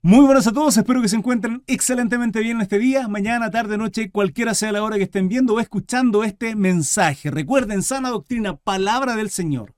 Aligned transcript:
Muy 0.00 0.24
buenas 0.24 0.46
a 0.46 0.52
todos, 0.52 0.76
espero 0.76 1.02
que 1.02 1.08
se 1.08 1.16
encuentren 1.16 1.64
excelentemente 1.66 2.38
bien 2.38 2.60
este 2.60 2.78
día, 2.78 3.08
mañana, 3.08 3.50
tarde, 3.50 3.76
noche, 3.76 4.12
cualquiera 4.12 4.54
sea 4.54 4.70
la 4.70 4.84
hora 4.84 4.96
que 4.96 5.02
estén 5.02 5.28
viendo 5.28 5.54
o 5.54 5.60
escuchando 5.60 6.22
este 6.22 6.54
mensaje. 6.54 7.32
Recuerden, 7.32 7.82
sana 7.82 8.10
doctrina, 8.10 8.54
palabra 8.54 9.16
del 9.16 9.28
Señor. 9.28 9.74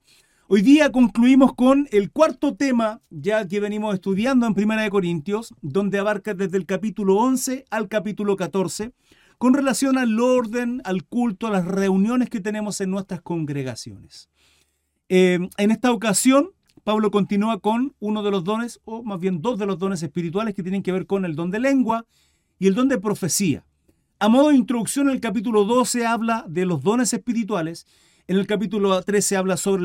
Hoy 0.47 0.61
día 0.61 0.91
concluimos 0.91 1.55
con 1.55 1.87
el 1.91 2.11
cuarto 2.11 2.55
tema, 2.55 3.01
ya 3.09 3.47
que 3.47 3.59
venimos 3.59 3.95
estudiando 3.95 4.45
en 4.45 4.53
Primera 4.53 4.83
de 4.83 4.91
Corintios, 4.91 5.55
donde 5.63 5.97
abarca 5.97 6.35
desde 6.35 6.57
el 6.57 6.67
capítulo 6.67 7.15
11 7.15 7.65
al 7.71 7.87
capítulo 7.87 8.35
14, 8.35 8.91
con 9.39 9.55
relación 9.55 9.97
al 9.97 10.19
orden, 10.19 10.83
al 10.85 11.03
culto, 11.03 11.47
a 11.47 11.51
las 11.51 11.65
reuniones 11.65 12.29
que 12.29 12.41
tenemos 12.41 12.79
en 12.79 12.91
nuestras 12.91 13.21
congregaciones. 13.21 14.29
Eh, 15.09 15.39
en 15.57 15.71
esta 15.71 15.91
ocasión 15.91 16.51
Pablo 16.83 17.11
continúa 17.11 17.59
con 17.59 17.95
uno 17.99 18.23
de 18.23 18.31
los 18.31 18.43
dones, 18.43 18.79
o 18.85 19.03
más 19.03 19.19
bien 19.19 19.41
dos 19.41 19.59
de 19.59 19.65
los 19.65 19.77
dones 19.77 20.01
espirituales 20.01 20.55
que 20.55 20.63
tienen 20.63 20.83
que 20.83 20.91
ver 20.91 21.05
con 21.05 21.25
el 21.25 21.35
don 21.35 21.51
de 21.51 21.59
lengua 21.59 22.05
y 22.57 22.67
el 22.67 22.75
don 22.75 22.87
de 22.87 22.99
profecía. 22.99 23.65
A 24.19 24.29
modo 24.29 24.49
de 24.49 24.55
introducción, 24.55 25.07
en 25.07 25.15
el 25.15 25.21
capítulo 25.21 25.63
12 25.65 26.05
habla 26.05 26.45
de 26.47 26.65
los 26.65 26.83
dones 26.83 27.13
espirituales, 27.13 27.85
en 28.27 28.37
el 28.37 28.47
capítulo 28.47 29.01
13 29.01 29.37
habla 29.37 29.57
sobre 29.57 29.83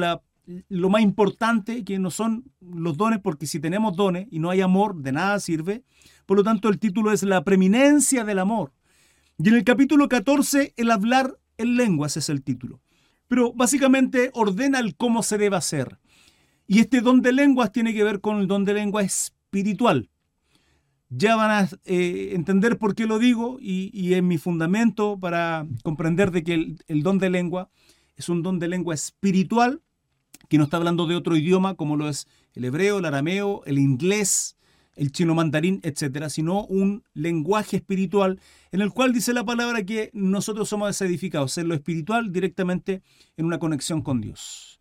lo 0.69 0.91
más 0.91 1.03
importante, 1.03 1.85
que 1.85 1.99
no 1.99 2.11
son 2.11 2.45
los 2.61 2.97
dones, 2.97 3.21
porque 3.21 3.47
si 3.47 3.61
tenemos 3.61 3.97
dones 3.97 4.29
y 4.31 4.39
no 4.39 4.51
hay 4.51 4.61
amor, 4.61 4.97
de 4.97 5.13
nada 5.13 5.41
sirve. 5.41 5.85
Por 6.25 6.37
lo 6.37 6.45
tanto, 6.45 6.69
el 6.69 6.79
título 6.79 7.13
es 7.13 7.23
La 7.23 7.45
preeminencia 7.45 8.25
del 8.25 8.39
amor. 8.39 8.73
Y 9.39 9.49
en 9.49 9.55
el 9.55 9.65
capítulo 9.65 10.09
14, 10.09 10.75
el 10.77 10.91
hablar 10.91 11.39
en 11.59 11.77
lenguas 11.77 12.17
es 12.17 12.29
el 12.29 12.43
título. 12.43 12.81
Pero 13.29 13.53
básicamente 13.53 14.31
ordena 14.35 14.79
el 14.79 14.97
cómo 14.97 15.23
se 15.23 15.39
debe 15.39 15.57
hacer. 15.57 15.99
Y 16.67 16.81
este 16.81 17.01
don 17.01 17.23
de 17.23 17.33
lenguas 17.33 17.73
tiene 17.73 17.95
que 17.95 18.05
ver 18.05 18.21
con 18.21 18.39
el 18.39 18.47
don 18.47 18.65
de 18.65 18.75
lengua 18.75 19.03
espiritual. 19.03 20.11
Ya 21.09 21.37
van 21.37 21.51
a 21.51 21.69
eh, 21.85 22.31
entender 22.35 22.79
por 22.79 22.95
qué 22.95 23.07
lo 23.07 23.19
digo 23.21 23.59
y, 23.61 24.15
es 24.15 24.23
mi 24.23 24.39
fundamento 24.39 25.19
para 25.21 25.67
comprender 25.85 26.33
de 26.33 26.43
que 26.43 26.55
el, 26.55 26.85
el 26.89 27.03
don 27.05 27.19
de 27.19 27.31
lengua 27.31 27.71
es 28.17 28.29
un 28.29 28.43
don 28.43 28.59
de 28.59 28.67
lengua 28.67 28.95
espiritual 28.95 29.83
que 30.49 30.59
no 30.59 30.65
está 30.65 30.79
hablando 30.79 31.07
de 31.07 31.15
otro 31.15 31.37
idioma 31.37 31.75
como 31.75 31.97
lo 31.97 32.09
es 32.09 32.27
el 32.55 32.65
hebreo, 32.65 32.99
el 32.99 33.05
arameo, 33.05 33.63
el 33.67 33.79
inglés, 33.79 34.57
el 34.97 35.13
chino 35.13 35.35
mandarín, 35.35 35.81
etcétera, 35.83 36.31
sino 36.31 36.65
un 36.65 37.05
lenguaje 37.15 37.77
espiritual 37.77 38.41
en 38.73 38.81
el 38.81 38.91
cual 38.91 39.13
dice 39.13 39.33
la 39.33 39.45
palabra 39.45 39.85
que 39.85 40.11
nosotros 40.13 40.69
somos 40.69 41.01
edificados 41.03 41.57
en 41.59 41.69
lo 41.69 41.75
espiritual 41.75 42.33
directamente 42.33 43.03
en 43.37 43.47
una 43.47 43.59
conexión 43.59 44.03
con 44.03 44.21
Dios. 44.21 44.76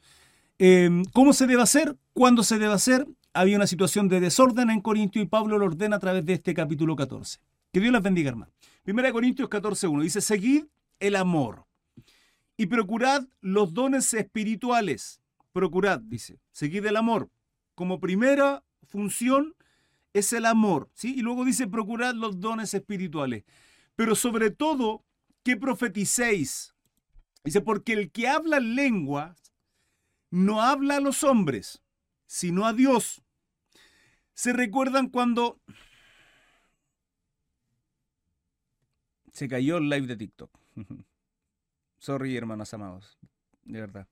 Em, 0.57 1.03
¿Cómo 1.11 1.33
se 1.33 1.47
debe 1.47 1.61
hacer? 1.61 1.97
¿Cuándo 2.13 2.43
se 2.43 2.57
debe 2.57 2.73
hacer? 2.73 3.05
Había 3.33 3.57
una 3.57 3.67
situación 3.67 4.07
de 4.07 4.21
desorden 4.21 4.69
en 4.69 4.79
Corintio 4.79 5.21
y 5.21 5.25
Pablo 5.25 5.57
lo 5.57 5.65
ordena 5.65 5.97
a 5.97 5.99
través 5.99 6.25
de 6.25 6.33
este 6.33 6.53
capítulo 6.53 6.95
14. 6.95 7.39
Que 7.73 7.81
Dios 7.81 7.91
les 7.91 8.01
bendiga, 8.01 8.29
hermano. 8.29 8.53
Primera 8.83 9.11
Corintios 9.11 9.49
14.1 9.49 10.01
dice, 10.01 10.21
seguid 10.21 10.65
el 10.99 11.17
amor 11.17 11.65
y 12.55 12.67
procurad 12.67 13.25
los 13.41 13.73
dones 13.73 14.13
espirituales. 14.13 15.21
Procurad, 15.51 15.99
dice, 15.99 16.39
seguid 16.51 16.85
el 16.85 16.95
amor. 16.95 17.29
Como 17.73 17.99
primera 17.99 18.63
función 18.87 19.55
es 20.13 20.31
el 20.31 20.45
amor, 20.45 20.89
¿sí? 20.93 21.15
Y 21.17 21.21
luego 21.21 21.43
dice, 21.43 21.67
procurad 21.67 22.15
los 22.15 22.39
dones 22.39 22.73
espirituales. 22.73 23.43
Pero 23.97 24.15
sobre 24.15 24.51
todo, 24.51 25.03
que 25.43 25.57
profeticéis. 25.57 26.73
Dice, 27.43 27.59
porque 27.59 27.91
el 27.91 28.09
que 28.11 28.29
habla 28.29 28.61
lengua 28.61 29.35
no 30.29 30.61
habla 30.61 30.97
a 30.97 30.99
los 31.01 31.23
hombres, 31.23 31.81
sino 32.25 32.65
a 32.65 32.73
Dios. 32.73 33.23
¿Se 34.33 34.53
recuerdan 34.53 35.09
cuando 35.09 35.61
se 39.31 39.47
cayó 39.47 39.77
el 39.77 39.89
live 39.89 40.07
de 40.07 40.17
TikTok? 40.17 40.59
Sorry, 41.97 42.35
hermanos 42.35 42.73
amados, 42.73 43.17
de 43.63 43.79
verdad. 43.79 44.07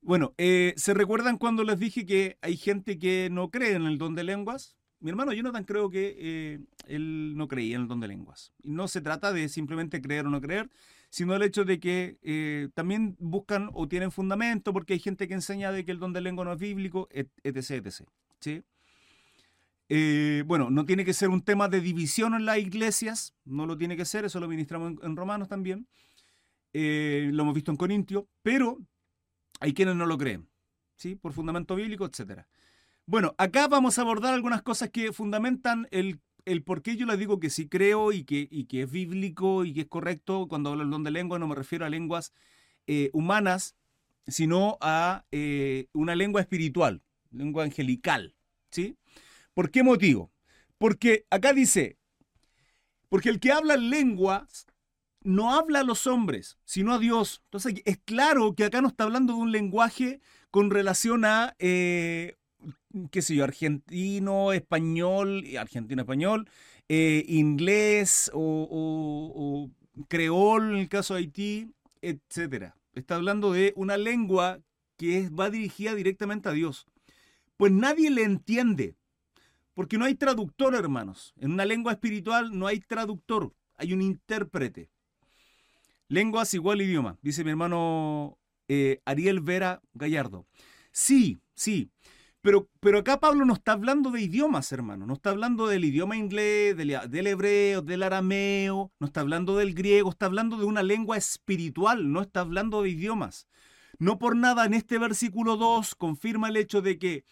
Bueno, 0.00 0.34
eh, 0.38 0.72
¿se 0.76 0.94
recuerdan 0.94 1.36
cuando 1.36 1.64
les 1.64 1.78
dije 1.78 2.06
que 2.06 2.38
hay 2.40 2.56
gente 2.56 2.98
que 2.98 3.28
no 3.30 3.50
cree 3.50 3.74
en 3.74 3.86
el 3.86 3.98
don 3.98 4.14
de 4.14 4.24
lenguas? 4.24 4.76
Mi 5.00 5.10
hermano 5.10 5.32
Jonathan 5.32 5.64
creo 5.64 5.90
que 5.90 6.16
eh, 6.18 6.60
él 6.86 7.36
no 7.36 7.48
creía 7.48 7.76
en 7.76 7.82
el 7.82 7.88
don 7.88 8.00
de 8.00 8.08
lenguas. 8.08 8.52
No 8.62 8.88
se 8.88 9.00
trata 9.00 9.32
de 9.32 9.48
simplemente 9.48 10.00
creer 10.00 10.26
o 10.26 10.30
no 10.30 10.40
creer, 10.40 10.70
sino 11.08 11.34
el 11.34 11.42
hecho 11.42 11.64
de 11.64 11.80
que 11.80 12.18
eh, 12.22 12.68
también 12.74 13.16
buscan 13.18 13.70
o 13.72 13.88
tienen 13.88 14.10
fundamento, 14.10 14.72
porque 14.72 14.94
hay 14.94 15.00
gente 15.00 15.28
que 15.28 15.34
enseña 15.34 15.72
de 15.72 15.84
que 15.84 15.92
el 15.92 15.98
don 15.98 16.12
de 16.12 16.20
lengua 16.20 16.44
no 16.44 16.52
es 16.52 16.58
bíblico, 16.58 17.08
etc. 17.10 17.30
etc. 17.44 18.08
¿sí? 18.40 18.62
Eh, 19.88 20.42
bueno, 20.46 20.68
no 20.70 20.84
tiene 20.84 21.04
que 21.04 21.12
ser 21.12 21.28
un 21.28 21.42
tema 21.42 21.68
de 21.68 21.80
división 21.80 22.34
en 22.34 22.44
las 22.44 22.58
iglesias, 22.58 23.34
no 23.44 23.66
lo 23.66 23.76
tiene 23.78 23.96
que 23.96 24.04
ser, 24.04 24.24
eso 24.24 24.40
lo 24.40 24.48
ministramos 24.48 24.94
en, 25.02 25.16
Romanos 25.16 25.48
también, 25.48 25.86
eh, 26.72 27.30
lo 27.32 27.44
hemos 27.44 27.54
visto 27.54 27.70
en 27.70 27.76
Corintio, 27.76 28.28
pero 28.42 28.78
hay 29.60 29.72
quienes 29.74 29.94
no 29.94 30.06
lo 30.06 30.18
creen, 30.18 30.48
¿sí? 30.96 31.14
por 31.14 31.32
fundamento 31.32 31.76
bíblico, 31.76 32.04
etc. 32.04 32.42
Bueno, 33.06 33.34
acá 33.38 33.68
vamos 33.68 33.98
a 33.98 34.02
abordar 34.02 34.34
algunas 34.34 34.62
cosas 34.62 34.90
que 34.90 35.12
fundamentan 35.12 35.86
el 35.92 36.20
el 36.46 36.62
por 36.62 36.82
qué 36.82 36.96
yo 36.96 37.04
les 37.06 37.18
digo 37.18 37.38
que 37.40 37.50
sí 37.50 37.68
creo 37.68 38.12
y 38.12 38.24
que, 38.24 38.48
es 38.70 38.90
bíblico 38.90 39.64
y 39.64 39.74
que 39.74 39.82
es 39.82 39.88
correcto 39.88 40.46
cuando 40.48 40.70
hablo 40.70 40.84
del 40.84 40.90
don 40.90 41.04
de 41.04 41.10
lengua, 41.10 41.38
no 41.38 41.48
me 41.48 41.54
refiero 41.54 41.84
a 41.84 41.90
lenguas 41.90 42.32
eh, 42.86 43.10
humanas, 43.12 43.76
sino 44.26 44.78
a 44.80 45.26
eh, 45.32 45.88
una 45.92 46.14
lengua 46.14 46.40
espiritual, 46.40 47.02
lengua 47.30 47.64
angelical. 47.64 48.34
¿sí? 48.70 48.96
¿Por 49.54 49.70
qué 49.70 49.82
motivo? 49.82 50.32
Porque 50.78 51.26
acá 51.30 51.52
dice, 51.52 51.98
porque 53.08 53.28
el 53.28 53.40
que 53.40 53.52
habla 53.52 53.76
lenguas 53.76 54.66
no 55.22 55.52
habla 55.52 55.80
a 55.80 55.84
los 55.84 56.06
hombres, 56.06 56.58
sino 56.64 56.94
a 56.94 56.98
Dios. 57.00 57.42
Entonces 57.46 57.82
es 57.84 57.98
claro 58.04 58.54
que 58.54 58.64
acá 58.64 58.80
no 58.80 58.88
está 58.88 59.04
hablando 59.04 59.34
de 59.34 59.40
un 59.40 59.52
lenguaje 59.52 60.20
con 60.52 60.70
relación 60.70 61.24
a 61.24 61.56
eh, 61.58 62.36
qué 63.10 63.22
sé 63.22 63.34
yo, 63.34 63.44
argentino, 63.44 64.52
español, 64.52 65.44
argentino, 65.58 66.02
español, 66.02 66.48
eh, 66.88 67.24
inglés 67.28 68.30
o, 68.34 69.70
creol 70.08 70.70
en 70.70 70.76
el 70.76 70.88
caso 70.88 71.14
de 71.14 71.20
Haití, 71.20 71.72
etc. 72.02 72.72
Está 72.94 73.16
hablando 73.16 73.52
de 73.52 73.72
una 73.76 73.96
lengua 73.96 74.60
que 74.96 75.28
va 75.28 75.50
dirigida 75.50 75.94
directamente 75.94 76.48
a 76.48 76.52
Dios. 76.52 76.86
Pues 77.56 77.72
nadie 77.72 78.10
le 78.10 78.22
entiende, 78.22 78.94
porque 79.74 79.98
no 79.98 80.04
hay 80.04 80.14
traductor, 80.14 80.74
hermanos. 80.74 81.34
En 81.38 81.52
una 81.52 81.64
lengua 81.64 81.92
espiritual 81.92 82.58
no 82.58 82.66
hay 82.66 82.80
traductor, 82.80 83.52
hay 83.76 83.92
un 83.92 84.02
intérprete. 84.02 84.90
Lenguas 86.08 86.54
igual 86.54 86.82
idioma, 86.82 87.18
dice 87.20 87.42
mi 87.42 87.50
hermano 87.50 88.38
eh, 88.68 89.00
Ariel 89.04 89.40
Vera 89.40 89.80
Gallardo. 89.94 90.46
Sí, 90.92 91.38
sí, 91.54 91.90
pero, 92.80 92.98
acá 92.98 93.18
Pablo 93.18 93.44
no 93.44 93.54
está 93.54 93.72
hablando 93.72 94.12
de 94.12 94.20
idiomas, 94.20 94.70
hermano. 94.70 95.04
No 95.04 95.14
está 95.14 95.30
hablando 95.30 95.66
del 95.66 95.84
idioma 95.84 96.16
inglés, 96.16 96.76
del, 96.76 97.26
hebreo, 97.26 97.82
del 97.82 98.04
arameo, 98.04 98.92
no 99.00 99.06
está 99.08 99.22
hablando 99.22 99.56
del 99.56 99.74
griego, 99.74 100.10
está 100.10 100.26
hablando 100.26 100.56
de 100.56 100.64
una 100.64 100.84
lengua 100.84 101.16
espiritual, 101.16 102.12
no 102.12 102.22
está 102.22 102.42
hablando 102.42 102.82
de 102.82 102.90
idiomas. 102.90 103.48
No 103.98 104.18
por 104.20 104.36
nada 104.36 104.64
en 104.64 104.74
este 104.74 104.98
versículo 104.98 105.56
2 105.56 105.96
confirma 105.96 106.48
el 106.48 106.56
hecho 106.56 106.82
de 106.82 106.98
que, 107.00 107.24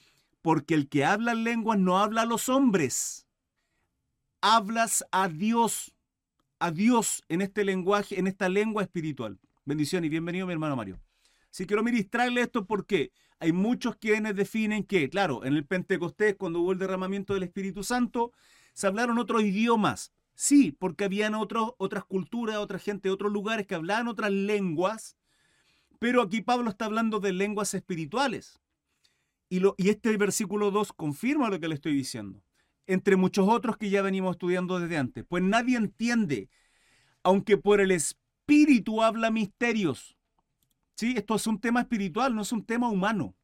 porque 0.42 0.74
el 0.74 0.88
que 0.88 1.04
habla 1.04 1.34
lenguas 1.34 1.78
no 1.78 1.98
habla 1.98 2.22
a 2.22 2.26
los 2.26 2.48
hombres, 2.48 3.28
hablas 4.40 5.04
a 5.12 5.28
Dios, 5.28 5.94
a 6.58 6.72
Dios 6.72 7.22
en 7.28 7.40
este 7.40 7.64
lenguaje, 7.64 8.18
en 8.18 8.26
esta 8.26 8.48
lengua 8.48 8.82
espiritual. 8.82 9.38
Bendición 9.64 10.04
y 10.04 10.08
bienvenido 10.08 10.46
mi 10.48 10.54
hermano 10.54 10.74
Mario. 10.74 11.00
Si 11.50 11.66
quiero 11.66 11.84
ministrarle 11.84 12.40
esto 12.40 12.66
porque 12.66 13.12
hay 13.40 13.52
muchos 13.52 13.96
quienes 13.96 14.36
definen 14.36 14.84
que, 14.84 15.08
claro, 15.10 15.44
en 15.44 15.54
el 15.54 15.66
Pentecostés, 15.66 16.36
cuando 16.36 16.60
hubo 16.60 16.72
el 16.72 16.78
derramamiento 16.78 17.34
del 17.34 17.42
Espíritu 17.42 17.84
Santo, 17.84 18.32
se 18.72 18.86
hablaron 18.86 19.18
otros 19.18 19.42
idiomas. 19.42 20.12
Sí, 20.34 20.72
porque 20.72 21.04
habían 21.04 21.34
otras 21.34 22.04
culturas, 22.04 22.56
otra 22.56 22.78
gente 22.78 23.10
otros 23.10 23.32
lugares 23.32 23.66
que 23.66 23.76
hablaban 23.76 24.08
otras 24.08 24.32
lenguas, 24.32 25.16
pero 26.00 26.22
aquí 26.22 26.40
Pablo 26.40 26.70
está 26.70 26.86
hablando 26.86 27.20
de 27.20 27.32
lenguas 27.32 27.72
espirituales. 27.74 28.60
Y, 29.48 29.60
lo, 29.60 29.74
y 29.78 29.90
este 29.90 30.16
versículo 30.16 30.70
2 30.70 30.92
confirma 30.92 31.50
lo 31.50 31.60
que 31.60 31.68
le 31.68 31.76
estoy 31.76 31.94
diciendo, 31.94 32.42
entre 32.86 33.14
muchos 33.14 33.48
otros 33.48 33.76
que 33.76 33.90
ya 33.90 34.02
venimos 34.02 34.32
estudiando 34.32 34.80
desde 34.80 34.96
antes. 34.96 35.24
Pues 35.28 35.42
nadie 35.44 35.76
entiende, 35.76 36.48
aunque 37.22 37.56
por 37.56 37.80
el 37.80 37.92
Espíritu 37.92 39.02
habla 39.02 39.30
misterios. 39.30 40.16
¿Sí? 40.96 41.14
Esto 41.16 41.34
es 41.34 41.46
un 41.46 41.60
tema 41.60 41.80
espiritual, 41.80 42.34
no 42.34 42.42
es 42.42 42.52
un 42.52 42.64
tema 42.64 42.88
humano. 42.88 43.34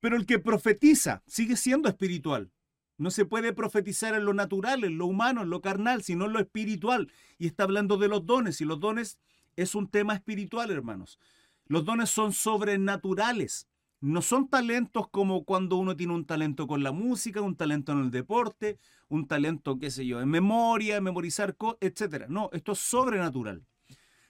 Pero 0.00 0.16
el 0.16 0.26
que 0.26 0.38
profetiza 0.38 1.22
sigue 1.26 1.56
siendo 1.56 1.88
espiritual. 1.88 2.50
No 2.96 3.10
se 3.10 3.24
puede 3.24 3.52
profetizar 3.52 4.14
en 4.14 4.24
lo 4.24 4.34
natural, 4.34 4.84
en 4.84 4.98
lo 4.98 5.06
humano, 5.06 5.42
en 5.42 5.50
lo 5.50 5.62
carnal, 5.62 6.02
sino 6.02 6.26
en 6.26 6.32
lo 6.34 6.38
espiritual. 6.38 7.10
Y 7.38 7.46
está 7.46 7.64
hablando 7.64 7.96
de 7.96 8.08
los 8.08 8.26
dones. 8.26 8.60
Y 8.60 8.64
los 8.64 8.80
dones 8.80 9.18
es 9.56 9.74
un 9.74 9.88
tema 9.88 10.14
espiritual, 10.14 10.70
hermanos. 10.70 11.18
Los 11.66 11.84
dones 11.84 12.10
son 12.10 12.32
sobrenaturales. 12.32 13.68
No 14.00 14.22
son 14.22 14.48
talentos 14.48 15.08
como 15.08 15.44
cuando 15.44 15.76
uno 15.76 15.96
tiene 15.96 16.14
un 16.14 16.24
talento 16.24 16.66
con 16.66 16.82
la 16.82 16.92
música, 16.92 17.42
un 17.42 17.56
talento 17.56 17.92
en 17.92 18.00
el 18.00 18.10
deporte, 18.10 18.78
un 19.08 19.26
talento, 19.26 19.78
qué 19.78 19.90
sé 19.90 20.06
yo, 20.06 20.20
en 20.20 20.28
memoria, 20.28 21.00
memorizar 21.00 21.56
cosas, 21.56 21.78
etc. 21.82 22.26
No, 22.28 22.48
esto 22.52 22.72
es 22.72 22.78
sobrenatural. 22.78 23.62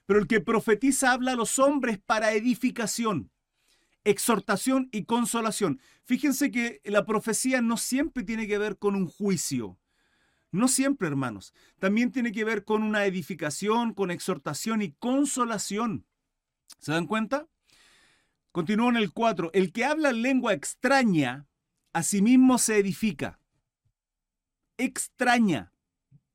Pero 0.06 0.18
el 0.18 0.26
que 0.26 0.40
profetiza 0.40 1.12
habla 1.12 1.32
a 1.32 1.36
los 1.36 1.58
hombres 1.58 1.98
para 1.98 2.32
edificación, 2.32 3.30
exhortación 4.04 4.88
y 4.92 5.04
consolación. 5.04 5.80
Fíjense 6.04 6.50
que 6.50 6.80
la 6.84 7.04
profecía 7.06 7.62
no 7.62 7.76
siempre 7.76 8.24
tiene 8.24 8.46
que 8.46 8.58
ver 8.58 8.78
con 8.78 8.94
un 8.94 9.06
juicio. 9.06 9.78
No 10.52 10.66
siempre, 10.66 11.06
hermanos. 11.06 11.54
También 11.78 12.10
tiene 12.10 12.32
que 12.32 12.44
ver 12.44 12.64
con 12.64 12.82
una 12.82 13.04
edificación, 13.04 13.94
con 13.94 14.10
exhortación 14.10 14.82
y 14.82 14.92
consolación. 14.92 16.06
¿Se 16.78 16.92
dan 16.92 17.06
cuenta? 17.06 17.46
Continúo 18.52 18.88
en 18.88 18.96
el 18.96 19.12
4. 19.12 19.50
El 19.54 19.72
que 19.72 19.84
habla 19.84 20.12
lengua 20.12 20.52
extraña, 20.52 21.46
a 21.92 22.02
sí 22.02 22.20
mismo 22.20 22.58
se 22.58 22.78
edifica. 22.78 23.38
Extraña. 24.76 25.72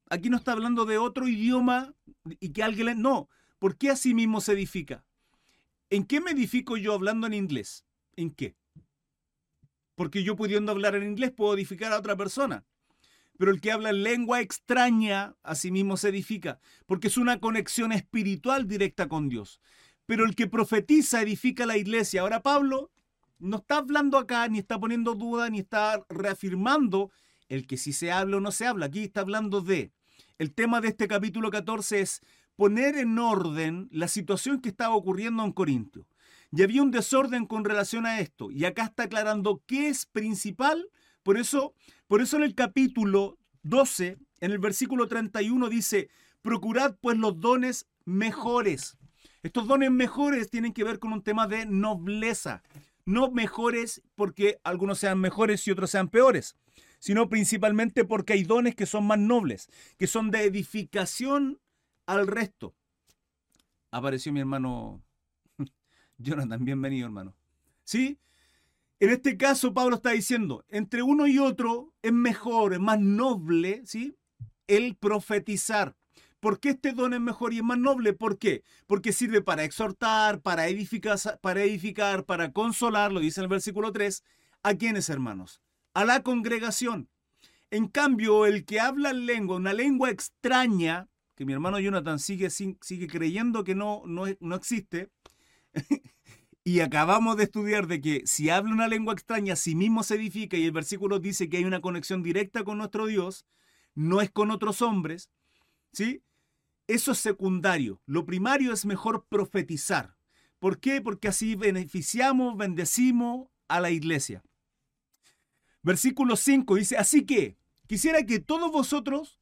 Aquí 0.10 0.30
no 0.30 0.38
está 0.38 0.54
hablando 0.54 0.86
de 0.86 0.98
otro 0.98 1.28
idioma 1.28 1.94
y 2.40 2.54
que 2.54 2.64
alguien... 2.64 3.02
No. 3.02 3.30
¿Por 3.60 3.78
qué 3.78 3.90
a 3.90 3.96
sí 3.96 4.14
mismo 4.14 4.42
se 4.42 4.54
edifica? 4.54 5.06
¿En 5.90 6.06
qué 6.06 6.20
me 6.20 6.32
edifico 6.32 6.78
yo 6.78 6.94
hablando 6.94 7.28
en 7.28 7.34
inglés? 7.34 7.86
¿En 8.16 8.32
qué? 8.32 8.56
Porque 9.96 10.24
yo 10.24 10.36
pudiendo 10.36 10.72
hablar 10.72 10.96
en 10.96 11.04
inglés 11.04 11.32
puedo 11.32 11.54
edificar 11.54 11.94
a 11.94 12.00
otra 12.00 12.16
persona. 12.16 12.66
Pero 13.38 13.52
el 13.52 13.62
que 13.62 13.72
habla 13.72 13.90
en 13.90 14.04
lengua 14.04 14.42
extraña 14.42 15.36
a 15.44 15.56
sí 15.56 15.72
mismo 15.72 15.98
se 15.98 16.10
edifica, 16.10 16.60
porque 16.86 17.08
es 17.08 17.18
una 17.18 17.40
conexión 17.40 17.92
espiritual 17.92 18.68
directa 18.68 19.08
con 19.08 19.30
Dios. 19.30 19.60
Pero 20.06 20.26
el 20.26 20.36
que 20.36 20.48
profetiza 20.48 21.22
edifica 21.22 21.66
la 21.66 21.78
iglesia. 21.78 22.22
Ahora 22.22 22.42
Pablo 22.42 22.92
no 23.40 23.58
está 23.58 23.78
hablando 23.78 24.18
acá, 24.18 24.48
ni 24.48 24.60
está 24.60 24.80
poniendo 24.80 25.16
duda, 25.16 25.50
ni 25.50 25.60
está 25.60 26.06
reafirmando 26.10 27.12
el 27.50 27.68
que 27.68 27.78
si 27.78 27.94
se 27.94 28.12
habla 28.12 28.38
o 28.38 28.40
no 28.40 28.52
se 28.52 28.68
habla. 28.68 28.88
Aquí 28.88 29.04
está 29.04 29.22
hablando 29.22 29.62
de... 29.62 29.92
El 30.38 30.54
tema 30.54 30.82
de 30.82 30.90
este 30.90 31.08
capítulo 31.08 31.50
14 31.50 32.02
es 32.02 32.22
poner 32.56 32.98
en 32.98 33.18
orden 33.20 33.90
la 33.92 34.08
situación 34.08 34.62
que 34.62 34.70
estaba 34.70 34.96
ocurriendo 34.96 35.44
en 35.44 35.52
Corintio. 35.52 36.08
Y 36.52 36.64
había 36.64 36.82
un 36.82 36.92
desorden 36.92 37.46
con 37.46 37.66
relación 37.66 38.06
a 38.06 38.20
esto. 38.20 38.52
Y 38.52 38.66
acá 38.66 38.86
está 38.86 39.04
aclarando 39.04 39.62
qué 39.66 39.90
es 39.90 40.06
principal. 40.06 40.90
Por 41.24 41.38
eso, 41.38 41.74
por 42.08 42.22
eso 42.22 42.38
en 42.38 42.44
el 42.44 42.56
capítulo 42.56 43.38
12, 43.64 44.18
en 44.40 44.52
el 44.52 44.60
versículo 44.60 45.08
31 45.08 45.70
dice, 45.70 46.10
procurad 46.42 46.96
pues 47.02 47.18
los 47.18 47.40
dones 47.40 47.88
mejores. 48.06 48.98
Estos 49.44 49.68
dones 49.68 49.92
mejores 49.92 50.50
tienen 50.50 50.74
que 50.74 50.84
ver 50.84 51.00
con 51.00 51.14
un 51.14 51.24
tema 51.24 51.48
de 51.48 51.66
nobleza. 51.66 52.64
No 53.06 53.32
mejores 53.32 54.02
porque 54.16 54.60
algunos 54.64 55.00
sean 55.00 55.20
mejores 55.20 55.68
y 55.68 55.72
otros 55.72 55.92
sean 55.92 56.08
peores, 56.08 56.56
sino 57.00 57.30
principalmente 57.30 58.06
porque 58.06 58.34
hay 58.34 58.44
dones 58.44 58.76
que 58.76 58.86
son 58.86 59.06
más 59.06 59.20
nobles, 59.20 59.70
que 59.98 60.08
son 60.08 60.32
de 60.32 60.44
edificación 60.44 61.60
al 62.06 62.28
resto. 62.28 62.76
Apareció 63.92 64.34
mi 64.34 64.40
hermano 64.40 65.02
Jonathan, 66.18 66.64
bienvenido 66.64 67.06
hermano. 67.06 67.36
¿Sí? 67.84 68.20
En 69.00 69.10
este 69.10 69.38
caso 69.38 69.74
Pablo 69.74 69.98
está 69.98 70.12
diciendo, 70.12 70.66
entre 70.70 71.04
uno 71.04 71.28
y 71.28 71.38
otro 71.38 71.94
es 72.02 72.14
mejor, 72.14 72.74
es 72.74 72.80
más 72.80 73.00
noble, 73.00 73.82
¿sí? 73.86 74.16
El 74.68 74.96
profetizar. 74.96 75.96
¿Por 76.40 76.60
qué 76.60 76.70
este 76.70 76.94
don 76.94 77.14
es 77.14 77.20
mejor 77.20 77.54
y 77.54 77.58
es 77.58 77.64
más 77.64 77.78
noble? 77.78 78.14
¿Por 78.14 78.38
qué? 78.38 78.64
Porque 78.88 79.14
sirve 79.14 79.42
para 79.42 79.64
exhortar, 79.64 80.42
para 80.42 80.68
edificar, 80.68 81.18
para, 81.42 81.64
edificar, 81.64 82.26
para 82.26 82.52
consolar, 82.52 83.12
lo 83.12 83.20
dice 83.20 83.42
en 83.42 83.46
el 83.46 83.50
versículo 83.50 83.92
3, 83.92 84.24
¿a 84.64 84.76
quiénes 84.76 85.10
hermanos? 85.10 85.62
A 85.94 86.06
la 86.06 86.24
congregación. 86.24 87.10
En 87.72 87.88
cambio, 87.88 88.46
el 88.46 88.64
que 88.64 88.80
habla 88.80 89.10
en 89.10 89.26
lengua, 89.26 89.58
una 89.58 89.74
lengua 89.74 90.12
extraña, 90.12 91.10
que 91.36 91.46
mi 91.46 91.54
hermano 91.54 91.80
Jonathan 91.80 92.20
sigue, 92.20 92.50
sigue 92.50 93.08
creyendo 93.08 93.64
que 93.64 93.76
no, 93.76 94.04
no, 94.06 94.26
no 94.40 94.56
existe, 94.56 95.12
y 96.64 96.80
acabamos 96.80 97.38
de 97.38 97.44
estudiar 97.44 97.88
de 97.88 98.02
que 98.02 98.22
si 98.26 98.50
habla 98.50 98.74
una 98.74 98.88
lengua 98.88 99.14
extraña, 99.14 99.56
sí 99.56 99.76
mismo 99.76 100.04
se 100.04 100.16
edifica, 100.16 100.58
y 100.58 100.66
el 100.66 100.72
versículo 100.72 101.20
dice 101.20 101.50
que 101.50 101.58
hay 101.58 101.66
una 101.66 101.82
conexión 101.82 102.24
directa 102.24 102.64
con 102.64 102.78
nuestro 102.78 103.06
Dios, 103.06 103.46
no 103.94 104.22
es 104.22 104.32
con 104.32 104.52
otros 104.52 104.82
hombres, 104.82 105.30
¿sí? 105.92 106.22
Eso 106.88 107.12
es 107.12 107.18
secundario. 107.18 108.02
Lo 108.06 108.26
primario 108.26 108.72
es 108.72 108.86
mejor 108.86 109.26
profetizar. 109.28 110.16
¿Por 110.60 110.80
qué? 110.80 111.02
Porque 111.02 111.28
así 111.28 111.56
beneficiamos, 111.56 112.58
bendecimos 112.58 113.48
a 113.68 113.80
la 113.80 113.90
iglesia. 113.90 114.44
Versículo 115.82 116.36
5 116.36 116.76
dice, 116.76 116.98
así 116.98 117.26
que 117.26 117.58
quisiera 117.88 118.24
que 118.26 118.40
todos 118.40 118.72
vosotros 118.72 119.40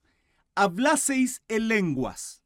hablaseis 0.56 1.42
en 1.48 1.68
lenguas. 1.68 2.44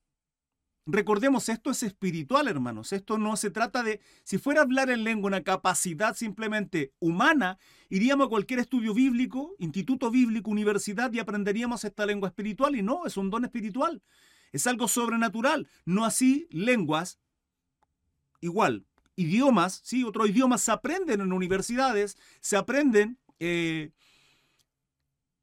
Recordemos, 0.89 1.49
esto 1.49 1.69
es 1.69 1.83
espiritual, 1.83 2.47
hermanos. 2.47 2.93
Esto 2.93 3.17
no 3.17 3.35
se 3.35 3.51
trata 3.51 3.83
de, 3.83 3.99
si 4.23 4.37
fuera 4.37 4.61
hablar 4.61 4.89
en 4.89 5.03
lengua 5.03 5.27
una 5.27 5.43
capacidad 5.43 6.15
simplemente 6.15 6.93
humana, 6.99 7.59
iríamos 7.89 8.27
a 8.27 8.29
cualquier 8.29 8.61
estudio 8.61 8.93
bíblico, 8.93 9.53
instituto 9.59 10.09
bíblico, 10.09 10.49
universidad 10.49 11.11
y 11.11 11.19
aprenderíamos 11.19 11.83
esta 11.83 12.05
lengua 12.05 12.29
espiritual. 12.29 12.77
Y 12.77 12.83
no, 12.83 13.05
es 13.05 13.17
un 13.17 13.29
don 13.29 13.43
espiritual. 13.43 14.01
Es 14.53 14.65
algo 14.65 14.87
sobrenatural. 14.87 15.67
No 15.83 16.05
así 16.05 16.47
lenguas, 16.51 17.19
igual, 18.39 18.85
idiomas, 19.17 19.81
¿sí? 19.83 20.05
Otros 20.05 20.29
idiomas 20.29 20.61
se 20.61 20.71
aprenden 20.71 21.19
en 21.19 21.33
universidades, 21.33 22.17
se 22.39 22.55
aprenden 22.55 23.19
eh, 23.39 23.91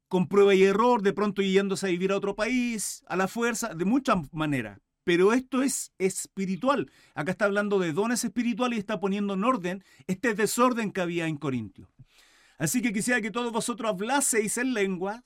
con 0.07 0.27
prueba 0.27 0.53
y 0.55 0.63
error, 0.63 1.01
de 1.01 1.13
pronto 1.13 1.41
yéndose 1.41 1.87
a 1.87 1.89
vivir 1.89 2.11
a 2.11 2.17
otro 2.17 2.35
país, 2.35 3.03
a 3.07 3.15
la 3.15 3.27
fuerza, 3.27 3.73
de 3.73 3.85
muchas 3.85 4.31
maneras. 4.33 4.79
Pero 5.03 5.33
esto 5.33 5.61
es 5.61 5.91
espiritual. 5.99 6.91
Acá 7.13 7.31
está 7.31 7.45
hablando 7.45 7.79
de 7.79 7.93
dones 7.93 8.23
espirituales 8.23 8.77
y 8.77 8.79
está 8.79 8.99
poniendo 8.99 9.35
en 9.35 9.43
orden 9.43 9.83
este 10.07 10.33
desorden 10.33 10.91
que 10.91 11.01
había 11.01 11.27
en 11.27 11.37
Corintio. 11.37 11.89
Así 12.57 12.81
que 12.81 12.93
quisiera 12.93 13.21
que 13.21 13.31
todos 13.31 13.51
vosotros 13.51 13.89
hablaseis 13.89 14.57
en 14.57 14.73
lengua, 14.73 15.23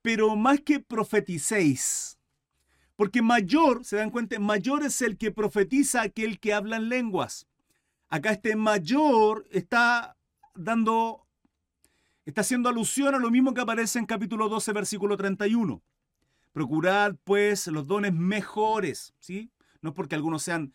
pero 0.00 0.34
más 0.34 0.60
que 0.60 0.80
profeticéis. 0.80 2.18
Porque 2.96 3.22
mayor, 3.22 3.84
se 3.84 3.96
dan 3.96 4.10
cuenta, 4.10 4.38
mayor 4.38 4.82
es 4.84 5.00
el 5.02 5.16
que 5.16 5.30
profetiza 5.30 6.02
aquel 6.02 6.40
que 6.40 6.52
habla 6.52 6.76
en 6.76 6.88
lenguas. 6.88 7.46
Acá 8.08 8.32
este 8.32 8.56
mayor 8.56 9.46
está 9.50 10.16
dando 10.54 11.21
está 12.24 12.42
haciendo 12.42 12.68
alusión 12.68 13.14
a 13.14 13.18
lo 13.18 13.30
mismo 13.30 13.54
que 13.54 13.60
aparece 13.60 13.98
en 13.98 14.06
capítulo 14.06 14.48
12, 14.48 14.72
versículo 14.72 15.16
31. 15.16 15.82
Procurad, 16.52 17.16
pues, 17.24 17.66
los 17.66 17.86
dones 17.86 18.12
mejores, 18.12 19.14
¿sí? 19.18 19.50
No 19.80 19.94
porque 19.94 20.14
algunos 20.14 20.42
sean 20.42 20.72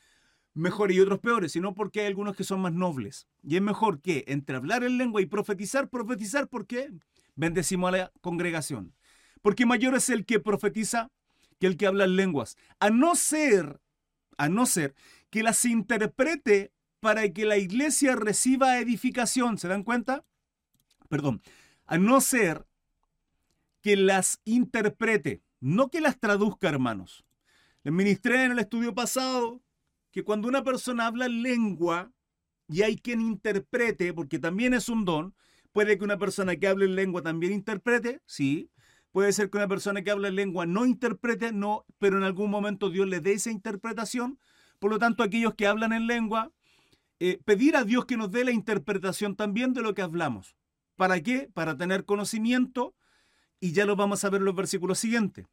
mejores 0.54 0.98
y 0.98 1.00
otros 1.00 1.20
peores, 1.20 1.52
sino 1.52 1.74
porque 1.74 2.02
hay 2.02 2.08
algunos 2.08 2.36
que 2.36 2.44
son 2.44 2.60
más 2.60 2.74
nobles. 2.74 3.28
Y 3.44 3.56
es 3.56 3.62
mejor 3.62 4.02
que 4.02 4.26
entre 4.28 4.58
hablar 4.58 4.84
en 4.84 4.98
lengua 4.98 5.22
y 5.22 5.28
profetizar, 5.28 5.90
profetizar, 5.90 6.48
¿por 6.48 6.66
qué? 6.66 6.92
Bendecimos 7.36 7.90
a 7.90 7.98
la 7.98 8.12
congregación. 8.22 8.94
Porque 9.42 9.66
mayor 9.66 9.96
es 9.96 10.10
el 10.10 10.26
que 10.26 10.40
profetiza 10.40 11.12
que 11.60 11.68
el 11.68 11.78
que 11.78 11.88
habla 11.88 12.06
en 12.06 12.16
lenguas. 12.16 12.58
A 12.80 12.90
no 12.90 13.16
ser, 13.16 13.80
a 14.38 14.50
no 14.50 14.66
ser 14.66 14.96
que 15.30 15.44
las 15.44 15.64
interprete 15.64 16.72
para 17.00 17.30
que 17.30 17.46
la 17.46 17.58
iglesia 17.58 18.16
reciba 18.16 18.80
edificación. 18.80 19.58
¿Se 19.58 19.68
dan 19.68 19.84
cuenta? 19.84 20.26
Perdón, 21.08 21.42
a 21.86 21.98
no 21.98 22.22
ser 22.22 22.66
que 23.82 23.96
las 23.96 24.42
interprete, 24.46 25.42
no 25.60 25.90
que 25.90 26.02
las 26.02 26.20
traduzca, 26.20 26.70
hermanos. 26.70 27.26
Les 27.84 27.94
ministré 27.94 28.44
en 28.44 28.52
el 28.52 28.60
estudio 28.60 28.94
pasado 28.94 29.62
que 30.12 30.24
cuando 30.24 30.48
una 30.48 30.64
persona 30.64 31.08
habla 31.08 31.28
lengua 31.28 32.12
y 32.68 32.82
hay 32.82 32.98
quien 32.98 33.22
interprete, 33.22 34.14
porque 34.14 34.40
también 34.40 34.74
es 34.74 34.90
un 34.90 35.06
don, 35.06 35.36
puede 35.72 35.98
que 35.98 36.04
una 36.04 36.18
persona 36.18 36.56
que 36.56 36.68
hable 36.68 36.88
lengua 36.88 37.22
también 37.22 37.54
interprete, 37.54 38.22
sí. 38.26 38.70
Puede 39.12 39.32
ser 39.32 39.50
que 39.50 39.58
una 39.58 39.68
persona 39.70 40.04
que 40.04 40.12
habla 40.12 40.30
lengua 40.30 40.66
no 40.66 40.86
interprete, 40.86 41.54
no, 41.54 41.86
pero 41.98 42.18
en 42.18 42.24
algún 42.24 42.52
momento 42.52 42.90
Dios 42.90 43.08
le 43.08 43.22
dé 43.22 43.34
esa 43.34 43.52
interpretación. 43.52 44.38
Por 44.80 44.92
lo 44.92 45.00
tanto, 45.00 45.24
aquellos 45.24 45.56
que 45.56 45.66
hablan 45.66 45.94
en 45.94 46.08
lengua, 46.08 46.52
eh, 47.20 47.40
pedir 47.46 47.78
a 47.78 47.84
Dios 47.84 48.06
que 48.06 48.18
nos 48.18 48.32
dé 48.32 48.44
la 48.44 48.52
interpretación 48.52 49.36
también 49.36 49.74
de 49.74 49.82
lo 49.82 49.94
que 49.94 50.02
hablamos. 50.02 50.57
¿Para 50.98 51.22
qué? 51.22 51.50
Para 51.54 51.78
tener 51.78 52.04
conocimiento 52.04 52.94
y 53.60 53.72
ya 53.72 53.86
lo 53.86 53.96
vamos 53.96 54.24
a 54.24 54.30
ver 54.30 54.42
en 54.42 54.46
los 54.46 54.56
versículos 54.56 55.00
siguientes. 55.00 55.46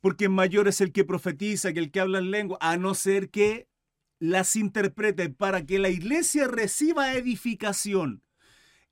Porque 0.00 0.28
mayor 0.28 0.68
es 0.68 0.80
el 0.80 0.92
que 0.92 1.04
profetiza 1.04 1.72
que 1.72 1.78
el 1.78 1.90
que 1.90 2.00
habla 2.00 2.18
en 2.18 2.30
lengua, 2.30 2.58
a 2.60 2.76
no 2.76 2.94
ser 2.94 3.30
que 3.30 3.68
las 4.18 4.56
interprete 4.56 5.30
para 5.30 5.64
que 5.64 5.78
la 5.78 5.88
iglesia 5.88 6.46
reciba 6.46 7.14
edificación. 7.14 8.22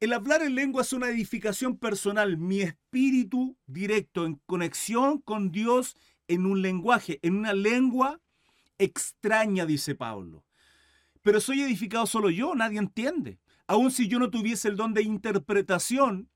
El 0.01 0.13
hablar 0.13 0.43
en 0.43 0.55
lengua 0.55 0.83
es 0.83 0.93
una 0.93 1.09
edificación 1.09 1.77
personal, 1.77 2.39
mi 2.39 2.61
espíritu 2.61 3.57
directo 3.67 4.27
en 4.27 4.41
conexión 4.47 5.19
con 5.19 5.51
Dios 5.51 5.97
en 6.29 6.47
un 6.47 6.63
lenguaje, 6.63 7.19
en 7.23 7.37
una 7.37 7.53
lengua 7.53 8.21
extraña, 8.79 9.67
dice 9.67 9.97
Pablo. 9.97 10.45
Pero 11.23 11.41
soy 11.41 11.63
edificado 11.63 12.07
solo 12.07 12.31
yo, 12.31 12.55
nadie 12.55 12.79
entiende. 12.79 13.39
Aun 13.69 13.91
si 13.91 14.09
yo 14.09 14.19
no 14.19 14.31
tuviese 14.31 14.69
el 14.69 14.77
don 14.77 14.95
de 14.95 15.03
interpretación, 15.03 16.31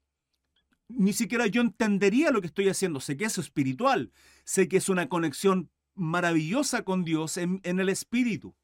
ni 0.88 1.14
siquiera 1.14 1.46
yo 1.46 1.62
entendería 1.62 2.30
lo 2.30 2.42
que 2.42 2.46
estoy 2.46 2.68
haciendo. 2.68 3.00
Sé 3.00 3.16
que 3.16 3.24
es 3.24 3.38
espiritual, 3.38 4.12
sé 4.44 4.68
que 4.68 4.76
es 4.76 4.90
una 4.90 5.08
conexión 5.08 5.70
maravillosa 5.94 6.84
con 6.84 7.04
Dios 7.04 7.38
en, 7.38 7.62
el 7.64 7.88
espíritu. 7.88 8.54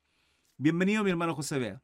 Bienvenido, 0.58 1.02
mi 1.02 1.08
hermano 1.10 1.34
José 1.34 1.58
Bea. 1.58 1.82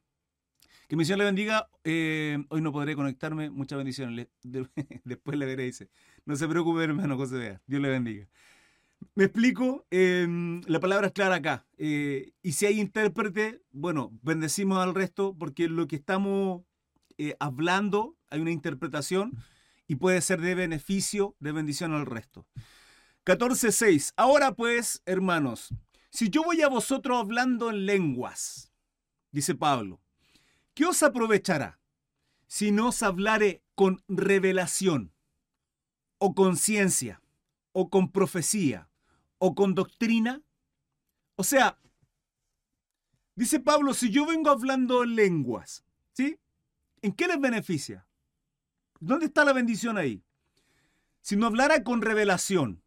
Que 0.87 0.95
mi 0.95 1.05
Señor 1.05 1.19
le 1.19 1.25
bendiga. 1.25 1.67
Eh, 1.83 2.37
hoy 2.49 2.61
no 2.61 2.71
podré 2.71 2.95
conectarme. 2.95 3.49
Muchas 3.49 3.77
bendiciones. 3.77 4.27
después 5.03 5.39
le 5.39 5.45
veré, 5.47 5.63
dice. 5.63 5.89
No 6.23 6.35
se 6.35 6.47
preocupe, 6.47 6.83
hermano 6.83 7.17
José 7.17 7.37
Bea. 7.37 7.61
Dios 7.65 7.81
le 7.81 7.89
bendiga. 7.89 8.27
Me 9.15 9.23
explico, 9.23 9.87
em, 9.89 10.61
la 10.67 10.79
palabra 10.79 11.07
es 11.07 11.13
clara 11.13 11.35
acá. 11.35 11.65
Eh, 11.77 12.33
y 12.43 12.51
si 12.51 12.67
hay 12.67 12.79
intérprete, 12.79 13.63
bueno, 13.71 14.11
bendecimos 14.21 14.77
al 14.77 14.93
resto 14.93 15.35
porque 15.35 15.67
lo 15.67 15.87
que 15.87 15.95
estamos 15.95 16.61
eh, 17.17 17.35
hablando, 17.39 18.15
hay 18.29 18.41
una 18.41 18.51
interpretación 18.51 19.33
y 19.87 19.95
puede 19.95 20.21
ser 20.21 20.41
de 20.41 20.55
beneficio, 20.55 21.35
de 21.39 21.51
bendición 21.51 21.93
al 21.93 22.05
resto. 22.05 22.47
14.6. 23.25 24.13
Ahora 24.15 24.53
pues, 24.53 25.01
hermanos, 25.05 25.73
si 26.09 26.29
yo 26.29 26.43
voy 26.43 26.61
a 26.61 26.67
vosotros 26.67 27.17
hablando 27.19 27.69
en 27.69 27.85
lenguas, 27.85 28.71
dice 29.31 29.55
Pablo, 29.55 30.01
¿qué 30.73 30.85
os 30.85 31.03
aprovechará 31.03 31.79
si 32.47 32.71
no 32.71 32.89
os 32.89 33.03
hablare 33.03 33.63
con 33.75 34.03
revelación 34.07 35.13
o 36.17 36.33
con 36.33 36.57
ciencia? 36.57 37.21
o 37.77 37.89
con 37.89 38.09
profecía 38.09 38.89
o 39.37 39.53
con 39.53 39.75
doctrina? 39.75 40.41
O 41.35 41.43
sea, 41.43 41.77
dice 43.35 43.59
Pablo, 43.59 43.93
si 43.93 44.09
yo 44.09 44.25
vengo 44.25 44.49
hablando 44.49 45.03
lenguas, 45.03 45.83
¿sí? 46.13 46.39
¿En 47.05 47.11
qué 47.11 47.27
les 47.27 47.39
beneficia? 47.39 48.07
¿Dónde 48.99 49.27
está 49.27 49.45
la 49.45 49.53
bendición 49.53 49.95
ahí? 49.95 50.23
Si 51.21 51.35
no 51.35 51.45
hablara 51.45 51.83
con 51.83 52.01
revelación, 52.01 52.81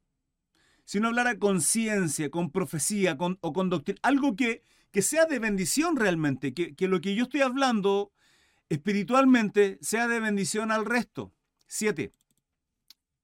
si 0.85 0.99
no 0.99 1.07
hablara 1.07 1.39
con 1.39 1.61
ciencia, 1.61 2.29
con 2.29 2.51
profecía 2.51 3.17
o 3.17 3.53
con 3.53 3.71
doctrina, 3.71 4.01
algo 4.03 4.35
que, 4.35 4.65
que 4.91 5.03
sea 5.03 5.27
de 5.27 5.39
bendición 5.39 5.95
realmente, 5.95 6.53
que, 6.53 6.75
que 6.75 6.89
lo 6.89 7.01
que 7.01 7.15
yo 7.15 7.23
estoy 7.23 7.43
hablando 7.43 8.11
espiritualmente 8.69 9.79
sea 9.83 10.09
de 10.09 10.19
bendición 10.19 10.73
al 10.73 10.85
resto. 10.85 11.33
Siete. 11.69 12.13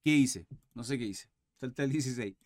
¿Qué 0.05 0.13
hice? 0.13 0.47
No 0.75 0.85
sé 0.85 0.97
qué 0.97 1.07
hice. 1.07 1.29
16. 1.61 2.37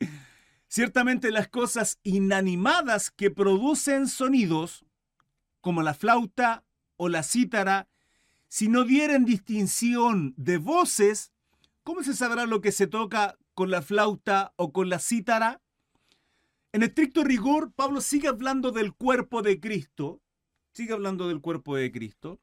Ciertamente 0.68 1.30
las 1.30 1.48
cosas 1.48 1.98
inanimadas 2.02 3.10
que 3.10 3.30
producen 3.30 4.08
sonidos, 4.08 4.86
como 5.60 5.82
la 5.82 5.92
flauta 5.92 6.64
o 6.96 7.10
la 7.10 7.22
cítara, 7.22 7.88
si 8.48 8.68
no 8.68 8.84
dieren 8.84 9.24
distinción 9.24 10.34
de 10.36 10.56
voces, 10.58 11.32
¿cómo 11.84 12.02
se 12.02 12.14
sabrá 12.14 12.46
lo 12.46 12.60
que 12.60 12.72
se 12.72 12.86
toca 12.86 13.38
con 13.54 13.70
la 13.70 13.82
flauta 13.82 14.52
o 14.56 14.72
con 14.72 14.88
la 14.88 14.98
cítara? 14.98 15.60
En 16.72 16.82
estricto 16.82 17.24
rigor, 17.24 17.72
Pablo 17.72 18.00
sigue 18.00 18.28
hablando 18.28 18.72
del 18.72 18.94
cuerpo 18.94 19.42
de 19.42 19.60
Cristo, 19.60 20.20
sigue 20.72 20.92
hablando 20.92 21.28
del 21.28 21.40
cuerpo 21.40 21.76
de 21.76 21.92
Cristo, 21.92 22.40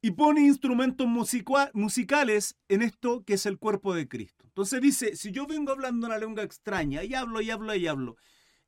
y 0.00 0.10
pone 0.12 0.40
instrumentos 0.40 1.06
musicales 1.06 2.56
en 2.68 2.82
esto 2.82 3.22
que 3.24 3.34
es 3.34 3.46
el 3.46 3.58
cuerpo 3.58 3.94
de 3.94 4.08
Cristo. 4.08 4.44
Entonces 4.46 4.80
dice, 4.80 5.16
si 5.16 5.30
yo 5.30 5.46
vengo 5.46 5.70
hablando 5.70 6.08
una 6.08 6.18
lengua 6.18 6.42
extraña 6.42 7.04
y 7.04 7.14
hablo 7.14 7.40
y 7.40 7.50
hablo 7.50 7.74
y 7.74 7.86
hablo 7.86 8.16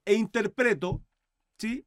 e 0.05 0.15
interpreto, 0.15 1.03
¿sí? 1.59 1.85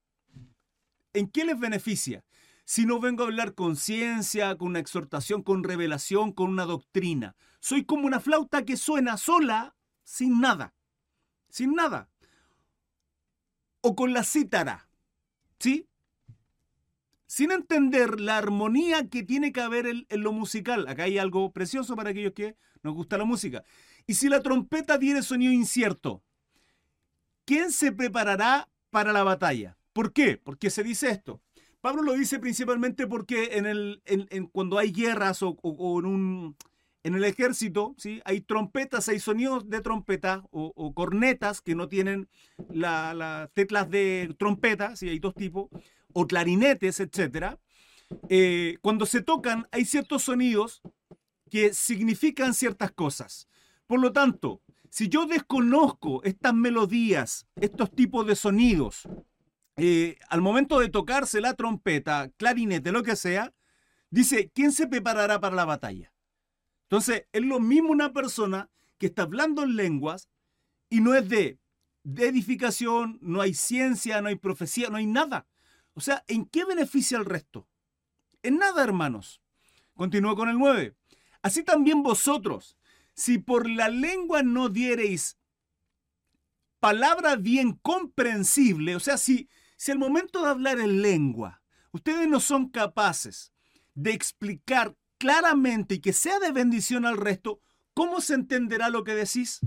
¿En 1.14 1.30
qué 1.30 1.46
les 1.46 1.58
beneficia? 1.58 2.26
Si 2.70 2.86
no 2.86 3.00
vengo 3.00 3.24
a 3.24 3.28
hablar 3.28 3.54
con 3.54 3.78
ciencia, 3.78 4.58
con 4.58 4.68
una 4.68 4.80
exhortación, 4.80 5.42
con 5.42 5.64
revelación, 5.64 6.34
con 6.34 6.50
una 6.50 6.66
doctrina. 6.66 7.38
Soy 7.62 7.86
como 7.86 8.06
una 8.06 8.20
flauta 8.20 8.66
que 8.66 8.76
suena 8.76 9.16
sola, 9.16 9.78
sin 10.04 10.42
nada. 10.42 10.76
Sin 11.48 11.76
nada. 11.76 12.10
O 13.80 13.96
con 13.96 14.12
la 14.12 14.26
cítara. 14.26 14.90
¿Sí? 15.60 15.88
sin 17.26 17.52
entender 17.52 18.20
la 18.20 18.38
armonía 18.38 19.08
que 19.10 19.22
tiene 19.24 19.54
que 19.54 19.62
haber 19.62 19.86
en, 19.86 20.06
lo 20.10 20.34
musical. 20.34 20.88
Acá 20.90 21.04
hay 21.04 21.18
algo 21.18 21.54
precioso 21.54 21.96
para 21.96 22.10
aquellos 22.10 22.34
que 22.34 22.58
nos 22.84 22.96
gusta 22.96 23.18
la 23.18 23.26
música. 23.26 23.64
Y 24.08 24.16
si 24.16 24.28
la 24.28 24.42
trompeta 24.42 24.98
tiene 24.98 25.22
sonido 25.22 25.54
incierto, 25.54 26.24
¿quién 27.46 27.72
se 27.72 27.94
preparará 27.94 28.70
para 28.90 29.14
la 29.14 29.24
batalla? 29.24 29.78
¿Por 29.94 30.14
qué? 30.14 30.38
Porque 30.38 30.70
se 30.70 30.84
dice 30.84 31.10
esto. 31.10 31.42
Pablo 31.88 32.04
lo 32.04 32.16
dice 32.16 32.38
principalmente 32.40 33.08
porque 33.08 33.52
en 33.54 33.66
el, 33.66 34.02
cuando 34.52 34.78
hay 34.78 34.92
guerras 34.92 35.42
o, 35.42 35.56
en, 36.00 36.06
un, 36.06 36.58
en 37.02 37.16
el 37.16 37.24
ejército, 37.24 37.96
¿sí? 37.98 38.22
hay 38.26 38.42
trompetas, 38.42 39.08
hay 39.08 39.22
sonidos 39.22 39.70
de 39.70 39.80
trompeta 39.80 40.44
o, 40.52 40.94
cornetas 40.94 41.62
que 41.62 41.76
no 41.76 41.88
tienen 41.88 42.28
las 42.74 43.50
teclas 43.54 43.90
de 43.90 44.36
trompeta, 44.38 44.98
¿sí? 44.98 45.08
hay 45.08 45.20
dos 45.20 45.34
tipos 45.34 45.70
o 46.12 46.28
clarinetes, 46.28 47.00
etc., 47.00 47.56
eh, 48.28 48.76
cuando 48.82 49.06
se 49.06 49.22
tocan 49.22 49.66
hay 49.72 49.86
ciertos 49.86 50.24
sonidos 50.24 50.82
que 51.50 51.74
significan 51.74 52.54
ciertas 52.54 52.92
cosas. 52.92 53.48
Por 53.86 54.02
lo 54.02 54.12
tanto, 54.12 54.62
si 54.90 55.08
yo 55.08 55.26
desconozco 55.26 56.22
estas 56.26 56.54
melodías, 56.54 57.48
estos 57.56 57.96
tipos 57.96 58.28
de 58.28 58.36
sonidos, 58.36 59.08
eh, 59.78 60.18
al 60.30 60.42
momento 60.42 60.80
de 60.80 60.90
tocarse 60.90 61.40
la 61.40 61.54
trompeta, 61.54 62.30
clarinete, 62.38 62.92
lo 62.92 63.04
que 63.04 63.16
sea, 63.16 63.54
dice, 64.10 64.52
¿quién 64.54 64.72
se 64.72 64.88
preparará 64.88 65.40
para 65.40 65.56
la 65.56 65.66
batalla? 65.66 66.12
Entonces, 66.84 67.26
es 67.32 67.42
lo 67.44 67.60
mismo 67.60 67.92
una 67.92 68.12
persona 68.12 68.70
que 68.98 69.08
está 69.08 69.24
hablando 69.24 69.64
en 69.64 69.76
lenguas 69.76 70.30
y 70.90 71.02
no 71.02 71.14
es 71.14 71.30
de, 71.30 71.60
de 72.04 72.28
edificación, 72.28 73.20
no 73.22 73.42
hay 73.42 73.54
ciencia, 73.54 74.22
no 74.22 74.30
hay 74.30 74.36
profecía, 74.36 74.90
no 74.90 74.98
hay 74.98 75.06
nada. 75.06 75.46
O 75.94 76.02
sea, 76.02 76.24
¿en 76.28 76.46
qué 76.46 76.66
beneficia 76.66 77.18
al 77.18 77.26
resto? 77.26 77.68
En 78.42 78.58
nada, 78.58 78.84
hermanos. 78.84 79.42
Continúo 79.96 80.36
con 80.36 80.50
el 80.50 80.58
9. 80.58 80.96
Así 81.42 81.64
también 81.64 82.04
vosotros, 82.04 82.78
si 83.14 83.38
por 83.38 83.70
la 83.70 83.90
lengua 83.90 84.44
no 84.44 84.70
diereis 84.70 85.38
palabra 86.80 87.36
bien 87.36 87.74
comprensible, 87.74 88.96
o 88.96 89.00
sea, 89.00 89.18
si, 89.18 89.50
si 89.78 89.92
al 89.92 90.00
momento 90.00 90.44
de 90.44 90.50
hablar 90.50 90.80
en 90.80 91.02
lengua, 91.02 91.62
ustedes 91.92 92.28
no 92.28 92.42
son 92.42 92.70
capaces 92.70 93.54
de 93.96 94.12
explicar 94.12 94.98
claramente 95.18 95.96
y 95.96 96.00
que 96.00 96.14
sea 96.14 96.40
de 96.40 96.52
bendición 96.52 97.06
al 97.06 97.18
resto, 97.18 97.62
¿cómo 97.94 98.20
se 98.20 98.34
entenderá 98.34 98.90
lo 98.90 99.06
que 99.06 99.16
decís? 99.16 99.62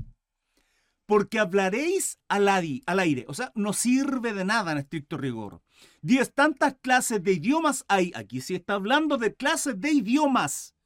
porque 1.10 1.40
hablaréis 1.40 2.20
al, 2.28 2.48
aire. 2.48 3.24
O 3.26 3.34
sea, 3.34 3.50
no 3.56 3.72
sirve 3.72 4.32
de 4.32 4.44
nada 4.44 4.70
en 4.70 4.78
estricto 4.78 5.16
rigor. 5.16 5.60
Diez 6.02 6.32
tantas 6.32 6.76
clases 6.80 7.20
de 7.20 7.32
idiomas 7.32 7.84
hay. 7.88 8.12
Aquí 8.14 8.40
sí 8.40 8.54
está 8.54 8.74
hablando 8.74 9.18
de 9.18 9.34
clases 9.34 9.80
de 9.80 9.90
idiomas, 9.90 10.76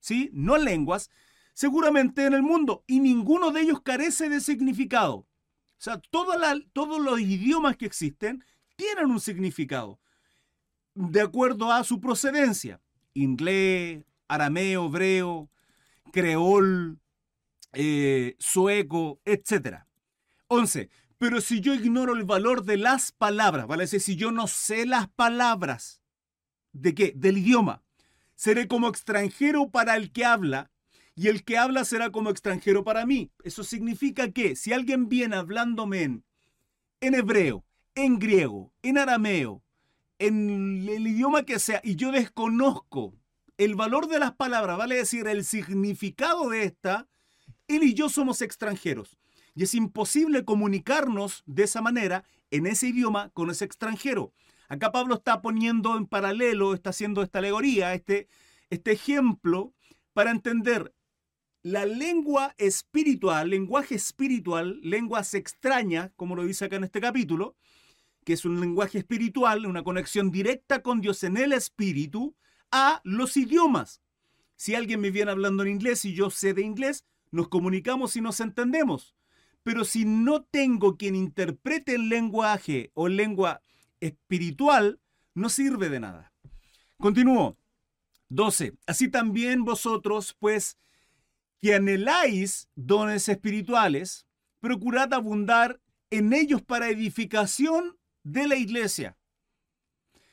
¿sí? 0.00 0.30
No 0.32 0.58
lenguas, 0.58 1.10
seguramente 1.54 2.24
en 2.24 2.34
el 2.34 2.42
mundo. 2.42 2.82
Y 2.88 2.98
ninguno 2.98 3.52
de 3.52 3.60
ellos 3.60 3.80
carece 3.80 4.28
de 4.28 4.40
significado. 4.40 5.14
O 5.14 5.28
sea, 5.76 6.02
todos 6.10 7.00
los 7.00 7.20
idiomas 7.20 7.76
que 7.76 7.86
existen 7.86 8.44
tienen 8.78 9.10
un 9.10 9.20
significado 9.20 10.00
de 10.94 11.20
acuerdo 11.20 11.72
a 11.72 11.82
su 11.82 12.00
procedencia. 12.00 12.80
Inglés, 13.12 14.04
arameo, 14.28 14.86
hebreo, 14.86 15.50
creol, 16.12 17.00
eh, 17.72 18.36
sueco, 18.38 19.20
etc. 19.24 19.84
11. 20.46 20.88
Pero 21.18 21.40
si 21.40 21.60
yo 21.60 21.74
ignoro 21.74 22.14
el 22.14 22.22
valor 22.24 22.64
de 22.64 22.76
las 22.76 23.10
palabras, 23.10 23.66
¿vale? 23.66 23.84
Es 23.84 23.90
decir, 23.90 24.14
si 24.14 24.16
yo 24.16 24.30
no 24.30 24.46
sé 24.46 24.86
las 24.86 25.08
palabras, 25.08 26.00
¿de 26.72 26.94
qué? 26.94 27.12
Del 27.16 27.38
idioma. 27.38 27.82
Seré 28.36 28.68
como 28.68 28.88
extranjero 28.88 29.70
para 29.70 29.96
el 29.96 30.12
que 30.12 30.24
habla 30.24 30.70
y 31.16 31.26
el 31.26 31.42
que 31.42 31.58
habla 31.58 31.84
será 31.84 32.12
como 32.12 32.30
extranjero 32.30 32.84
para 32.84 33.04
mí. 33.04 33.32
Eso 33.42 33.64
significa 33.64 34.30
que 34.30 34.54
si 34.54 34.72
alguien 34.72 35.08
viene 35.08 35.34
hablándome 35.34 36.02
en, 36.04 36.24
en 37.00 37.14
hebreo, 37.16 37.64
en 37.98 38.18
griego, 38.20 38.72
en 38.82 38.96
arameo, 38.96 39.60
en 40.20 40.88
el 40.88 41.06
idioma 41.06 41.42
que 41.42 41.58
sea, 41.58 41.80
y 41.82 41.96
yo 41.96 42.12
desconozco 42.12 43.14
el 43.56 43.74
valor 43.74 44.06
de 44.06 44.20
las 44.20 44.32
palabras, 44.32 44.78
vale 44.78 44.94
decir, 44.94 45.26
el 45.26 45.44
significado 45.44 46.48
de 46.48 46.62
esta, 46.62 47.08
él 47.66 47.82
y 47.82 47.94
yo 47.94 48.08
somos 48.08 48.40
extranjeros 48.40 49.18
y 49.54 49.64
es 49.64 49.74
imposible 49.74 50.44
comunicarnos 50.44 51.42
de 51.46 51.64
esa 51.64 51.82
manera 51.82 52.22
en 52.52 52.68
ese 52.68 52.86
idioma 52.86 53.30
con 53.30 53.50
ese 53.50 53.64
extranjero. 53.64 54.32
Acá 54.68 54.92
Pablo 54.92 55.16
está 55.16 55.42
poniendo 55.42 55.96
en 55.96 56.06
paralelo, 56.06 56.74
está 56.74 56.90
haciendo 56.90 57.22
esta 57.22 57.40
alegoría, 57.40 57.94
este, 57.94 58.28
este 58.70 58.92
ejemplo 58.92 59.72
para 60.12 60.30
entender 60.30 60.94
la 61.62 61.84
lengua 61.84 62.54
espiritual, 62.58 63.50
lenguaje 63.50 63.96
espiritual, 63.96 64.78
lenguas 64.82 65.34
extrañas, 65.34 66.12
como 66.14 66.36
lo 66.36 66.44
dice 66.44 66.66
acá 66.66 66.76
en 66.76 66.84
este 66.84 67.00
capítulo, 67.00 67.56
que 68.28 68.34
es 68.34 68.44
un 68.44 68.60
lenguaje 68.60 68.98
espiritual, 68.98 69.64
una 69.64 69.82
conexión 69.82 70.30
directa 70.30 70.82
con 70.82 71.00
Dios 71.00 71.24
en 71.24 71.38
el 71.38 71.54
espíritu, 71.54 72.36
a 72.70 73.00
los 73.02 73.38
idiomas. 73.38 74.02
Si 74.54 74.74
alguien 74.74 75.00
me 75.00 75.10
viene 75.10 75.30
hablando 75.30 75.62
en 75.62 75.70
inglés 75.70 76.04
y 76.04 76.12
yo 76.12 76.28
sé 76.28 76.52
de 76.52 76.60
inglés, 76.60 77.06
nos 77.30 77.48
comunicamos 77.48 78.16
y 78.16 78.20
nos 78.20 78.40
entendemos. 78.40 79.14
Pero 79.62 79.82
si 79.86 80.04
no 80.04 80.42
tengo 80.42 80.98
quien 80.98 81.16
interprete 81.16 81.94
el 81.94 82.10
lenguaje 82.10 82.90
o 82.92 83.08
lengua 83.08 83.62
espiritual, 83.98 85.00
no 85.32 85.48
sirve 85.48 85.88
de 85.88 86.00
nada. 86.00 86.34
Continúo. 86.98 87.56
12. 88.28 88.74
Así 88.86 89.08
también 89.08 89.64
vosotros, 89.64 90.36
pues, 90.38 90.76
que 91.62 91.74
anheláis 91.74 92.68
dones 92.74 93.26
espirituales, 93.30 94.26
procurad 94.60 95.14
abundar 95.14 95.80
en 96.10 96.34
ellos 96.34 96.60
para 96.60 96.90
edificación 96.90 97.97
de 98.32 98.46
la 98.46 98.56
iglesia. 98.56 99.16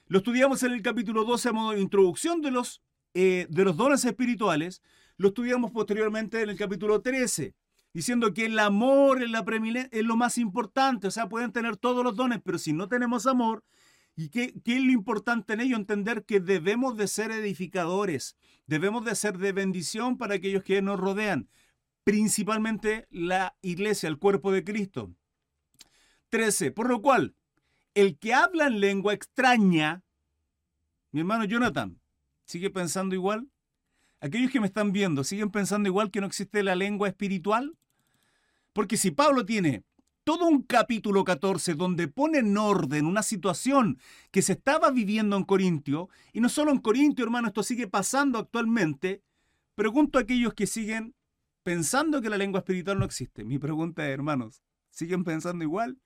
Lo 0.07 0.19
estudiamos 0.19 0.61
en 0.63 0.73
el 0.73 0.81
capítulo 0.81 1.23
12 1.23 1.49
a 1.49 1.53
modo 1.53 1.71
de 1.71 1.81
introducción 1.81 2.41
de 2.41 2.51
los, 2.51 2.81
eh, 3.13 3.47
de 3.49 3.63
los 3.63 3.77
dones 3.77 4.03
espirituales. 4.05 4.81
Lo 5.17 5.29
estudiamos 5.29 5.71
posteriormente 5.71 6.41
en 6.41 6.49
el 6.49 6.57
capítulo 6.57 7.01
13, 7.01 7.55
diciendo 7.93 8.33
que 8.33 8.45
el 8.45 8.59
amor 8.59 9.23
es, 9.23 9.29
la 9.29 9.45
es 9.91 10.03
lo 10.03 10.17
más 10.17 10.37
importante. 10.37 11.07
O 11.07 11.11
sea, 11.11 11.29
pueden 11.29 11.51
tener 11.51 11.77
todos 11.77 12.03
los 12.03 12.15
dones, 12.15 12.41
pero 12.43 12.57
si 12.57 12.73
no 12.73 12.87
tenemos 12.87 13.25
amor, 13.25 13.63
¿y 14.15 14.29
qué, 14.29 14.53
qué 14.63 14.75
es 14.75 14.83
lo 14.83 14.91
importante 14.91 15.53
en 15.53 15.61
ello? 15.61 15.77
Entender 15.77 16.25
que 16.25 16.39
debemos 16.41 16.97
de 16.97 17.07
ser 17.07 17.31
edificadores, 17.31 18.35
debemos 18.67 19.05
de 19.05 19.15
ser 19.15 19.37
de 19.37 19.53
bendición 19.53 20.17
para 20.17 20.35
aquellos 20.35 20.63
que 20.63 20.81
nos 20.81 20.99
rodean, 20.99 21.49
principalmente 22.03 23.07
la 23.09 23.55
iglesia, 23.61 24.09
el 24.09 24.19
cuerpo 24.19 24.51
de 24.51 24.65
Cristo. 24.65 25.15
13. 26.29 26.71
Por 26.71 26.89
lo 26.89 27.01
cual, 27.01 27.33
el 27.95 28.19
que 28.19 28.33
habla 28.33 28.67
en 28.67 28.79
lengua 28.79 29.13
extraña, 29.13 30.03
mi 31.11 31.21
hermano 31.21 31.45
Jonathan, 31.45 31.99
¿sigue 32.45 32.69
pensando 32.69 33.15
igual? 33.15 33.49
Aquellos 34.19 34.51
que 34.51 34.59
me 34.59 34.67
están 34.67 34.91
viendo, 34.91 35.23
¿siguen 35.23 35.49
pensando 35.49 35.87
igual 35.87 36.11
que 36.11 36.19
no 36.21 36.27
existe 36.27 36.61
la 36.61 36.75
lengua 36.75 37.07
espiritual? 37.07 37.77
Porque 38.73 38.97
si 38.97 39.11
Pablo 39.11 39.45
tiene 39.45 39.83
todo 40.25 40.45
un 40.45 40.63
capítulo 40.63 41.23
14 41.23 41.75
donde 41.75 42.07
pone 42.09 42.39
en 42.39 42.57
orden 42.57 43.05
una 43.05 43.23
situación 43.23 43.99
que 44.31 44.41
se 44.41 44.53
estaba 44.53 44.91
viviendo 44.91 45.37
en 45.37 45.43
Corintio, 45.43 46.09
y 46.33 46.41
no 46.41 46.49
solo 46.49 46.71
en 46.71 46.79
Corintio, 46.79 47.23
hermano, 47.23 47.47
esto 47.47 47.63
sigue 47.63 47.87
pasando 47.87 48.39
actualmente, 48.39 49.21
pregunto 49.75 50.19
a 50.19 50.23
aquellos 50.23 50.53
que 50.53 50.67
siguen 50.67 51.15
pensando 51.63 52.21
que 52.21 52.29
la 52.29 52.37
lengua 52.37 52.59
espiritual 52.59 52.99
no 52.99 53.05
existe. 53.05 53.45
Mi 53.45 53.57
pregunta 53.57 54.05
es, 54.05 54.13
hermanos, 54.13 54.63
¿siguen 54.89 55.23
pensando 55.23 55.63
igual? 55.63 55.97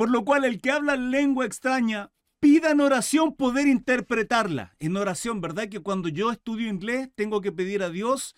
Por 0.00 0.08
lo 0.08 0.24
cual 0.24 0.46
el 0.46 0.62
que 0.62 0.70
habla 0.70 0.96
lengua 0.96 1.44
extraña, 1.44 2.10
pida 2.38 2.70
en 2.70 2.80
oración 2.80 3.36
poder 3.36 3.66
interpretarla. 3.66 4.74
En 4.78 4.96
oración, 4.96 5.42
¿verdad? 5.42 5.68
Que 5.68 5.80
cuando 5.80 6.08
yo 6.08 6.30
estudio 6.30 6.70
inglés 6.70 7.10
tengo 7.14 7.42
que 7.42 7.52
pedir 7.52 7.82
a 7.82 7.90
Dios 7.90 8.34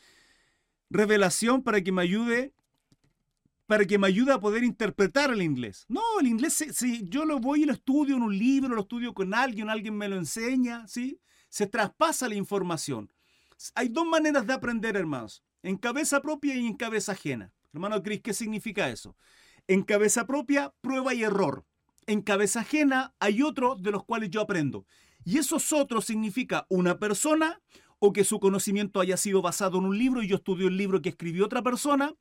revelación 0.90 1.62
para 1.62 1.80
que 1.80 1.92
me 1.92 2.02
ayude 2.02 2.52
para 3.66 3.84
que 3.84 3.96
me 3.96 4.08
ayude 4.08 4.32
a 4.32 4.40
poder 4.40 4.64
interpretar 4.64 5.30
el 5.30 5.40
inglés. 5.40 5.84
No, 5.86 6.02
el 6.18 6.26
inglés, 6.26 6.64
si, 6.72 7.08
yo 7.08 7.24
lo 7.24 7.38
voy 7.38 7.62
y 7.62 7.66
lo 7.66 7.74
estudio 7.74 8.16
en 8.16 8.22
un 8.22 8.36
libro, 8.36 8.74
lo 8.74 8.80
estudio 8.80 9.14
con 9.14 9.32
alguien, 9.32 9.70
alguien 9.70 9.96
me 9.96 10.08
lo 10.08 10.16
enseña, 10.16 10.88
¿sí? 10.88 11.20
Se 11.48 11.68
traspasa 11.68 12.28
la 12.28 12.34
información. 12.34 13.08
Hay 13.76 13.86
dos 13.86 14.04
maneras 14.04 14.48
de 14.48 14.52
aprender, 14.52 14.96
hermanos. 14.96 15.44
En 15.62 15.76
cabeza 15.76 16.20
propia 16.20 16.56
y 16.56 16.66
en 16.66 16.76
cabeza 16.76 17.12
ajena. 17.12 17.52
Hermano 17.72 18.02
Cris, 18.02 18.20
¿qué 18.20 18.34
significa 18.34 18.90
eso? 18.90 19.16
En 19.72 19.84
cabeza 19.84 20.26
propia, 20.26 20.74
prueba 20.82 21.14
y 21.14 21.22
error. 21.22 21.64
En 22.06 22.20
cabeza 22.20 22.60
ajena 22.60 23.14
hay 23.18 23.40
otro 23.40 23.74
de 23.74 23.90
los 23.90 24.04
cuales 24.04 24.28
yo 24.28 24.42
aprendo. 24.42 24.84
Y 25.24 25.38
esos 25.38 25.72
otros 25.72 26.04
significa 26.04 26.66
una 26.68 26.98
persona 26.98 27.58
o 27.98 28.12
que 28.12 28.22
su 28.22 28.38
conocimiento 28.38 29.00
haya 29.00 29.16
sido 29.16 29.40
basado 29.40 29.78
en 29.78 29.86
un 29.86 29.96
libro 29.96 30.22
y 30.22 30.28
yo 30.28 30.36
estudio 30.36 30.68
el 30.68 30.76
libro 30.76 31.00
que 31.00 31.08
escribió 31.08 31.46
otra 31.46 31.62
persona, 31.62 32.12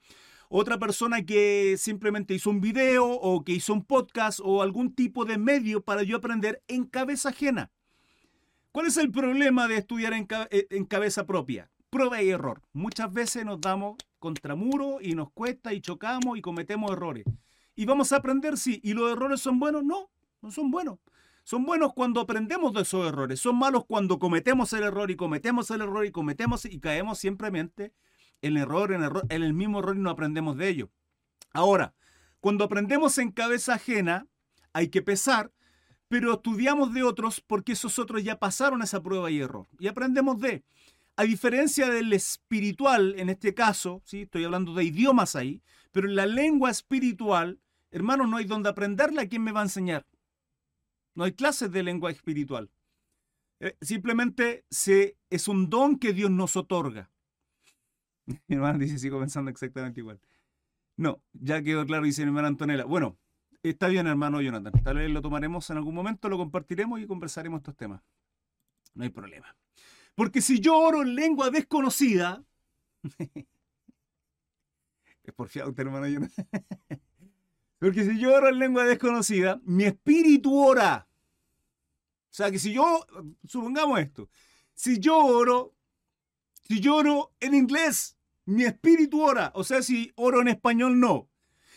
otra 0.48 0.80
persona 0.80 1.26
que 1.26 1.76
simplemente 1.78 2.34
hizo 2.34 2.50
un 2.50 2.62
video 2.62 3.06
o 3.06 3.44
que 3.44 3.52
hizo 3.52 3.74
un 3.74 3.84
podcast 3.84 4.40
o 4.42 4.62
algún 4.62 4.96
tipo 4.96 5.26
de 5.26 5.38
medio 5.38 5.84
para 5.84 6.04
yo 6.04 6.16
aprender 6.16 6.64
en 6.70 6.86
cabeza 6.86 7.30
ajena. 7.32 7.70
¿Cuál 8.72 8.88
es 8.88 8.96
el 8.96 9.12
problema 9.12 9.68
de 9.68 9.76
estudiar 9.76 10.14
en, 10.14 10.26
eh, 10.52 10.68
en 10.70 10.86
cabeza 10.86 11.26
propia? 11.26 11.70
Prueba 11.90 12.24
y 12.24 12.30
error. 12.30 12.62
Muchas 12.72 13.12
veces 13.12 13.44
nos 13.44 13.60
damos 13.60 13.98
contra 14.22 14.56
muro 14.56 15.00
y 15.02 15.16
nos 15.16 15.32
cuesta 15.32 15.74
y 15.74 15.82
chocamos 15.82 16.38
y 16.38 16.42
cometemos 16.42 16.92
errores. 16.92 17.26
Y 17.76 17.86
vamos 17.86 18.14
a 18.14 18.18
aprender, 18.18 18.56
sí. 18.58 18.80
¿Y 18.84 18.94
los 18.94 19.12
errores 19.12 19.42
son 19.42 19.60
buenos? 19.60 19.84
No, 19.84 20.12
no 20.42 20.52
son 20.52 20.70
buenos. 20.70 21.00
Son 21.44 21.66
buenos 21.66 21.94
cuando 21.94 22.22
aprendemos 22.22 22.72
de 22.72 22.84
esos 22.84 23.06
errores. 23.08 23.40
Son 23.40 23.58
malos 23.58 23.84
cuando 23.86 24.20
cometemos 24.20 24.72
el 24.74 24.84
error 24.84 25.10
y 25.10 25.16
cometemos 25.16 25.72
el 25.72 25.82
error 25.82 26.06
y 26.06 26.12
cometemos 26.12 26.66
y 26.66 26.80
caemos 26.80 27.18
simplemente 27.18 27.94
en 28.44 28.58
error, 28.58 28.94
en, 28.94 29.02
error, 29.02 29.26
en 29.28 29.42
el 29.42 29.54
mismo 29.54 29.80
error 29.80 29.98
y 29.98 30.00
no 30.00 30.12
aprendemos 30.12 30.56
de 30.56 30.70
ello. 30.70 30.92
Ahora, 31.52 31.96
cuando 32.40 32.64
aprendemos 32.64 33.18
en 33.18 33.32
cabeza 33.32 33.74
ajena, 33.74 34.28
hay 34.72 34.90
que 34.90 35.02
pesar, 35.02 35.52
pero 36.08 36.34
estudiamos 36.34 36.94
de 36.94 37.02
otros 37.02 37.42
porque 37.42 37.72
esos 37.72 37.98
otros 37.98 38.24
ya 38.24 38.38
pasaron 38.38 38.84
esa 38.84 39.02
prueba 39.02 39.32
y 39.32 39.40
error. 39.40 39.68
Y 39.80 39.88
aprendemos 39.88 40.40
de. 40.40 40.64
A 41.16 41.24
diferencia 41.24 41.90
del 41.90 42.14
espiritual, 42.14 43.16
en 43.18 43.30
este 43.30 43.54
caso, 43.54 44.02
¿sí? 44.06 44.22
estoy 44.24 44.44
hablando 44.44 44.74
de 44.74 44.84
idiomas 44.84 45.36
ahí, 45.36 45.62
pero 45.92 46.08
en 46.08 46.16
la 46.16 46.26
lengua 46.26 46.72
espiritual, 46.72 47.60
hermano, 47.92 48.26
no 48.28 48.38
hay 48.38 48.46
donde 48.46 48.70
aprenderla. 48.70 49.28
¿Quién 49.28 49.44
me 49.44 49.52
va 49.52 49.60
a 49.60 49.64
enseñar? 49.64 50.06
No 51.14 51.26
hay 51.26 51.34
clases 51.34 51.72
de 51.72 51.84
lengua 51.84 52.12
espiritual. 52.12 52.72
Eh, 53.60 53.76
simplemente 53.82 54.66
se, 54.70 55.18
es 55.30 55.48
un 55.48 55.70
don 55.70 56.00
que 56.00 56.14
Dios 56.14 56.32
nos 56.32 56.56
otorga. 56.56 57.12
Mi 58.48 58.56
hermano 58.56 58.80
dice, 58.80 58.98
sigo 58.98 59.20
pensando 59.20 59.52
exactamente 59.52 60.00
igual. 60.00 60.20
No, 60.98 61.22
ya 61.34 61.62
quedó 61.62 61.86
claro, 61.86 62.04
dice 62.04 62.22
mi 62.22 62.28
hermana 62.28 62.48
Antonella. 62.48 62.86
Bueno, 62.86 63.18
está 63.64 63.88
bien, 63.88 64.08
hermano 64.08 64.42
Jonathan. 64.42 64.74
Tal 64.84 64.98
vez 64.98 65.10
lo 65.10 65.22
tomaremos 65.22 65.70
en 65.70 65.78
algún 65.78 65.96
momento, 65.96 66.30
lo 66.30 66.38
compartiremos 66.38 67.00
y 67.00 67.08
conversaremos 67.08 67.60
estos 67.60 67.76
temas. 67.76 68.02
No 68.94 69.04
hay 69.04 69.10
problema. 69.10 69.56
Porque 70.16 70.42
si 70.42 70.60
yo 70.60 70.78
oro 70.78 71.02
en 71.02 71.16
lengua 71.16 71.50
desconocida, 71.50 72.44
es 75.24 75.34
por 75.36 75.50
fiado, 75.50 75.74
hermano. 75.78 76.08
Porque 77.80 78.04
si 78.04 78.20
yo 78.20 78.36
oro 78.36 78.50
en 78.50 78.60
lengua 78.60 78.84
desconocida, 78.86 79.60
mi 79.64 79.86
espíritu 79.86 80.56
ora. 80.56 81.08
O 82.30 82.34
sea 82.34 82.52
que 82.52 82.60
si 82.60 82.74
yo, 82.74 83.06
supongamos 83.46 84.00
esto, 84.00 84.30
si 84.74 85.00
yo 85.00 85.18
oro, 85.18 85.74
si 86.68 86.80
yo 86.80 86.96
oro 86.98 87.34
en 87.40 87.56
inglés, 87.56 88.18
mi 88.46 88.64
espíritu 88.64 89.22
ora. 89.22 89.52
O 89.56 89.64
sea, 89.64 89.82
si 89.82 90.12
oro 90.16 90.42
en 90.42 90.50
español, 90.50 91.00
no. 91.00 91.30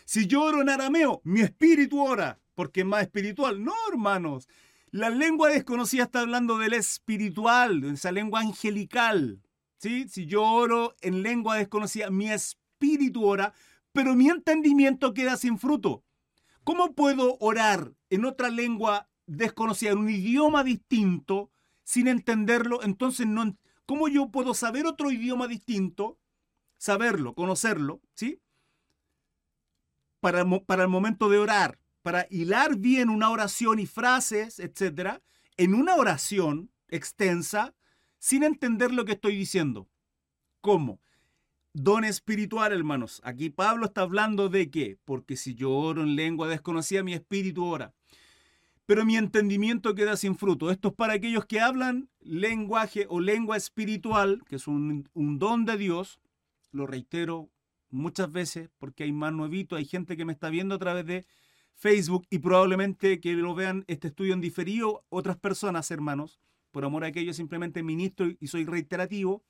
Si 0.04 0.26
yo 0.26 0.42
oro 0.42 0.60
en 0.60 0.68
arameo, 0.68 1.22
mi 1.24 1.40
espíritu 1.40 2.04
ora, 2.04 2.38
porque 2.54 2.80
es 2.80 2.86
más 2.86 3.02
espiritual. 3.02 3.64
No, 3.64 3.74
hermanos. 3.90 4.48
La 4.94 5.10
lengua 5.10 5.48
desconocida 5.48 6.04
está 6.04 6.20
hablando 6.20 6.56
del 6.56 6.72
espiritual, 6.72 7.80
de 7.80 7.94
esa 7.94 8.12
lengua 8.12 8.42
angelical. 8.42 9.42
¿sí? 9.78 10.08
Si 10.08 10.26
yo 10.26 10.44
oro 10.44 10.94
en 11.00 11.24
lengua 11.24 11.56
desconocida, 11.56 12.10
mi 12.10 12.30
espíritu 12.30 13.24
ora, 13.24 13.52
pero 13.90 14.14
mi 14.14 14.28
entendimiento 14.28 15.12
queda 15.12 15.36
sin 15.36 15.58
fruto. 15.58 16.04
¿Cómo 16.62 16.94
puedo 16.94 17.36
orar 17.40 17.92
en 18.08 18.24
otra 18.24 18.50
lengua 18.50 19.08
desconocida, 19.26 19.90
en 19.90 19.98
un 19.98 20.10
idioma 20.10 20.62
distinto, 20.62 21.50
sin 21.82 22.06
entenderlo? 22.06 22.80
Entonces, 22.84 23.26
¿cómo 23.86 24.06
yo 24.06 24.30
puedo 24.30 24.54
saber 24.54 24.86
otro 24.86 25.10
idioma 25.10 25.48
distinto? 25.48 26.20
Saberlo, 26.78 27.34
conocerlo, 27.34 28.00
¿sí? 28.14 28.40
Para 30.20 30.42
el 30.42 30.88
momento 30.88 31.28
de 31.28 31.38
orar 31.38 31.80
para 32.04 32.26
hilar 32.28 32.76
bien 32.76 33.08
una 33.08 33.30
oración 33.30 33.78
y 33.78 33.86
frases, 33.86 34.60
etcétera, 34.60 35.22
en 35.56 35.74
una 35.74 35.96
oración 35.96 36.70
extensa 36.88 37.74
sin 38.18 38.42
entender 38.42 38.92
lo 38.92 39.06
que 39.06 39.12
estoy 39.12 39.34
diciendo. 39.34 39.88
¿Cómo? 40.60 41.00
Don 41.72 42.04
espiritual, 42.04 42.74
hermanos. 42.74 43.22
Aquí 43.24 43.48
Pablo 43.48 43.86
está 43.86 44.02
hablando 44.02 44.50
de 44.50 44.70
qué? 44.70 44.98
Porque 45.06 45.38
si 45.38 45.54
yo 45.54 45.70
oro 45.70 46.02
en 46.02 46.14
lengua 46.14 46.46
desconocida, 46.46 47.02
mi 47.02 47.14
espíritu 47.14 47.64
ora. 47.64 47.94
Pero 48.84 49.06
mi 49.06 49.16
entendimiento 49.16 49.94
queda 49.94 50.18
sin 50.18 50.36
fruto. 50.36 50.70
Esto 50.70 50.88
es 50.88 50.94
para 50.94 51.14
aquellos 51.14 51.46
que 51.46 51.60
hablan 51.60 52.10
lenguaje 52.20 53.06
o 53.08 53.18
lengua 53.18 53.56
espiritual, 53.56 54.42
que 54.46 54.56
es 54.56 54.68
un, 54.68 55.08
un 55.14 55.38
don 55.38 55.64
de 55.64 55.78
Dios. 55.78 56.20
Lo 56.70 56.86
reitero 56.86 57.48
muchas 57.88 58.30
veces 58.30 58.68
porque 58.76 59.04
hay 59.04 59.12
más 59.12 59.32
nuevito, 59.32 59.74
hay 59.74 59.86
gente 59.86 60.18
que 60.18 60.26
me 60.26 60.34
está 60.34 60.50
viendo 60.50 60.74
a 60.74 60.78
través 60.78 61.06
de 61.06 61.24
Facebook 61.74 62.26
y 62.30 62.38
probablemente 62.38 63.20
que 63.20 63.32
lo 63.34 63.54
vean 63.54 63.84
este 63.88 64.08
estudio 64.08 64.34
en 64.34 64.40
diferido 64.40 65.04
otras 65.08 65.36
personas, 65.36 65.90
hermanos, 65.90 66.40
por 66.70 66.84
amor 66.84 67.04
a 67.04 67.12
que 67.12 67.24
yo 67.24 67.32
simplemente 67.32 67.82
ministro 67.82 68.26
y 68.40 68.46
soy 68.46 68.64
reiterativo, 68.64 69.44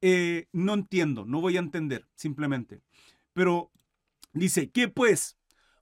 eh, 0.00 0.46
no 0.52 0.74
entiendo, 0.74 1.24
no 1.24 1.40
voy 1.40 1.56
a 1.56 1.60
entender, 1.60 2.06
simplemente. 2.14 2.82
Pero 3.32 3.70
dice, 4.32 4.70
¿qué 4.70 4.88
pues? 4.88 5.38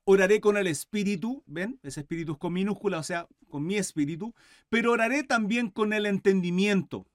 oraré 0.06 0.40
con 0.40 0.56
el 0.56 0.68
espíritu, 0.68 1.42
¿ven? 1.46 1.80
Ese 1.82 2.00
espíritu 2.00 2.32
es 2.32 2.38
con 2.38 2.52
minúscula, 2.52 2.98
o 2.98 3.02
sea, 3.02 3.26
con 3.48 3.66
mi 3.66 3.76
espíritu, 3.76 4.34
pero 4.70 4.92
oraré 4.92 5.24
también 5.24 5.68
con 5.68 5.92
el 5.92 6.06
entendimiento. 6.06 7.06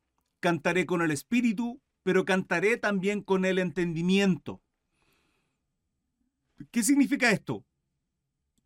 Cantaré 0.41 0.85
con 0.85 1.01
el 1.01 1.11
espíritu, 1.11 1.81
pero 2.03 2.25
cantaré 2.25 2.75
también 2.77 3.21
con 3.21 3.45
el 3.45 3.59
entendimiento. 3.59 4.61
¿Qué 6.69 6.83
significa 6.83 7.31
esto? 7.31 7.63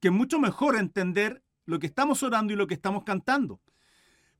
Que 0.05 0.11
mucho 0.11 0.37
mejor 0.37 0.75
entender 0.75 1.43
lo 1.65 1.79
que 1.79 1.87
estamos 1.87 2.21
orando 2.21 2.53
y 2.53 2.55
lo 2.55 2.67
que 2.67 2.75
estamos 2.75 3.03
cantando. 3.05 3.59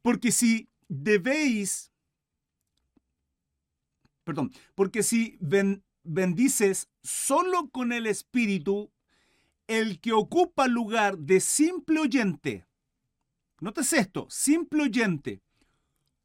Porque 0.03 0.31
si 0.31 0.69
debéis, 0.87 1.91
perdón, 4.23 4.51
porque 4.75 5.01
si 5.01 5.39
bendices 6.03 6.87
solo 7.01 7.71
con 7.71 7.93
el 7.93 8.05
Espíritu, 8.05 8.91
el 9.65 9.99
que 9.99 10.13
ocupa 10.13 10.67
lugar 10.67 11.17
de 11.17 11.39
simple 11.39 11.99
oyente, 11.99 12.67
nótese 13.59 13.97
esto, 13.97 14.27
simple 14.29 14.83
oyente, 14.83 15.41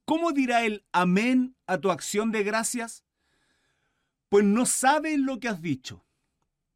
¿cómo 0.05 0.33
dirá 0.33 0.67
el 0.67 0.85
amén 0.93 1.57
a 1.67 1.79
tu 1.79 1.91
acción 1.91 2.31
de 2.31 2.43
gracias? 2.43 3.07
Pues 4.29 4.45
no 4.45 4.67
sabe 4.67 5.17
lo 5.17 5.41
que 5.41 5.49
has 5.49 5.63
dicho. 5.63 6.05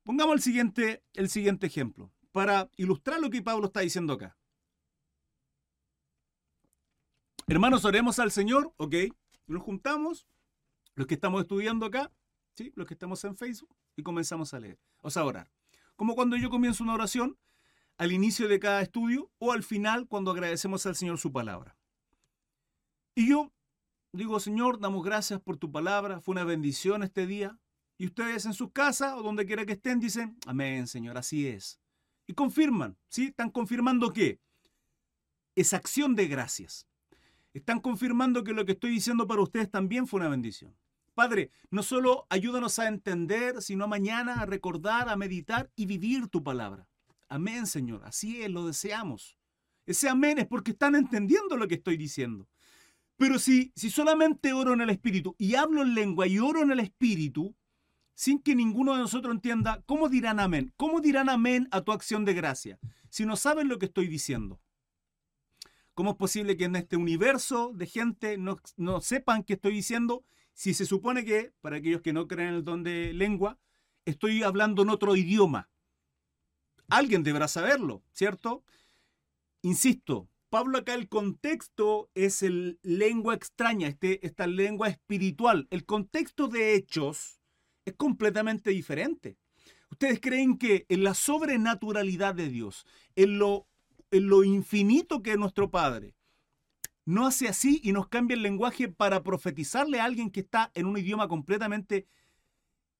Pongamos 0.02 0.36
el 0.36 0.40
siguiente, 0.40 1.04
el 1.12 1.28
siguiente 1.28 1.66
ejemplo 1.66 2.13
para 2.34 2.68
ilustrar 2.76 3.20
lo 3.20 3.30
que 3.30 3.42
Pablo 3.42 3.66
está 3.66 3.78
diciendo 3.78 4.12
acá. 4.12 4.36
Hermanos, 7.46 7.84
oremos 7.84 8.18
al 8.18 8.32
Señor, 8.32 8.74
¿ok? 8.76 8.96
Nos 9.46 9.62
juntamos, 9.62 10.26
los 10.96 11.06
que 11.06 11.14
estamos 11.14 11.42
estudiando 11.42 11.86
acá, 11.86 12.10
¿sí? 12.56 12.72
Los 12.74 12.88
que 12.88 12.94
estamos 12.94 13.22
en 13.22 13.36
Facebook, 13.36 13.72
y 13.94 14.02
comenzamos 14.02 14.52
a 14.52 14.58
leer, 14.58 14.80
o 15.00 15.10
sea, 15.10 15.22
a 15.22 15.26
orar. 15.26 15.52
Como 15.94 16.16
cuando 16.16 16.36
yo 16.36 16.50
comienzo 16.50 16.82
una 16.82 16.94
oración, 16.94 17.38
al 17.98 18.10
inicio 18.10 18.48
de 18.48 18.58
cada 18.58 18.82
estudio 18.82 19.30
o 19.38 19.52
al 19.52 19.62
final 19.62 20.08
cuando 20.08 20.32
agradecemos 20.32 20.84
al 20.86 20.96
Señor 20.96 21.18
su 21.18 21.30
palabra. 21.30 21.76
Y 23.14 23.28
yo 23.28 23.52
digo, 24.10 24.40
Señor, 24.40 24.80
damos 24.80 25.04
gracias 25.04 25.40
por 25.40 25.56
tu 25.56 25.70
palabra, 25.70 26.20
fue 26.20 26.32
una 26.32 26.42
bendición 26.42 27.04
este 27.04 27.28
día. 27.28 27.60
Y 27.96 28.06
ustedes 28.06 28.44
en 28.44 28.54
sus 28.54 28.72
casas 28.72 29.14
o 29.14 29.22
donde 29.22 29.46
quiera 29.46 29.64
que 29.64 29.74
estén 29.74 30.00
dicen, 30.00 30.36
amén, 30.46 30.88
Señor, 30.88 31.16
así 31.16 31.46
es. 31.46 31.78
Y 32.26 32.34
confirman, 32.34 32.96
¿sí? 33.08 33.26
Están 33.26 33.50
confirmando 33.50 34.12
que 34.12 34.40
esa 35.54 35.76
acción 35.76 36.14
de 36.14 36.26
gracias. 36.26 36.86
Están 37.52 37.80
confirmando 37.80 38.42
que 38.42 38.52
lo 38.52 38.64
que 38.64 38.72
estoy 38.72 38.90
diciendo 38.90 39.26
para 39.26 39.42
ustedes 39.42 39.70
también 39.70 40.06
fue 40.06 40.20
una 40.20 40.28
bendición. 40.28 40.74
Padre, 41.14 41.50
no 41.70 41.84
solo 41.84 42.26
ayúdanos 42.28 42.78
a 42.80 42.88
entender, 42.88 43.62
sino 43.62 43.86
mañana 43.86 44.40
a 44.40 44.46
recordar, 44.46 45.08
a 45.08 45.16
meditar 45.16 45.70
y 45.76 45.86
vivir 45.86 46.26
tu 46.26 46.42
palabra. 46.42 46.88
Amén, 47.28 47.66
Señor. 47.66 48.02
Así 48.04 48.42
es, 48.42 48.50
lo 48.50 48.66
deseamos. 48.66 49.38
Ese 49.86 50.08
amén 50.08 50.38
es 50.38 50.46
porque 50.46 50.72
están 50.72 50.96
entendiendo 50.96 51.56
lo 51.56 51.68
que 51.68 51.76
estoy 51.76 51.96
diciendo. 51.96 52.48
Pero 53.16 53.38
si, 53.38 53.72
si 53.76 53.90
solamente 53.90 54.52
oro 54.52 54.72
en 54.72 54.80
el 54.80 54.90
Espíritu 54.90 55.36
y 55.38 55.54
hablo 55.54 55.82
en 55.82 55.94
lengua 55.94 56.26
y 56.26 56.40
oro 56.40 56.62
en 56.62 56.72
el 56.72 56.80
Espíritu, 56.80 57.54
sin 58.14 58.40
que 58.40 58.54
ninguno 58.54 58.92
de 58.92 59.00
nosotros 59.00 59.34
entienda 59.34 59.82
cómo 59.86 60.08
dirán 60.08 60.40
amén. 60.40 60.72
¿Cómo 60.76 61.00
dirán 61.00 61.28
amén 61.28 61.68
a 61.70 61.82
tu 61.82 61.92
acción 61.92 62.24
de 62.24 62.34
gracia? 62.34 62.78
Si 63.10 63.26
no 63.26 63.36
saben 63.36 63.68
lo 63.68 63.78
que 63.78 63.86
estoy 63.86 64.06
diciendo. 64.06 64.60
¿Cómo 65.94 66.12
es 66.12 66.16
posible 66.16 66.56
que 66.56 66.64
en 66.64 66.76
este 66.76 66.96
universo 66.96 67.72
de 67.74 67.86
gente 67.86 68.36
no, 68.36 68.58
no 68.76 69.00
sepan 69.00 69.44
qué 69.44 69.54
estoy 69.54 69.74
diciendo 69.74 70.24
si 70.52 70.74
se 70.74 70.86
supone 70.86 71.24
que, 71.24 71.52
para 71.60 71.76
aquellos 71.76 72.02
que 72.02 72.12
no 72.12 72.26
creen 72.26 72.48
en 72.48 72.54
el 72.54 72.64
don 72.64 72.82
de 72.82 73.12
lengua, 73.12 73.58
estoy 74.04 74.42
hablando 74.42 74.82
en 74.82 74.90
otro 74.90 75.16
idioma? 75.16 75.68
Alguien 76.88 77.22
deberá 77.22 77.48
saberlo, 77.48 78.02
¿cierto? 78.12 78.64
Insisto, 79.62 80.28
Pablo 80.50 80.78
acá 80.78 80.94
el 80.94 81.08
contexto 81.08 82.10
es 82.14 82.42
el 82.42 82.78
lengua 82.82 83.34
extraña, 83.34 83.88
este, 83.88 84.24
esta 84.24 84.46
lengua 84.46 84.88
espiritual. 84.88 85.66
El 85.70 85.84
contexto 85.84 86.48
de 86.48 86.74
hechos 86.74 87.40
es 87.84 87.94
completamente 87.94 88.70
diferente. 88.70 89.36
¿Ustedes 89.90 90.20
creen 90.20 90.58
que 90.58 90.86
en 90.88 91.04
la 91.04 91.14
sobrenaturalidad 91.14 92.34
de 92.34 92.48
Dios, 92.48 92.86
en 93.14 93.38
lo, 93.38 93.66
infinito 94.44 95.22
que 95.22 95.32
es 95.32 95.38
nuestro 95.38 95.70
Padre, 95.70 96.14
no 97.04 97.26
hace 97.26 97.48
así 97.48 97.80
y 97.84 97.92
nos 97.92 98.08
cambia 98.08 98.34
el 98.34 98.42
lenguaje 98.42 98.88
para 98.88 99.22
profetizarle 99.22 100.00
a 100.00 100.04
alguien 100.04 100.30
que 100.30 100.40
está 100.40 100.70
en 100.74 100.86
un 100.86 100.98
idioma 100.98 101.28
completamente 101.28 102.06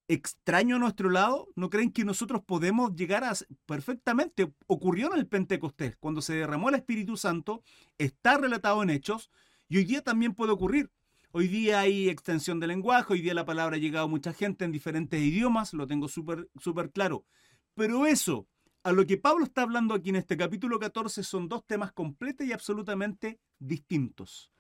extraño 0.07 0.77
a 0.77 0.79
nuestro 0.79 1.11
lado? 1.11 1.49
¿No 1.57 1.71
creen 1.71 1.91
que 1.91 2.05
nosotros 2.05 2.43
podemos 2.45 2.95
llegar 2.95 3.25
a 3.25 3.33
perfectamente? 3.67 4.53
Ocurrió 4.67 5.13
en 5.13 5.19
el 5.19 5.27
Pentecostés, 5.27 5.97
cuando 5.97 6.23
se 6.23 6.35
derramó 6.35 6.69
el 6.69 6.77
Espíritu 6.77 7.17
Santo, 7.17 7.63
está 7.99 8.37
relatado 8.39 8.83
en 8.83 8.91
Hechos, 8.91 9.31
y 9.69 9.79
hoy 9.79 9.85
día 9.85 10.03
también 10.03 10.35
puede 10.35 10.53
ocurrir. 10.53 10.91
Hoy 11.37 11.49
día 11.49 11.81
hay 11.81 12.09
extensión 12.09 12.61
de 12.61 12.69
lenguaje, 12.69 13.13
hoy 13.13 13.21
día 13.21 13.35
la 13.35 13.45
palabra 13.45 13.75
ha 13.75 13.81
llegado 13.81 14.05
a 14.05 14.09
mucha 14.09 14.33
gente 14.33 14.65
en 14.65 14.71
diferentes 14.71 15.21
idiomas, 15.21 15.75
lo 15.75 15.85
tengo 15.85 16.07
súper 16.07 16.49
súper 16.61 16.93
claro. 16.93 17.27
Pero 17.75 18.07
eso, 18.07 18.47
a 18.85 18.93
lo 18.93 19.05
que 19.05 19.17
Pablo 19.17 19.45
está 19.45 19.63
hablando 19.63 19.95
aquí 19.95 20.11
en 20.11 20.15
este 20.15 20.37
capítulo 20.37 20.79
14, 20.79 21.25
son 21.25 21.49
dos 21.49 21.67
temas 21.67 21.91
completos 21.91 22.47
y 22.47 22.53
absolutamente 22.53 23.41
distintos. 23.59 24.53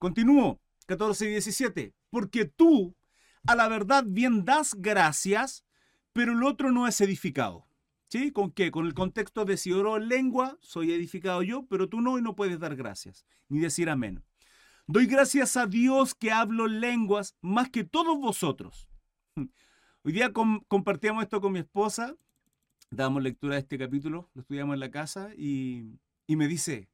Continúo, 0.00 0.60
14 0.86 1.26
y 1.26 1.28
17. 1.28 1.94
Porque 2.10 2.46
tú, 2.46 2.96
a 3.46 3.54
la 3.54 3.68
verdad, 3.68 4.02
bien 4.04 4.44
das 4.44 4.74
gracias, 4.76 5.64
pero 6.12 6.32
el 6.32 6.42
otro 6.42 6.72
no 6.72 6.88
es 6.88 7.00
edificado. 7.00 7.68
¿Sí? 8.08 8.32
¿Con 8.32 8.50
qué? 8.50 8.72
Con 8.72 8.86
el 8.86 8.94
contexto 8.94 9.44
de 9.44 9.56
si 9.56 9.70
oro 9.70 9.96
en 9.98 10.08
lengua, 10.08 10.58
soy 10.62 10.92
edificado 10.92 11.44
yo, 11.44 11.64
pero 11.68 11.88
tú 11.88 12.00
no 12.00 12.18
y 12.18 12.22
no 12.22 12.34
puedes 12.34 12.58
dar 12.58 12.74
gracias, 12.74 13.24
ni 13.48 13.60
decir 13.60 13.88
amén. 13.88 14.24
Doy 14.86 15.06
gracias 15.06 15.56
a 15.56 15.66
Dios 15.66 16.14
que 16.14 16.32
hablo 16.32 16.66
lenguas 16.66 17.36
más 17.40 17.70
que 17.70 17.84
todos 17.84 18.18
vosotros. 18.18 18.88
Hoy 20.02 20.12
día 20.12 20.32
compartíamos 20.32 21.22
esto 21.22 21.40
con 21.40 21.52
mi 21.52 21.60
esposa, 21.60 22.16
dábamos 22.90 23.22
lectura 23.22 23.54
de 23.54 23.60
este 23.60 23.78
capítulo, 23.78 24.28
lo 24.34 24.40
estudiamos 24.40 24.74
en 24.74 24.80
la 24.80 24.90
casa 24.90 25.30
y, 25.36 25.98
me 26.26 26.48
dice, 26.48 26.88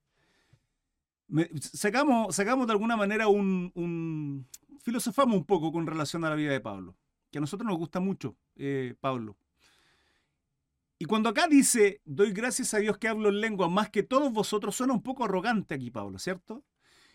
sacamos, 1.60 2.36
sacamos 2.36 2.66
de 2.66 2.72
alguna 2.72 2.96
manera 2.96 3.28
un, 3.28 4.46
filosofamos 4.82 5.36
un 5.36 5.44
poco 5.44 5.72
con 5.72 5.86
relación 5.86 6.24
a 6.24 6.30
la 6.30 6.36
vida 6.36 6.52
de 6.52 6.60
Pablo, 6.60 6.94
que 7.30 7.38
a 7.38 7.40
nosotros 7.40 7.66
nos 7.66 7.78
gusta 7.78 8.00
mucho, 8.00 8.36
eh, 8.56 8.96
Pablo. 9.00 9.38
Y 10.98 11.06
cuando 11.06 11.30
acá 11.30 11.46
dice, 11.48 12.02
doy 12.04 12.32
gracias 12.32 12.74
a 12.74 12.78
Dios 12.78 12.98
que 12.98 13.08
hablo 13.08 13.30
en 13.30 13.40
lengua 13.40 13.68
más 13.68 13.88
que 13.88 14.02
todos 14.02 14.30
vosotros, 14.30 14.76
suena 14.76 14.92
un 14.92 15.02
poco 15.02 15.24
arrogante 15.24 15.74
aquí, 15.74 15.90
Pablo, 15.90 16.18
¿cierto? 16.18 16.62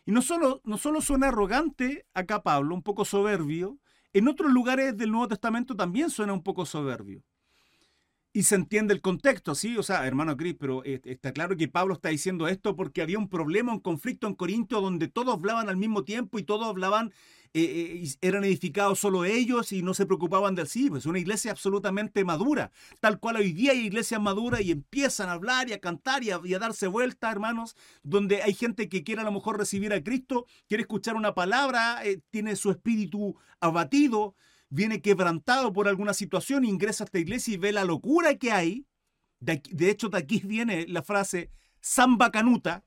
Y 0.06 0.12
no 0.12 0.22
solo, 0.22 0.62
no 0.66 0.78
solo 0.78 1.02
suena 1.02 1.30
arrogante 1.30 2.06
acá 2.14 2.44
Pablo, 2.44 2.76
un 2.76 2.84
poco 2.84 3.06
soberbio, 3.06 3.80
en 4.12 4.28
otros 4.28 4.52
lugares 4.52 4.96
del 4.98 5.12
Nuevo 5.12 5.30
Testamento 5.30 5.76
también 5.76 6.10
suena 6.10 6.34
un 6.34 6.44
poco 6.44 6.66
soberbio. 6.66 7.24
Y 8.36 8.44
se 8.44 8.56
entiende 8.56 8.94
el 8.94 9.02
contexto, 9.02 9.54
¿sí? 9.54 9.78
O 9.78 9.84
sea, 9.84 10.08
hermano 10.08 10.36
Cris, 10.36 10.56
pero 10.60 10.84
eh, 10.84 11.00
está 11.06 11.32
claro 11.32 11.56
que 11.56 11.68
Pablo 11.68 11.94
está 11.94 12.10
diciendo 12.10 12.48
esto 12.48 12.76
porque 12.76 13.04
había 13.04 13.20
un 13.20 13.30
problema, 13.30 13.72
un 13.72 13.80
conflicto 13.80 14.28
en 14.28 14.34
Corinto 14.34 14.82
donde 14.82 15.08
todos 15.08 15.36
hablaban 15.36 15.70
al 15.70 15.78
mismo 15.78 16.04
tiempo 16.04 16.40
y 16.40 16.44
todos 16.44 16.68
hablaban 16.68 17.14
eh, 17.56 18.02
eh, 18.04 18.18
eran 18.22 18.44
edificados 18.46 18.98
solo 18.98 19.26
ellos 19.26 19.72
y 19.74 19.84
no 19.84 19.94
se 19.94 20.08
preocupaban 20.08 20.56
del 20.56 20.68
sí, 20.68 20.90
pues 20.90 21.06
una 21.06 21.20
iglesia 21.20 21.52
absolutamente 21.52 22.24
madura, 22.24 22.72
tal 23.00 23.20
cual 23.20 23.36
hoy 23.36 23.54
día 23.54 23.74
hay 23.74 23.86
iglesias 23.86 24.20
maduras 24.20 24.62
y 24.62 24.72
empiezan 24.72 25.30
a 25.30 25.34
hablar 25.34 25.70
y 25.70 25.74
a 25.74 25.80
cantar 25.80 26.24
y 26.24 26.32
a, 26.32 26.40
darse 26.58 26.88
vuelta, 26.88 27.30
hermanos, 27.30 27.76
donde 28.02 28.42
hay 28.42 28.56
gente 28.56 28.90
que 28.90 29.04
quiere 29.04 29.22
a 29.22 29.26
lo 29.26 29.32
mejor 29.32 29.60
recibir 29.60 29.94
a 29.94 30.04
Cristo, 30.04 30.48
quiere 30.68 30.82
escuchar 30.82 31.16
una 31.16 31.36
palabra, 31.36 32.04
eh, 32.04 32.22
tiene 32.32 32.56
su 32.56 32.72
espíritu 32.72 33.36
abatido, 33.60 34.36
viene 34.70 35.04
quebrantado 35.04 35.72
por 35.74 35.88
alguna 35.88 36.16
situación, 36.16 36.66
ingresa 36.66 37.04
a 37.04 37.06
esta 37.06 37.20
iglesia 37.20 37.54
y 37.54 37.58
ve 37.58 37.72
la 37.72 37.86
locura 37.86 38.36
que 38.36 38.52
hay. 38.52 38.88
De, 39.40 39.62
de 39.70 39.92
hecho, 39.92 40.10
de 40.10 40.18
aquí 40.18 40.42
viene 40.44 40.88
la 40.88 41.04
frase 41.04 41.52
samba 41.82 42.32
canuta, 42.32 42.84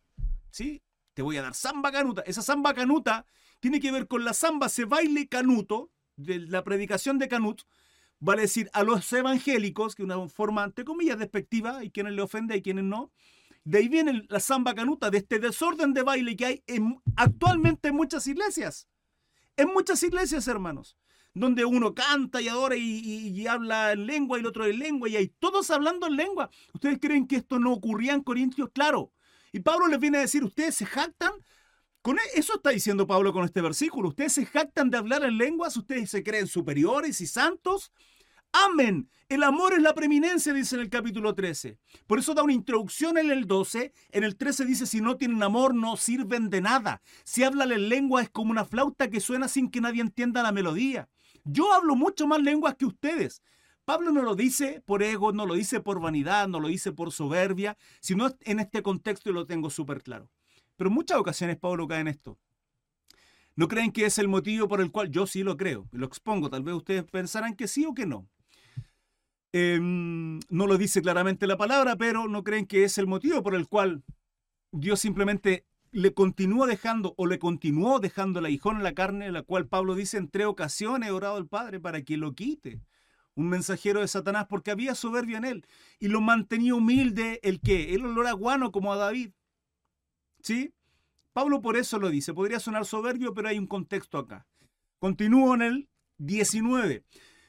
¿sí? 0.50 0.82
Te 1.14 1.22
voy 1.22 1.36
a 1.36 1.42
dar 1.42 1.54
samba 1.54 1.92
canuta. 1.92 2.22
Esa 2.22 2.42
samba 2.42 2.74
canuta 2.74 3.26
tiene 3.60 3.80
que 3.80 3.92
ver 3.92 4.06
con 4.06 4.24
la 4.24 4.32
samba, 4.32 4.68
se 4.68 4.84
baile 4.84 5.28
canuto, 5.28 5.90
de 6.16 6.38
la 6.40 6.64
predicación 6.64 7.18
de 7.18 7.28
Canut, 7.28 7.62
vale 8.18 8.42
decir 8.42 8.70
a 8.72 8.82
los 8.82 9.12
evangélicos, 9.12 9.94
que 9.94 10.02
una 10.02 10.28
forma, 10.28 10.64
entre 10.64 10.84
comillas, 10.84 11.18
despectiva, 11.18 11.84
y 11.84 11.90
quienes 11.90 12.14
le 12.14 12.22
ofende 12.22 12.56
y 12.56 12.62
quienes 12.62 12.84
no. 12.84 13.12
De 13.64 13.78
ahí 13.78 13.88
viene 13.88 14.24
la 14.28 14.40
samba 14.40 14.74
canuta, 14.74 15.10
de 15.10 15.18
este 15.18 15.38
desorden 15.38 15.92
de 15.92 16.02
baile 16.02 16.36
que 16.36 16.46
hay 16.46 16.64
actualmente 17.16 17.88
en 17.88 17.96
muchas 17.96 18.26
iglesias. 18.26 18.88
En 19.56 19.68
muchas 19.68 20.02
iglesias, 20.02 20.46
hermanos, 20.48 20.96
donde 21.34 21.64
uno 21.64 21.94
canta 21.94 22.40
y 22.40 22.48
adora 22.48 22.76
y, 22.76 23.46
habla 23.46 23.92
en 23.92 24.06
lengua 24.06 24.38
y 24.38 24.40
el 24.40 24.46
otro 24.46 24.66
en 24.66 24.78
lengua, 24.78 25.08
y 25.08 25.16
hay 25.16 25.28
todos 25.28 25.70
hablando 25.70 26.06
en 26.06 26.16
lengua. 26.16 26.50
¿Ustedes 26.72 26.98
creen 27.00 27.26
que 27.26 27.36
esto 27.36 27.58
no 27.58 27.72
ocurría 27.72 28.14
en 28.14 28.22
Corintios? 28.22 28.70
Claro. 28.72 29.12
Y 29.52 29.60
Pablo 29.60 29.86
les 29.88 29.98
viene 29.98 30.18
a 30.18 30.22
decir, 30.22 30.44
ustedes 30.44 30.74
se 30.74 30.86
jactan 30.86 31.32
e, 32.14 32.38
eso 32.38 32.54
está 32.54 32.70
diciendo 32.70 33.06
Pablo 33.06 33.32
con 33.32 33.44
este 33.44 33.60
versículo. 33.60 34.10
Ustedes 34.10 34.32
se 34.34 34.46
jactan 34.46 34.90
de 34.90 34.98
hablar 34.98 35.24
en 35.24 35.38
lenguas, 35.38 35.76
ustedes 35.76 36.08
se 36.10 36.22
creen 36.22 36.46
superiores 36.46 37.20
y 37.20 37.26
santos. 37.26 37.92
Amén. 38.52 39.10
El 39.28 39.42
amor 39.42 39.72
es 39.74 39.82
la 39.82 39.92
preeminencia, 39.92 40.52
dice 40.52 40.76
en 40.76 40.82
el 40.82 40.88
capítulo 40.88 41.34
13. 41.34 41.78
Por 42.06 42.18
eso 42.18 42.32
da 42.32 42.42
una 42.42 42.52
introducción 42.52 43.18
en 43.18 43.30
el 43.30 43.46
12. 43.46 43.92
En 44.12 44.24
el 44.24 44.36
13 44.36 44.64
dice, 44.64 44.86
si 44.86 45.00
no 45.00 45.16
tienen 45.16 45.42
amor, 45.42 45.74
no 45.74 45.96
sirven 45.96 46.48
de 46.48 46.60
nada. 46.60 47.02
Si 47.24 47.42
hablan 47.42 47.72
en 47.72 47.88
lengua 47.88 48.22
es 48.22 48.30
como 48.30 48.52
una 48.52 48.64
flauta 48.64 49.10
que 49.10 49.20
suena 49.20 49.48
sin 49.48 49.70
que 49.70 49.80
nadie 49.80 50.00
entienda 50.00 50.42
la 50.42 50.52
melodía. 50.52 51.08
Yo 51.44 51.72
hablo 51.72 51.96
mucho 51.96 52.26
más 52.26 52.40
lenguas 52.40 52.76
que 52.76 52.86
ustedes. 52.86 53.42
Pablo 53.84 54.10
no 54.10 54.22
lo 54.22 54.34
dice 54.34 54.82
por 54.84 55.02
ego, 55.02 55.32
no 55.32 55.44
lo 55.44 55.54
dice 55.54 55.80
por 55.80 56.00
vanidad, 56.00 56.48
no 56.48 56.58
lo 56.58 56.68
dice 56.68 56.92
por 56.92 57.12
soberbia, 57.12 57.76
sino 58.00 58.34
en 58.40 58.60
este 58.60 58.82
contexto 58.82 59.30
y 59.30 59.32
lo 59.32 59.46
tengo 59.46 59.70
súper 59.70 60.02
claro. 60.02 60.30
Pero 60.76 60.88
en 60.88 60.94
muchas 60.94 61.18
ocasiones 61.18 61.56
Pablo 61.56 61.88
cae 61.88 62.00
en 62.00 62.08
esto. 62.08 62.38
¿No 63.54 63.68
creen 63.68 63.90
que 63.90 64.04
es 64.04 64.18
el 64.18 64.28
motivo 64.28 64.68
por 64.68 64.80
el 64.80 64.90
cual 64.90 65.10
yo 65.10 65.26
sí 65.26 65.42
lo 65.42 65.56
creo? 65.56 65.88
Y 65.92 65.96
lo 65.96 66.06
expongo. 66.06 66.50
Tal 66.50 66.62
vez 66.62 66.74
ustedes 66.74 67.04
pensarán 67.04 67.56
que 67.56 67.68
sí 67.68 67.86
o 67.86 67.94
que 67.94 68.06
no. 68.06 68.28
Em, 69.52 70.38
no 70.50 70.66
lo 70.66 70.76
dice 70.76 71.00
claramente 71.00 71.46
la 71.46 71.56
palabra, 71.56 71.96
pero 71.96 72.28
no 72.28 72.44
creen 72.44 72.66
que 72.66 72.84
es 72.84 72.98
el 72.98 73.06
motivo 73.06 73.42
por 73.42 73.54
el 73.54 73.66
cual 73.66 74.04
Dios 74.70 75.00
simplemente 75.00 75.64
le 75.92 76.12
continúa 76.12 76.66
dejando 76.66 77.14
o 77.16 77.26
le 77.26 77.38
continuó 77.38 77.98
dejando 77.98 78.42
la 78.42 78.50
hijón 78.50 78.76
en 78.76 78.82
la 78.82 78.92
carne, 78.92 79.32
la 79.32 79.42
cual 79.42 79.66
Pablo 79.66 79.94
dice 79.94 80.18
en 80.18 80.28
tres 80.28 80.46
ocasiones 80.46 81.08
he 81.08 81.12
orado 81.12 81.36
al 81.36 81.46
Padre 81.46 81.80
para 81.80 82.02
que 82.02 82.18
lo 82.18 82.34
quite. 82.34 82.82
Un 83.34 83.48
mensajero 83.48 84.00
de 84.00 84.08
Satanás 84.08 84.46
porque 84.48 84.70
había 84.70 84.94
soberbia 84.94 85.38
en 85.38 85.46
él 85.46 85.66
y 85.98 86.08
lo 86.08 86.20
mantenía 86.20 86.74
humilde 86.74 87.40
el 87.42 87.60
que, 87.60 87.94
el 87.94 88.04
olor 88.04 88.26
a 88.26 88.32
guano 88.32 88.72
como 88.72 88.92
a 88.92 88.96
David. 88.96 89.30
¿Sí? 90.46 90.72
Pablo 91.32 91.60
por 91.60 91.76
eso 91.76 91.98
lo 91.98 92.08
dice. 92.08 92.32
Podría 92.32 92.60
sonar 92.60 92.86
soberbio, 92.86 93.34
pero 93.34 93.48
hay 93.48 93.58
un 93.58 93.66
contexto 93.66 94.16
acá. 94.16 94.46
Continúo 95.00 95.52
en 95.56 95.62
el 95.62 95.88
19. 96.18 97.02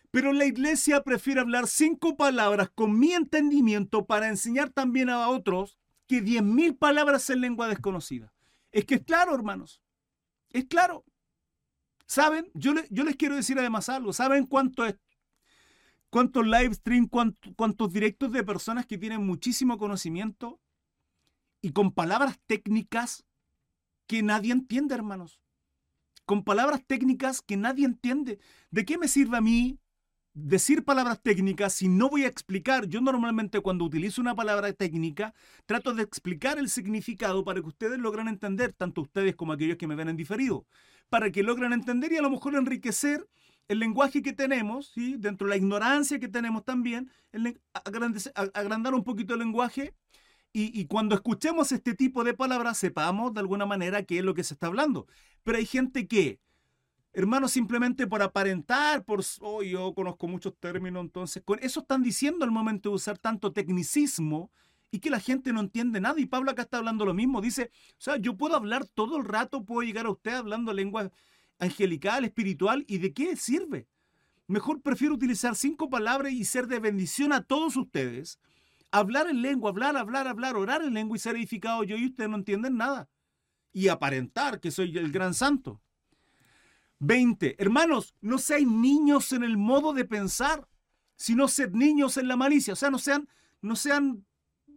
Pero 0.09 0.33
la 0.33 0.45
iglesia 0.45 1.03
prefiere 1.03 1.41
hablar 1.41 1.67
cinco 1.67 2.17
palabras 2.17 2.71
con 2.73 2.97
mi 2.97 3.13
entendimiento 3.13 4.07
para 4.07 4.29
enseñar 4.29 4.71
también 4.71 5.11
a 5.11 5.29
otros 5.29 5.77
que 6.07 6.21
diez 6.21 6.41
mil 6.41 6.75
palabras 6.75 7.29
en 7.29 7.41
lengua 7.41 7.67
desconocida. 7.67 8.33
Es 8.71 8.83
que 8.85 8.95
es 8.95 9.03
claro, 9.03 9.35
hermanos. 9.35 9.79
Es 10.49 10.65
claro. 10.65 11.05
¿Saben? 12.07 12.49
Yo, 12.55 12.73
les 12.73 13.15
quiero 13.15 13.35
decir 13.35 13.59
además 13.59 13.89
algo. 13.89 14.11
¿Saben 14.11 14.47
cuánto 14.47 14.83
es, 14.83 14.95
cuántos 16.09 16.47
live 16.47 16.73
stream, 16.73 17.07
cuántos 17.07 17.93
directos 17.93 18.31
de 18.31 18.43
personas 18.43 18.87
que 18.87 18.97
tienen 18.97 19.23
muchísimo 19.23 19.77
conocimiento 19.77 20.59
y 21.61 21.71
con 21.71 21.91
palabras 21.91 22.39
técnicas 22.45 23.25
que 24.07 24.23
nadie 24.23 24.51
entiende, 24.51 24.95
hermanos? 24.95 25.41
Con 26.25 26.43
palabras 26.43 26.83
técnicas 26.85 27.41
que 27.41 27.57
nadie 27.57 27.85
entiende. 27.85 28.39
¿De 28.71 28.85
qué 28.85 28.97
me 28.97 29.07
sirve 29.07 29.37
a 29.37 29.41
mí 29.41 29.79
decir 30.37 30.85
palabras 30.85 31.19
técnicas 31.21 31.73
si 31.73 31.87
no 31.87 32.09
voy 32.09 32.23
a 32.23 32.27
explicar. 32.27 32.87
Yo 32.87 33.01
normalmente 33.01 33.59
cuando 33.59 33.85
utilizo 33.85 34.21
una 34.21 34.35
palabra 34.35 34.71
técnica 34.71 35.33
trato 35.65 35.95
de 35.95 36.03
explicar 36.03 36.59
el 36.59 36.69
significado 36.69 37.43
para 37.43 37.59
que 37.59 37.67
ustedes 37.67 37.97
logren 37.97 38.27
entender, 38.27 38.71
tanto 38.73 39.01
ustedes 39.01 39.35
como 39.35 39.53
aquellos 39.53 39.77
que 39.77 39.87
me 39.87 39.95
ven 39.95 40.09
en 40.09 40.17
diferido, 40.17 40.67
para 41.09 41.31
que 41.31 41.41
logren 41.41 41.73
entender 41.73 42.11
y 42.11 42.17
a 42.17 42.21
lo 42.21 42.29
mejor 42.29 42.55
enriquecer 42.55 43.27
el 43.67 43.79
lenguaje 43.79 44.21
que 44.21 44.31
tenemos, 44.31 44.91
¿sí? 44.93 45.15
dentro 45.17 45.47
de 45.47 45.49
la 45.49 45.57
ignorancia 45.57 46.19
que 46.19 46.27
tenemos 46.27 46.63
también, 46.63 47.09
agrandar 48.53 48.93
un 48.93 49.03
poquito 49.03 49.33
el 49.33 49.39
lenguaje 49.39 49.93
y, 50.59 50.85
cuando 50.85 51.13
escuchemos 51.13 51.71
este 51.71 51.93
tipo 51.93 52.23
de 52.23 52.33
palabras 52.33 52.79
sepamos 52.79 53.33
de 53.33 53.41
alguna 53.41 53.67
manera 53.67 54.03
qué 54.03 54.19
es 54.19 54.23
lo 54.23 54.33
que 54.33 54.43
se 54.43 54.55
está 54.55 54.67
hablando. 54.67 55.05
Pero 55.43 55.59
hay 55.59 55.65
gente 55.65 56.07
que 56.07 56.39
hermanos, 57.13 57.51
simplemente 57.51 58.05
por 58.05 58.21
aparentar, 58.21 59.03
por, 59.03 59.23
oh, 59.41 59.63
yo 59.63 59.93
conozco 59.95 60.27
muchos 60.27 60.55
términos, 60.59 61.03
entonces, 61.03 61.41
con 61.43 61.57
eso 61.63 61.79
están 61.79 62.03
diciendo 62.03 62.45
al 62.45 62.51
momento 62.51 62.89
de 62.89 62.95
usar 62.95 63.17
tanto 63.17 63.51
tecnicismo 63.53 64.51
y 64.91 64.99
que 64.99 65.09
la 65.09 65.19
gente 65.19 65.51
no 65.51 65.59
entiende 65.59 65.99
nada. 65.99 66.19
Y 66.19 66.27
Pablo 66.27 66.51
acá 66.51 66.61
está 66.61 66.77
hablando 66.77 67.05
lo 67.05 67.15
mismo, 67.15 67.41
dice, 67.41 67.71
o 67.91 67.95
sea, 67.97 68.17
yo 68.17 68.37
puedo 68.37 68.55
hablar 68.55 68.85
todo 68.85 69.17
el 69.17 69.25
rato, 69.25 69.65
puedo 69.65 69.81
llegar 69.81 70.05
a 70.05 70.11
usted 70.11 70.33
hablando 70.33 70.73
lengua 70.73 71.11
angelical, 71.59 72.23
espiritual, 72.23 72.85
¿y 72.87 72.99
de 72.99 73.13
qué 73.13 73.35
sirve? 73.35 73.87
Mejor 74.45 74.81
prefiero 74.81 75.15
utilizar 75.15 75.55
cinco 75.55 75.89
palabras 75.89 76.31
y 76.31 76.45
ser 76.45 76.67
de 76.67 76.79
bendición 76.79 77.33
a 77.33 77.41
todos 77.41 77.75
ustedes. 77.75 78.39
Hablar 78.91 79.27
en 79.27 79.41
lengua, 79.41 79.69
hablar, 79.69 79.97
hablar, 79.97 80.27
hablar, 80.27 80.55
orar 80.55 80.81
en 80.81 80.93
lengua 80.93 81.17
y 81.17 81.19
ser 81.19 81.35
edificado 81.35 81.83
yo 81.83 81.97
y 81.97 82.07
ustedes 82.07 82.29
no 82.29 82.37
entienden 82.37 82.77
nada. 82.77 83.09
Y 83.73 83.89
aparentar 83.89 84.59
que 84.59 84.71
soy 84.71 84.97
el 84.97 85.11
gran 85.11 85.33
santo. 85.33 85.81
20. 86.99 87.61
Hermanos, 87.61 88.15
no 88.21 88.37
sean 88.37 88.81
niños 88.81 89.31
en 89.33 89.43
el 89.43 89.57
modo 89.57 89.93
de 89.93 90.05
pensar, 90.05 90.67
sino 91.15 91.47
sed 91.47 91.71
niños 91.71 92.17
en 92.17 92.27
la 92.27 92.35
malicia. 92.35 92.73
O 92.73 92.75
sea, 92.75 92.89
no 92.89 92.99
sean, 92.99 93.27
no 93.61 93.75
sean 93.75 94.25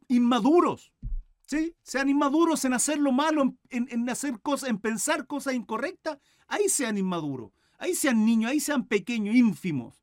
inmaduros. 0.09 0.93
¿Sí? 1.47 1.75
Sean 1.83 2.09
inmaduros 2.09 2.65
en 2.65 2.75
hacer 2.75 2.99
lo 2.99 3.11
malo, 3.11 3.57
en, 3.71 4.09
hacer 4.09 4.41
cosas, 4.41 4.71
en 4.71 4.79
pensar 4.79 5.27
cosas 5.27 5.55
incorrectas. 5.55 6.19
Ahí 6.47 6.69
sean 6.69 6.97
inmaduros. 6.97 7.53
Ahí 7.79 7.95
sean 7.95 8.25
niños, 8.25 8.51
ahí 8.51 8.61
sean 8.61 8.87
pequeños, 8.87 9.35
ínfimos. 9.35 10.01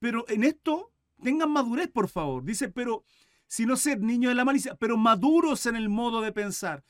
Pero 0.00 0.24
en 0.28 0.42
esto 0.42 0.92
tengan 1.22 1.50
madurez, 1.50 1.88
por 1.88 2.08
favor. 2.08 2.44
Dice, 2.44 2.68
pero 2.68 3.04
si 3.48 3.66
no 3.66 3.76
sed 3.76 3.98
niños 3.98 4.30
de 4.30 4.36
la 4.36 4.44
malicia, 4.44 4.76
pero 4.76 4.96
maduros 4.96 5.66
en 5.66 5.74
el 5.74 5.88
modo 5.88 6.20
de 6.20 6.32
pensar. 6.32 6.84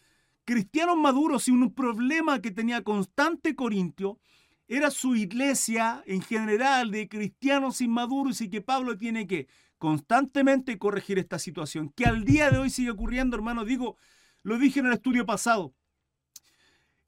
Cristianos 0.45 0.97
maduros 0.97 1.49
y 1.49 1.53
un 1.53 1.73
problema 1.73 2.43
que 2.43 2.51
tenía 2.51 2.83
constante 2.83 3.55
Corintio 3.55 4.19
era 4.67 4.91
su 4.91 5.17
iglesia 5.17 6.03
en 6.07 6.21
general 6.21 6.91
de 6.91 7.09
cristianos 7.09 7.81
inmaduros 7.81 8.41
y 8.41 8.51
que 8.51 8.61
Pablo 8.61 8.99
tiene 8.99 9.27
que 9.27 9.49
constantemente 9.79 10.79
corregir 10.79 11.19
esta 11.19 11.39
situación, 11.39 11.91
que 11.91 12.05
al 12.05 12.25
día 12.25 12.51
de 12.51 12.59
hoy 12.59 12.69
sigue 12.69 12.91
ocurriendo, 12.91 13.37
hermano. 13.37 13.65
Digo, 13.65 13.97
lo 14.43 14.59
dije 14.59 14.81
en 14.81 14.87
el 14.87 14.95
estudio 14.95 15.25
pasado. 15.25 15.75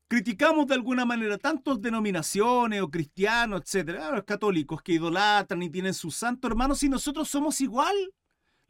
Criticamos 0.08 0.66
de 0.66 0.74
alguna 0.74 1.04
manera 1.04 1.38
tantos 1.38 1.80
denominaciones 1.80 2.80
o 2.80 2.90
cristianos, 2.90 3.62
etcétera, 3.62 4.10
los 4.10 4.24
católicos 4.24 4.82
que 4.82 4.92
idolatran 4.92 5.62
y 5.62 5.70
tienen 5.70 5.94
sus 5.94 6.16
santos 6.16 6.50
hermanos, 6.50 6.82
y 6.82 6.88
nosotros 6.88 7.28
somos 7.28 7.60
igual. 7.60 7.94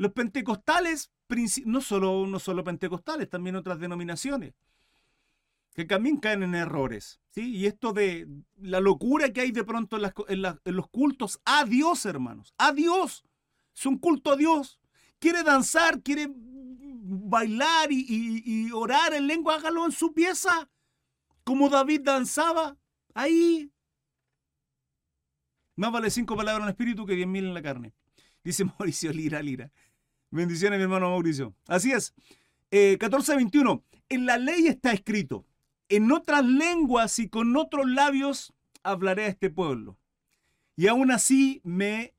Los 0.01 0.13
pentecostales, 0.13 1.11
no 1.67 1.83
solo, 1.83 2.27
no 2.27 2.39
solo 2.39 2.65
pentecostales, 2.65 3.29
también 3.29 3.57
otras 3.57 3.79
denominaciones 3.79 4.55
que 5.75 5.85
también 5.85 6.17
caen 6.17 6.43
en 6.43 6.55
errores. 6.55 7.21
¿sí? 7.33 7.55
Y 7.55 7.67
esto 7.67 7.93
de 7.93 8.27
la 8.57 8.81
locura 8.81 9.31
que 9.31 9.43
hay 9.43 9.51
de 9.51 9.63
pronto 9.63 9.99
en, 10.27 10.43
los 10.43 10.89
cultos 10.89 11.39
a 11.45 11.67
Dios, 11.67 12.07
hermanos. 12.07 12.55
A 12.57 12.73
Dios. 12.73 13.25
Es 13.77 13.85
un 13.85 13.99
culto 13.99 14.33
a 14.33 14.37
Dios. 14.37 14.81
Quiere 15.19 15.43
danzar, 15.43 16.01
quiere 16.01 16.29
bailar 16.33 17.93
y, 17.93 18.73
orar 18.73 19.13
en 19.13 19.27
lengua, 19.27 19.57
hágalo 19.57 19.85
en 19.85 19.93
su 19.93 20.15
pieza. 20.15 20.71
Como 21.45 21.69
David 21.69 22.01
danzaba. 22.05 22.79
Ahí. 23.13 23.71
Más 25.77 25.93
vale 25.93 26.09
cinco 26.09 26.35
palabras 26.37 26.63
en 26.63 26.69
el 26.69 26.71
espíritu 26.71 27.05
que 27.05 27.17
diez 27.17 27.29
mil 27.29 27.45
en 27.45 27.53
la 27.53 27.61
carne. 27.61 27.93
Dice 28.43 28.65
Mauricio 28.79 29.13
Lira, 29.13 29.43
Lira. 29.43 29.71
Bendiciones, 30.31 30.79
mi 30.79 30.85
hermano 30.85 31.11
Mauricio. 31.11 31.55
Así 31.67 31.93
es. 31.93 32.15
Eh, 32.71 32.97
14.21. 33.01 33.83
En 34.09 34.27
la 34.27 34.39
ley 34.39 34.67
está 34.67 34.93
escrito 34.93 35.47
en 35.89 36.13
otras 36.13 36.45
lenguas 36.45 37.19
y 37.19 37.29
con 37.29 37.57
otros 37.57 37.89
labios 37.89 38.55
hablaré 38.83 39.25
a 39.25 39.29
este 39.29 39.51
pueblo. 39.51 39.99
Y 40.77 40.87
aún 40.87 41.11
así 41.11 41.61
me, 41.65 42.15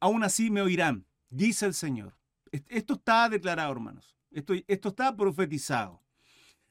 aún 0.00 0.24
así 0.24 0.50
me 0.50 0.60
oirán, 0.60 1.06
dice 1.30 1.66
el 1.66 1.74
Señor. 1.74 2.16
Esto 2.50 2.94
está 2.94 3.28
declarado, 3.28 3.72
hermanos. 3.72 4.18
Esto, 4.32 4.54
esto 4.66 4.88
está 4.88 5.16
profetizado. 5.16 6.02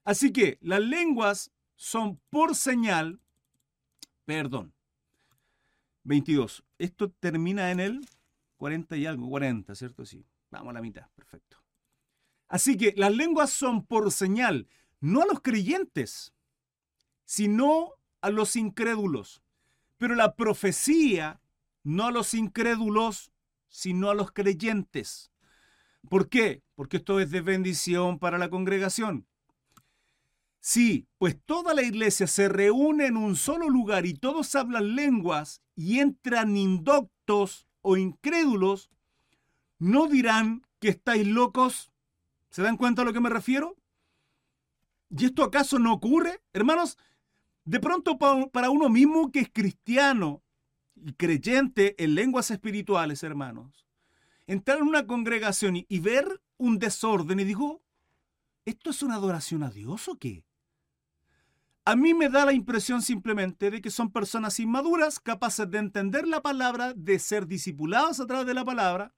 Así 0.04 0.32
que 0.32 0.58
las 0.62 0.82
lenguas 0.82 1.52
son 1.76 2.20
por 2.30 2.56
señal, 2.56 3.22
perdón, 4.26 4.74
22. 6.04 6.64
Esto 6.78 7.12
termina 7.12 7.72
en 7.72 7.80
el 7.80 8.10
40 8.58 8.98
y 8.98 9.06
algo, 9.06 9.30
40, 9.30 9.74
¿cierto? 9.74 10.06
Sí. 10.06 10.26
Vamos 10.52 10.72
a 10.72 10.74
la 10.74 10.82
mitad, 10.82 11.10
perfecto. 11.16 11.58
Así 12.48 12.78
que 12.78 12.94
las 12.98 13.16
lenguas 13.16 13.50
son 13.50 13.86
por 13.86 14.12
señal, 14.12 14.68
no 15.00 15.22
a 15.22 15.26
los 15.26 15.42
creyentes, 15.42 16.34
sino 17.26 17.94
a 18.20 18.30
los 18.30 18.56
incrédulos. 18.56 19.42
Pero 19.98 20.16
la 20.16 20.36
profecía 20.36 21.42
no 21.84 22.08
a 22.08 22.12
los 22.12 22.34
incrédulos, 22.34 23.32
sino 23.70 24.10
a 24.10 24.16
los 24.16 24.32
creyentes. 24.32 25.32
¿Por 26.10 26.30
qué? 26.30 26.62
Porque 26.76 26.98
esto 26.98 27.20
es 27.20 27.32
de 27.32 27.42
bendición 27.42 28.20
para 28.20 28.38
la 28.38 28.50
congregación. 28.50 29.28
Sí, 30.60 31.08
pues 31.18 31.38
toda 31.44 31.74
la 31.74 31.82
iglesia 31.82 32.28
se 32.28 32.48
reúne 32.48 33.08
en 33.08 33.18
un 33.18 33.36
solo 33.36 33.70
lugar 33.70 34.06
y 34.06 34.14
todos 34.14 34.54
hablan 34.56 34.96
lenguas 34.96 35.62
y 35.76 36.00
entran 36.00 36.56
indoctos 36.56 37.68
o 37.82 37.98
incrédulos, 37.98 38.92
¿no 39.82 40.08
dirán 40.08 40.62
que 40.80 40.90
estáis 40.90 41.28
locos? 41.28 41.92
¿Se 42.52 42.62
dan 42.62 42.78
cuenta 42.78 43.02
a 43.02 43.06
lo 43.06 43.14
que 43.14 43.20
me 43.20 43.32
refiero? 43.32 43.76
¿Y 45.10 45.26
esto 45.26 45.44
acaso 45.44 45.80
no 45.80 45.92
ocurre? 45.92 46.40
Hermanos, 46.54 47.00
de 47.66 47.80
pronto 47.80 48.20
para 48.20 48.70
uno 48.70 48.90
mismo 48.90 49.32
que 49.32 49.40
es 49.40 49.50
cristiano 49.52 50.44
y 50.96 51.14
creyente 51.14 51.96
en 52.02 52.14
lenguas 52.14 52.52
espirituales, 52.52 53.24
hermanos, 53.24 53.88
entrar 54.46 54.78
en 54.78 54.88
una 54.88 55.08
congregación 55.08 55.76
y, 55.76 56.00
ver 56.00 56.42
un 56.58 56.78
desorden 56.78 57.40
y 57.40 57.44
digo, 57.44 57.82
¿esto 58.66 58.92
es 58.92 59.02
una 59.02 59.16
adoración 59.16 59.64
a 59.64 59.72
Dios 59.72 60.08
o 60.08 60.16
qué? 60.16 60.46
A 61.86 61.96
mí 61.96 62.14
me 62.14 62.30
da 62.30 62.46
la 62.46 62.54
impresión 62.54 63.02
simplemente 63.02 63.72
de 63.72 63.82
que 63.82 63.90
son 63.90 64.12
personas 64.12 64.60
inmaduras, 64.60 65.20
capaces 65.20 65.72
de 65.72 65.80
entender 65.80 66.28
la 66.28 66.44
palabra, 66.44 66.94
de 66.94 67.18
ser 67.18 67.48
discipulados 67.48 68.20
a 68.20 68.28
través 68.28 68.46
de 68.46 68.54
la 68.54 68.64
palabra, 68.64 69.16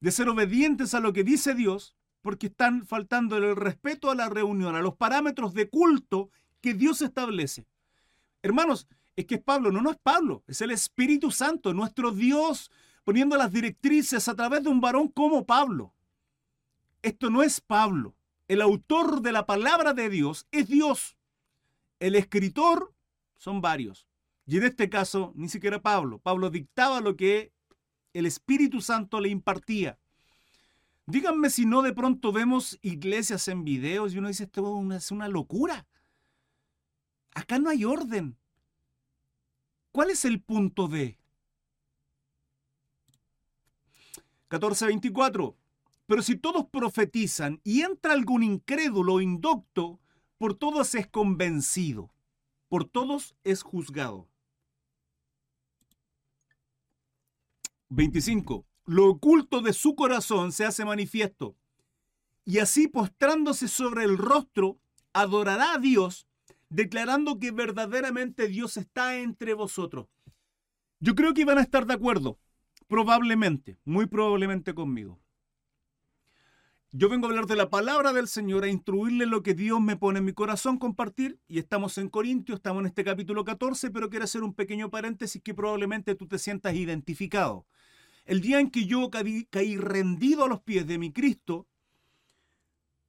de 0.00 0.10
ser 0.10 0.28
obedientes 0.28 0.94
a 0.94 1.00
lo 1.00 1.12
que 1.12 1.24
dice 1.24 1.54
Dios, 1.54 1.94
porque 2.22 2.48
están 2.48 2.86
faltando 2.86 3.36
el 3.36 3.56
respeto 3.56 4.10
a 4.10 4.14
la 4.14 4.28
reunión, 4.28 4.74
a 4.74 4.82
los 4.82 4.96
parámetros 4.96 5.54
de 5.54 5.68
culto 5.68 6.30
que 6.60 6.74
Dios 6.74 7.00
establece. 7.02 7.66
Hermanos, 8.42 8.88
es 9.14 9.26
que 9.26 9.36
es 9.36 9.42
Pablo, 9.42 9.72
no, 9.72 9.80
no 9.80 9.90
es 9.90 9.98
Pablo, 10.02 10.42
es 10.46 10.60
el 10.60 10.70
Espíritu 10.70 11.30
Santo, 11.30 11.72
nuestro 11.72 12.10
Dios 12.10 12.70
poniendo 13.04 13.36
las 13.36 13.52
directrices 13.52 14.26
a 14.26 14.34
través 14.34 14.64
de 14.64 14.68
un 14.68 14.80
varón 14.80 15.08
como 15.08 15.46
Pablo. 15.46 15.94
Esto 17.02 17.30
no 17.30 17.44
es 17.44 17.60
Pablo. 17.60 18.16
El 18.48 18.60
autor 18.60 19.22
de 19.22 19.30
la 19.30 19.46
palabra 19.46 19.92
de 19.92 20.10
Dios 20.10 20.48
es 20.50 20.66
Dios. 20.66 21.16
El 22.00 22.16
escritor 22.16 22.92
son 23.36 23.60
varios. 23.60 24.08
Y 24.44 24.56
en 24.56 24.64
este 24.64 24.90
caso, 24.90 25.32
ni 25.36 25.48
siquiera 25.48 25.80
Pablo. 25.80 26.18
Pablo 26.18 26.50
dictaba 26.50 27.00
lo 27.00 27.16
que 27.16 27.52
el 28.18 28.26
Espíritu 28.26 28.80
Santo 28.80 29.20
le 29.20 29.28
impartía. 29.28 29.98
Díganme 31.06 31.50
si 31.50 31.66
no 31.66 31.82
de 31.82 31.92
pronto 31.92 32.32
vemos 32.32 32.78
iglesias 32.82 33.46
en 33.48 33.64
videos 33.64 34.12
y 34.12 34.18
uno 34.18 34.28
dice, 34.28 34.44
esto 34.44 34.92
es 34.92 35.10
una 35.10 35.28
locura. 35.28 35.86
Acá 37.34 37.58
no 37.58 37.70
hay 37.70 37.84
orden. 37.84 38.36
¿Cuál 39.92 40.10
es 40.10 40.24
el 40.24 40.40
punto 40.40 40.88
de? 40.88 41.18
14.24. 44.48 45.54
Pero 46.06 46.22
si 46.22 46.36
todos 46.36 46.66
profetizan 46.66 47.60
y 47.64 47.82
entra 47.82 48.12
algún 48.12 48.42
incrédulo 48.42 49.14
o 49.14 49.20
indocto, 49.20 50.00
por 50.38 50.54
todos 50.54 50.94
es 50.94 51.06
convencido, 51.06 52.12
por 52.68 52.84
todos 52.84 53.34
es 53.44 53.62
juzgado. 53.62 54.28
25. 57.88 58.66
Lo 58.84 59.06
oculto 59.06 59.60
de 59.60 59.72
su 59.72 59.94
corazón 59.94 60.52
se 60.52 60.64
hace 60.64 60.84
manifiesto, 60.84 61.56
y 62.44 62.58
así 62.58 62.88
postrándose 62.88 63.68
sobre 63.68 64.04
el 64.04 64.18
rostro, 64.18 64.78
adorará 65.12 65.74
a 65.74 65.78
Dios, 65.78 66.26
declarando 66.68 67.38
que 67.38 67.50
verdaderamente 67.50 68.48
Dios 68.48 68.76
está 68.76 69.18
entre 69.18 69.54
vosotros. 69.54 70.06
Yo 71.00 71.14
creo 71.14 71.34
que 71.34 71.42
iban 71.42 71.58
a 71.58 71.62
estar 71.62 71.86
de 71.86 71.94
acuerdo, 71.94 72.38
probablemente, 72.86 73.78
muy 73.84 74.06
probablemente 74.06 74.74
conmigo. 74.74 75.20
Yo 76.92 77.10
vengo 77.10 77.26
a 77.26 77.28
hablar 77.28 77.46
de 77.46 77.56
la 77.56 77.68
palabra 77.68 78.14
del 78.14 78.26
Señor, 78.26 78.64
a 78.64 78.68
instruirle 78.68 79.26
lo 79.26 79.42
que 79.42 79.52
Dios 79.52 79.80
me 79.82 79.96
pone 79.96 80.20
en 80.20 80.24
mi 80.24 80.32
corazón 80.32 80.78
compartir. 80.78 81.38
Y 81.46 81.58
estamos 81.58 81.98
en 81.98 82.08
Corintios, 82.08 82.56
estamos 82.56 82.80
en 82.80 82.86
este 82.86 83.04
capítulo 83.04 83.44
14, 83.44 83.90
pero 83.90 84.08
quiero 84.08 84.24
hacer 84.24 84.42
un 84.42 84.54
pequeño 84.54 84.88
paréntesis 84.88 85.42
que 85.42 85.52
probablemente 85.52 86.14
tú 86.14 86.26
te 86.26 86.38
sientas 86.38 86.74
identificado. 86.74 87.66
El 88.26 88.40
día 88.40 88.60
en 88.60 88.70
que 88.70 88.84
yo 88.86 89.10
caí, 89.10 89.76
rendido 89.76 90.44
a 90.44 90.48
los 90.48 90.60
pies 90.60 90.86
de 90.86 90.98
mi 90.98 91.12
Cristo, 91.12 91.66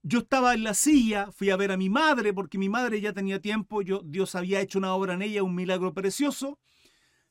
yo 0.04 0.20
estaba 0.20 0.54
en 0.54 0.64
la 0.64 0.74
silla, 0.74 1.32
fui 1.32 1.50
a 1.50 1.58
ver 1.58 1.72
a 1.72 1.78
mi 1.78 1.90
madre, 1.90 2.34
porque 2.34 2.58
mi 2.58 2.70
madre 2.70 3.02
ya 3.02 3.12
tenía 3.12 3.42
tiempo, 3.42 3.82
yo, 3.82 4.02
Dios 4.06 4.36
había 4.36 4.62
hecho 4.62 4.80
una 4.80 4.94
obra 4.94 5.16
en 5.16 5.22
ella, 5.22 5.44
un 5.44 5.56
milagro 5.56 5.94
precioso. 5.94 6.60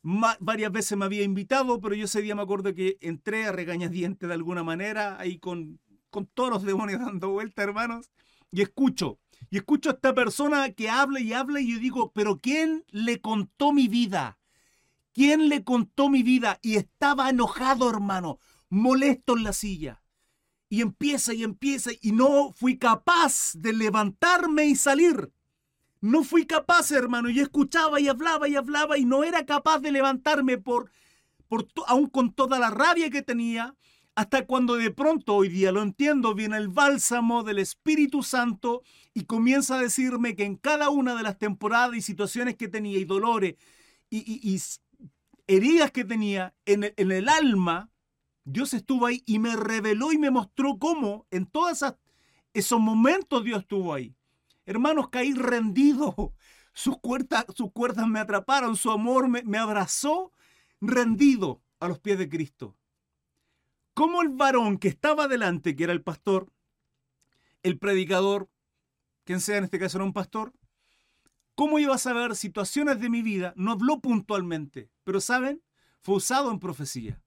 varias 0.03 0.71
veces 0.71 0.99
me 0.99 1.07
había 1.07 1.23
invitado, 1.23 1.81
pero 1.81 1.95
yo 1.95 2.05
ese 2.05 2.21
día 2.21 2.35
me 2.35 2.43
acuerdo 2.43 2.75
que 2.75 2.99
entré 3.01 3.47
a 3.47 3.53
regañadientes 3.53 4.29
de 4.29 4.35
alguna 4.35 4.63
manera, 4.63 5.19
ahí 5.19 5.39
con 5.39 5.81
con 6.17 6.27
todos 6.27 6.49
los 6.49 6.63
demonios 6.63 7.01
dando 7.05 7.29
vuelta, 7.29 7.63
hermanos, 7.63 8.11
y 8.51 8.63
escucho, 8.63 9.19
y 9.51 9.59
escucho 9.59 9.91
a 9.91 9.93
esta 9.93 10.15
persona 10.15 10.71
que 10.73 10.89
habla 10.89 11.21
y 11.21 11.35
habla 11.35 11.61
y 11.61 11.73
yo 11.75 11.79
digo, 11.79 12.11
pero 12.15 12.39
¿quién 12.39 12.85
le 12.91 13.21
contó 13.21 13.73
mi 13.73 13.87
vida? 13.87 14.39
¿Quién 15.17 15.49
le 15.49 15.65
contó 15.65 16.11
mi 16.11 16.23
vida? 16.23 16.59
Y 16.61 16.77
estaba 16.77 17.31
enojado, 17.31 17.89
hermano, 17.89 18.39
molesto 18.69 19.35
en 19.35 19.45
la 19.45 19.55
silla. 19.55 20.03
Y 20.69 20.83
empieza 20.83 21.33
y 21.33 21.43
empieza 21.43 21.91
y 22.03 22.13
no 22.13 22.53
fui 22.53 22.77
capaz 22.77 23.53
de 23.55 23.73
levantarme 23.73 24.67
y 24.67 24.77
salir. 24.77 25.33
No 26.03 26.23
fui 26.23 26.45
capaz, 26.45 26.91
hermano. 26.91 27.31
Y 27.31 27.41
escuchaba 27.41 27.99
y 27.99 28.09
hablaba 28.09 28.47
y 28.47 28.57
hablaba 28.57 28.99
y 28.99 29.07
no 29.07 29.25
era 29.25 29.47
capaz 29.47 29.79
de 29.79 29.91
levantarme 29.91 30.59
por, 30.59 30.91
por 31.49 31.67
aún 31.87 32.11
con 32.11 32.35
toda 32.35 32.59
la 32.59 32.69
rabia 32.69 33.09
que 33.09 33.23
tenía, 33.23 33.75
hasta 34.17 34.45
cuando 34.45 34.75
de 34.75 34.91
pronto, 34.91 35.35
hoy 35.35 35.49
día 35.49 35.73
lo 35.73 35.81
entiendo, 35.81 36.35
viene 36.35 36.59
el 36.59 36.69
bálsamo 36.69 37.43
del 37.43 37.59
Espíritu 37.59 38.23
Santo 38.23 38.83
y 39.15 39.25
comienza 39.25 39.77
a 39.77 39.81
decirme 39.81 40.37
que 40.37 40.45
en 40.45 40.57
cada 40.57 40.91
una 40.91 41.15
de 41.15 41.23
las 41.23 41.39
temporadas 41.39 41.97
y 41.97 42.03
situaciones 42.03 42.57
que 42.57 42.69
tenía 42.69 42.99
y 42.99 43.07
dolores 43.07 43.55
y, 44.11 44.61
heridas 45.47 45.91
que 45.91 46.05
tenía 46.05 46.55
en 46.65 46.85
el, 46.85 46.95
en 46.97 47.13
el, 47.13 47.29
alma, 47.29 47.91
Dios 48.45 48.75
estuvo 48.75 49.07
ahí 49.07 49.23
y 49.27 49.39
me 49.39 49.57
reveló 49.57 50.13
y 50.13 50.19
me 50.19 50.31
mostró 50.31 50.79
cómo 50.79 51.27
en 51.31 51.47
todos 51.47 51.85
esos 52.55 52.81
momentos 52.81 53.45
Dios 53.45 53.61
estuvo 53.61 53.95
ahí. 53.95 54.15
Hermanos, 54.65 55.09
caí 55.11 55.35
rendido. 55.35 56.35
Sus 56.73 56.99
cuerdas, 56.99 57.47
sus 57.55 57.73
cuerdas 57.73 58.07
me 58.07 58.19
atraparon, 58.21 58.77
su 58.77 58.91
amor 58.91 59.29
me, 59.29 59.43
me 59.45 59.57
abrazó 59.57 60.31
rendido 60.79 61.63
a 61.81 61.89
los 61.89 61.99
pies 62.01 62.19
de 62.19 62.29
Cristo 62.29 62.77
cómo 63.97 64.21
el 64.21 64.29
varón 64.29 64.77
que 64.77 64.89
estaba 64.89 65.27
delante, 65.27 65.75
que 65.75 65.85
era 65.85 65.95
el 65.95 66.03
pastor, 66.03 66.53
el 67.63 67.79
predicador, 67.79 68.51
quien 69.25 69.41
sea 69.41 69.57
en 69.57 69.65
este 69.65 69.79
caso 69.79 69.97
era 69.97 70.05
un 70.05 70.13
pastor, 70.13 70.53
cómo 71.57 71.81
iba 71.81 71.95
a 71.95 71.99
saber 71.99 72.37
situaciones 72.37 73.01
de 73.01 73.11
mi 73.11 73.23
vida, 73.23 73.53
no 73.57 73.73
habló 73.73 74.01
puntualmente, 74.01 74.91
pero 75.03 75.21
saben, 75.21 75.63
fue 76.03 76.17
usado 76.17 76.53
en 76.53 76.61
profecía. 76.61 77.21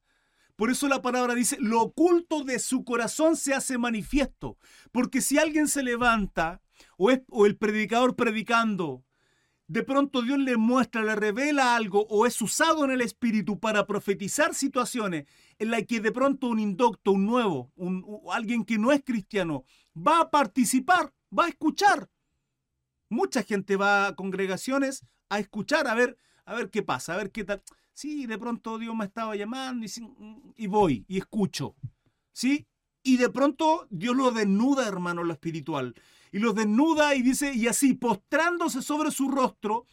Por 0.56 0.70
eso 0.70 0.88
la 0.88 1.02
palabra 1.02 1.36
dice, 1.36 1.58
lo 1.60 1.82
oculto 1.82 2.44
de 2.44 2.60
su 2.60 2.84
corazón 2.84 3.36
se 3.36 3.54
hace 3.54 3.78
manifiesto, 3.78 4.58
porque 4.92 5.22
si 5.22 5.38
alguien 5.38 5.68
se 5.68 5.84
levanta 5.84 6.62
o, 6.98 7.12
el 7.46 7.58
predicador 7.58 8.16
predicando 8.16 9.04
de 9.68 9.84
pronto 9.84 10.22
Dios 10.22 10.40
le 10.40 10.58
muestra, 10.58 11.04
le 11.04 11.16
revela 11.16 11.76
algo 11.76 12.06
o 12.10 12.26
es 12.26 12.42
usado 12.42 12.84
en 12.84 12.92
el 12.92 13.02
espíritu 13.02 13.60
para 13.60 13.86
profetizar 13.86 14.54
situaciones 14.54 15.26
en 15.60 15.72
las 15.72 15.84
que 15.86 16.02
de 16.02 16.12
pronto 16.12 16.48
un 16.48 16.60
indocto, 16.60 17.12
un 17.12 17.26
nuevo, 17.26 17.72
un, 17.76 18.04
alguien 18.32 18.66
que 18.66 18.78
no 18.78 18.92
es 18.92 19.04
cristiano, 19.04 19.64
va 19.96 20.22
a 20.22 20.30
participar, 20.32 21.14
va 21.38 21.46
a 21.46 21.50
escuchar. 21.50 22.10
Mucha 23.10 23.44
gente 23.44 23.76
va 23.76 24.08
a 24.08 24.16
congregaciones 24.16 25.06
a 25.30 25.40
escuchar, 25.40 25.88
a 25.88 25.96
ver, 25.96 26.18
a 26.46 26.56
ver 26.56 26.70
qué 26.70 26.84
pasa, 26.84 27.14
a 27.14 27.18
ver 27.18 27.32
qué 27.32 27.44
tal. 27.44 27.62
Sí, 27.94 28.26
de 28.28 28.38
pronto 28.38 28.78
Dios 28.78 28.96
me 28.96 29.06
estaba 29.06 29.36
llamando 29.36 29.86
y, 30.56 30.68
voy 30.68 31.06
y 31.08 31.18
escucho. 31.18 31.76
¿Sí? 32.32 32.68
Y 33.04 33.18
de 33.18 33.30
pronto 33.30 33.88
Dios 33.90 34.16
lo 34.16 34.32
desnuda, 34.32 34.88
hermano, 34.88 35.24
lo 35.24 35.34
espiritual 35.34 35.94
y 36.32 36.40
los 36.40 36.56
desnuda 36.56 37.16
y 37.16 37.22
dice, 37.22 37.54
y 37.54 37.68
así, 37.68 37.94
postrándose 37.94 38.82
sobre 38.82 39.12
su 39.12 39.30
rostro, 39.30 39.88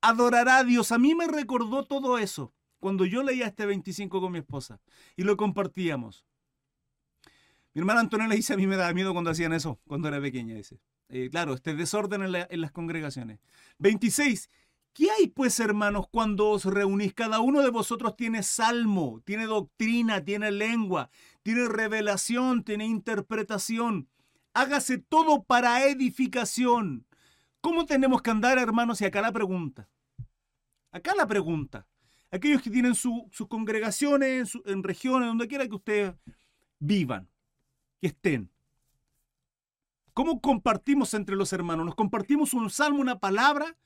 adorará 0.00 0.58
a 0.58 0.64
Dios. 0.64 0.92
A 0.92 0.98
mí 0.98 1.14
me 1.14 1.26
recordó 1.26 1.84
todo 1.84 2.18
eso 2.18 2.52
cuando 2.78 3.04
yo 3.04 3.22
leía 3.22 3.46
este 3.46 3.66
25 3.66 4.20
con 4.20 4.32
mi 4.32 4.38
esposa 4.38 4.80
y 5.16 5.24
lo 5.24 5.36
compartíamos. 5.36 6.24
Mi 7.74 7.80
hermana 7.80 8.00
Antonella 8.00 8.34
dice, 8.34 8.54
a 8.54 8.56
mí 8.56 8.66
me 8.66 8.76
daba 8.76 8.92
miedo 8.92 9.12
cuando 9.12 9.30
hacían 9.30 9.52
eso, 9.52 9.80
cuando 9.86 10.08
era 10.08 10.20
pequeña, 10.20 10.54
dice. 10.54 10.80
Eh, 11.10 11.28
claro, 11.30 11.54
este 11.54 11.74
desorden 11.74 12.22
en, 12.22 12.46
en 12.48 12.60
las 12.60 12.72
congregaciones. 12.72 13.40
26. 13.78 14.48
¿Qué 14.92 15.08
hay 15.10 15.28
pues, 15.28 15.60
hermanos, 15.60 16.06
cuando 16.10 16.50
os 16.50 16.64
reunís? 16.64 17.14
Cada 17.14 17.40
uno 17.40 17.62
de 17.62 17.70
vosotros 17.70 18.16
tiene 18.16 18.42
salmo, 18.42 19.20
tiene 19.24 19.46
doctrina, 19.46 20.24
tiene 20.24 20.50
lengua, 20.50 21.10
tiene 21.42 21.68
revelación, 21.68 22.64
tiene 22.64 22.86
interpretación 22.86 24.08
hágase 24.54 24.98
todo 24.98 25.42
para 25.42 25.86
edificación. 25.86 27.06
¿Cómo 27.60 27.86
tenemos 27.86 28.22
que 28.22 28.30
andar, 28.30 28.58
hermanos? 28.58 29.00
Y 29.00 29.04
acá 29.04 29.20
la 29.20 29.32
pregunta. 29.32 29.88
Acá 30.90 31.14
la 31.14 31.26
pregunta. 31.26 31.86
Aquellos 32.30 32.62
que 32.62 32.70
tienen 32.70 32.94
sus 32.94 33.46
congregaciones, 33.48 34.56
en, 34.64 34.82
regiones, 34.82 35.28
donde 35.28 35.48
quiera 35.48 35.66
que 35.66 35.74
ustedes 35.74 36.14
vivan, 36.78 37.28
que 38.00 38.08
estén. 38.08 38.50
¿Cómo 40.14 40.40
compartimos 40.40 41.14
entre 41.14 41.36
los 41.36 41.52
hermanos? 41.52 41.86
¿Nos 41.86 41.94
compartimos 41.94 42.54
un 42.54 42.70
salmo, 42.70 43.00
una 43.00 43.18
palabra? 43.18 43.76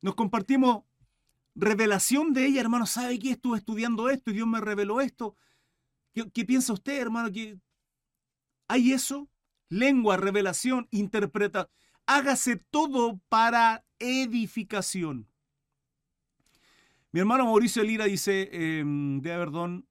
¿Nos 0.00 0.14
compartimos 0.14 0.84
revelación 1.54 2.32
de 2.32 2.46
ella, 2.46 2.60
hermano? 2.60 2.86
¿Sabe 2.86 3.18
que 3.18 3.30
estuve 3.30 3.58
estudiando 3.58 4.10
esto 4.10 4.30
y 4.30 4.34
Dios 4.34 4.46
me 4.46 4.60
reveló 4.60 5.00
esto? 5.00 5.34
¿Qué, 6.12 6.30
qué 6.30 6.44
piensa 6.44 6.72
usted, 6.72 7.00
hermano? 7.00 7.30
¿Hay 8.68 8.92
eso? 8.92 9.28
lengua, 9.68 10.16
revelación, 10.16 10.88
interpreta. 10.90 11.68
Hágase 12.06 12.56
todo 12.56 13.20
para 13.28 13.84
edificación. 13.98 15.28
Mi 17.12 17.20
hermano 17.20 17.44
Mauricio 17.46 17.82
Lira 17.82 18.04
dice, 18.04 18.48
eh, 18.52 18.84
de 18.84 19.32
Aberdón, 19.32 19.87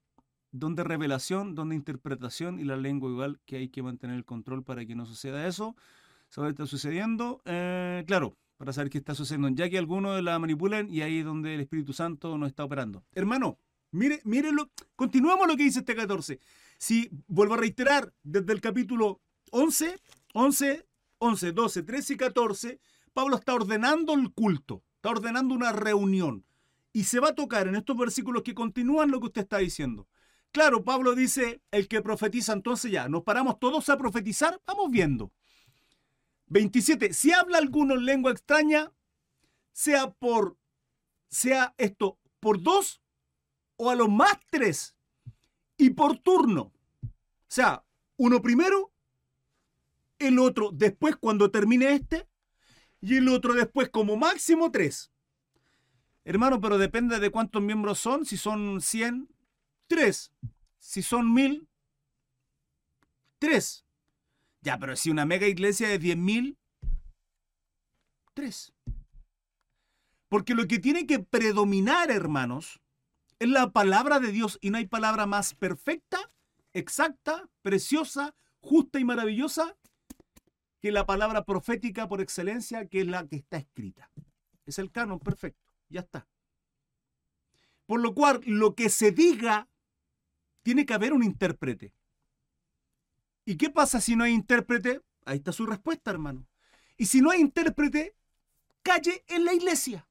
donde 0.60 0.84
revelación, 0.84 1.56
donde 1.56 1.76
interpretación 1.76 2.60
y 2.60 2.64
la 2.64 2.78
lengua 2.78 3.10
igual 3.10 3.40
que 3.46 3.58
hay 3.58 3.70
que 3.70 3.84
mantener 3.84 4.16
el 4.16 4.26
control 4.26 4.64
para 4.64 4.86
que 4.86 4.96
no 4.96 5.06
suceda 5.06 5.48
eso. 5.48 5.76
Saber 6.30 6.50
qué 6.50 6.64
está 6.64 6.66
sucediendo. 6.66 7.42
Eh, 7.46 8.04
claro, 8.08 8.36
para 8.58 8.74
saber 8.74 8.90
qué 8.90 8.98
está 8.98 9.16
sucediendo, 9.16 9.50
ya 9.50 9.70
que 9.70 9.78
algunos 9.78 10.22
la 10.22 10.38
manipulan 10.40 10.90
y 10.90 11.02
ahí 11.02 11.20
es 11.20 11.26
donde 11.26 11.56
el 11.56 11.62
Espíritu 11.62 11.94
Santo 11.94 12.38
no 12.38 12.46
está 12.46 12.64
operando. 12.64 13.04
Hermano, 13.14 13.60
mire, 13.92 14.52
lo, 14.52 14.70
continuamos 14.96 15.48
lo 15.48 15.56
que 15.56 15.64
dice 15.64 15.80
este 15.80 15.96
14. 15.96 16.40
Si 16.78 17.10
vuelvo 17.28 17.54
a 17.54 17.58
reiterar, 17.58 18.14
desde 18.24 18.54
el 18.54 18.62
capítulo 18.62 19.22
11, 19.52 19.96
11, 20.34 20.86
11, 21.20 21.52
12, 21.52 21.84
13 21.84 22.14
y 22.14 22.18
14, 22.18 22.80
Pablo 23.14 23.36
está 23.36 23.54
ordenando 23.54 24.14
el 24.14 24.32
culto, 24.32 24.84
está 24.96 25.10
ordenando 25.10 25.54
una 25.54 25.72
reunión. 25.72 26.44
Y 26.94 27.04
se 27.04 27.20
va 27.20 27.30
a 27.30 27.36
tocar 27.36 27.68
en 27.68 27.76
estos 27.76 27.96
versículos 27.96 28.42
que 28.42 28.56
continúan 28.56 29.12
lo 29.12 29.20
que 29.20 29.28
usted 29.28 29.42
está 29.42 29.60
diciendo. 29.60 30.08
Claro, 30.52 30.84
Pablo 30.84 31.14
dice, 31.16 31.62
el 31.72 31.88
que 31.88 32.02
profetiza, 32.02 32.54
entonces 32.54 32.92
ya, 32.92 33.08
nos 33.10 33.24
paramos 33.24 33.60
todos 33.60 33.90
a 33.90 33.98
profetizar, 33.98 34.60
vamos 34.66 34.90
viendo. 34.90 35.32
27. 36.48 37.14
Si 37.14 37.32
habla 37.32 37.58
alguno 37.58 37.96
en 37.96 38.06
lengua 38.06 38.32
extraña, 38.32 38.92
sea 39.72 40.12
por, 40.12 40.58
sea 41.30 41.76
esto 41.78 42.18
por 42.40 42.62
dos 42.62 43.02
o 43.76 43.90
a 43.90 43.96
lo 43.96 44.08
más 44.08 44.38
tres 44.50 44.96
y 45.78 45.92
por 45.92 46.18
turno. 46.18 46.74
O 47.04 47.12
sea, 47.48 47.84
uno 48.18 48.42
primero, 48.42 48.92
el 50.20 50.40
otro 50.40 50.72
después 50.74 51.16
cuando 51.16 51.52
termine 51.52 51.94
este 51.94 52.28
y 53.02 53.18
el 53.18 53.30
otro 53.30 53.54
después 53.54 53.90
como 53.90 54.18
máximo 54.18 54.72
tres. 54.72 55.12
Hermano, 56.26 56.60
pero 56.60 56.78
depende 56.78 57.20
de 57.20 57.30
cuántos 57.30 57.62
miembros 57.62 58.00
son. 58.00 58.26
Si 58.26 58.36
son 58.36 58.82
100, 58.82 59.30
tres. 59.88 60.32
Si 60.80 61.02
son 61.02 61.34
mil, 61.34 61.68
tres. 63.40 63.86
Ya, 64.62 64.78
pero 64.78 64.96
si 64.96 65.10
una 65.10 65.26
mega 65.26 65.48
iglesia 65.48 65.88
de 65.88 66.00
10.000, 66.00 66.58
tres. 68.34 68.74
Porque 70.30 70.56
lo 70.56 70.68
que 70.68 70.80
tiene 70.80 71.08
que 71.08 71.20
predominar, 71.20 72.12
hermanos, 72.12 72.82
es 73.40 73.48
la 73.48 73.72
palabra 73.72 74.20
de 74.20 74.32
Dios 74.32 74.58
y 74.62 74.72
no 74.72 74.78
hay 74.78 74.88
palabra 74.88 75.26
más 75.26 75.54
perfecta, 75.54 76.32
exacta, 76.74 77.50
preciosa, 77.62 78.36
justa 78.60 79.00
y 79.00 79.06
maravillosa 79.06 79.78
que 80.82 80.92
la 80.92 81.06
palabra 81.06 81.46
profética 81.46 82.08
por 82.08 82.22
excelencia, 82.22 82.88
que 82.88 83.02
es 83.02 83.08
la 83.08 83.26
que 83.28 83.38
está 83.38 83.58
escrita. 83.58 84.12
Es 84.66 84.80
el 84.80 84.92
canon 84.92 85.20
perfecto, 85.20 85.72
ya 85.90 86.02
está. 86.02 86.28
Por 87.86 88.02
lo 88.02 88.14
cual, 88.14 88.42
lo 88.46 88.76
que 88.76 88.90
se 88.90 89.12
diga, 89.12 89.70
tiene 90.68 90.86
que 90.86 90.94
haber 90.94 91.14
un 91.14 91.24
intérprete. 91.24 91.94
¿Y 93.46 93.56
qué 93.56 93.70
pasa 93.70 94.02
si 94.02 94.18
no 94.18 94.26
hay 94.26 94.34
intérprete? 94.34 95.02
Ahí 95.24 95.38
está 95.38 95.54
su 95.54 95.66
respuesta, 95.66 96.12
hermano. 96.12 96.46
Y 96.98 97.06
si 97.06 97.22
no 97.22 97.32
hay 97.32 97.40
intérprete, 97.40 98.18
calle 98.84 99.24
en 99.30 99.46
la 99.46 99.54
iglesia. 99.54 100.06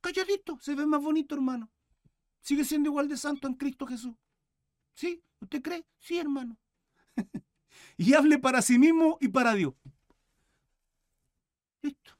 Calladito, 0.00 0.56
se 0.60 0.76
ve 0.76 0.86
más 0.86 1.02
bonito, 1.02 1.34
hermano. 1.34 1.68
Sigue 2.40 2.64
siendo 2.64 2.90
igual 2.90 3.08
de 3.08 3.16
santo 3.16 3.48
en 3.48 3.54
Cristo 3.54 3.88
Jesús. 3.88 4.14
¿Sí? 4.94 5.20
¿Usted 5.40 5.62
cree? 5.62 5.84
Sí, 5.98 6.16
hermano. 6.16 6.56
y 7.96 8.14
hable 8.14 8.38
para 8.38 8.62
sí 8.62 8.78
mismo 8.78 9.18
y 9.20 9.26
para 9.26 9.54
Dios. 9.54 9.74
Listo. 11.82 12.12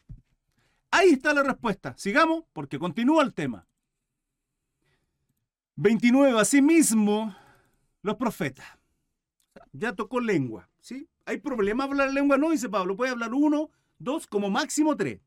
Ahí 0.91 1.11
está 1.11 1.33
la 1.33 1.45
respuesta. 1.45 1.97
Sigamos 1.97 2.45
porque 2.53 2.81
continúa 2.81 3.23
el 3.23 3.35
tema. 3.35 3.69
29. 5.77 6.41
Asimismo, 6.41 7.37
los 8.03 8.17
profetas 8.17 8.67
ya 9.73 9.95
tocó 9.95 10.21
lengua, 10.21 10.71
¿sí? 10.81 11.09
¿Hay 11.25 11.39
problema 11.39 11.85
hablar 11.85 12.13
lengua? 12.13 12.39
No, 12.39 12.51
dice 12.51 12.69
Pablo, 12.69 12.97
puede 12.97 13.11
hablar 13.11 13.35
uno, 13.35 13.71
dos, 13.99 14.27
como 14.27 14.51
máximo 14.51 14.97
tres. 14.97 15.21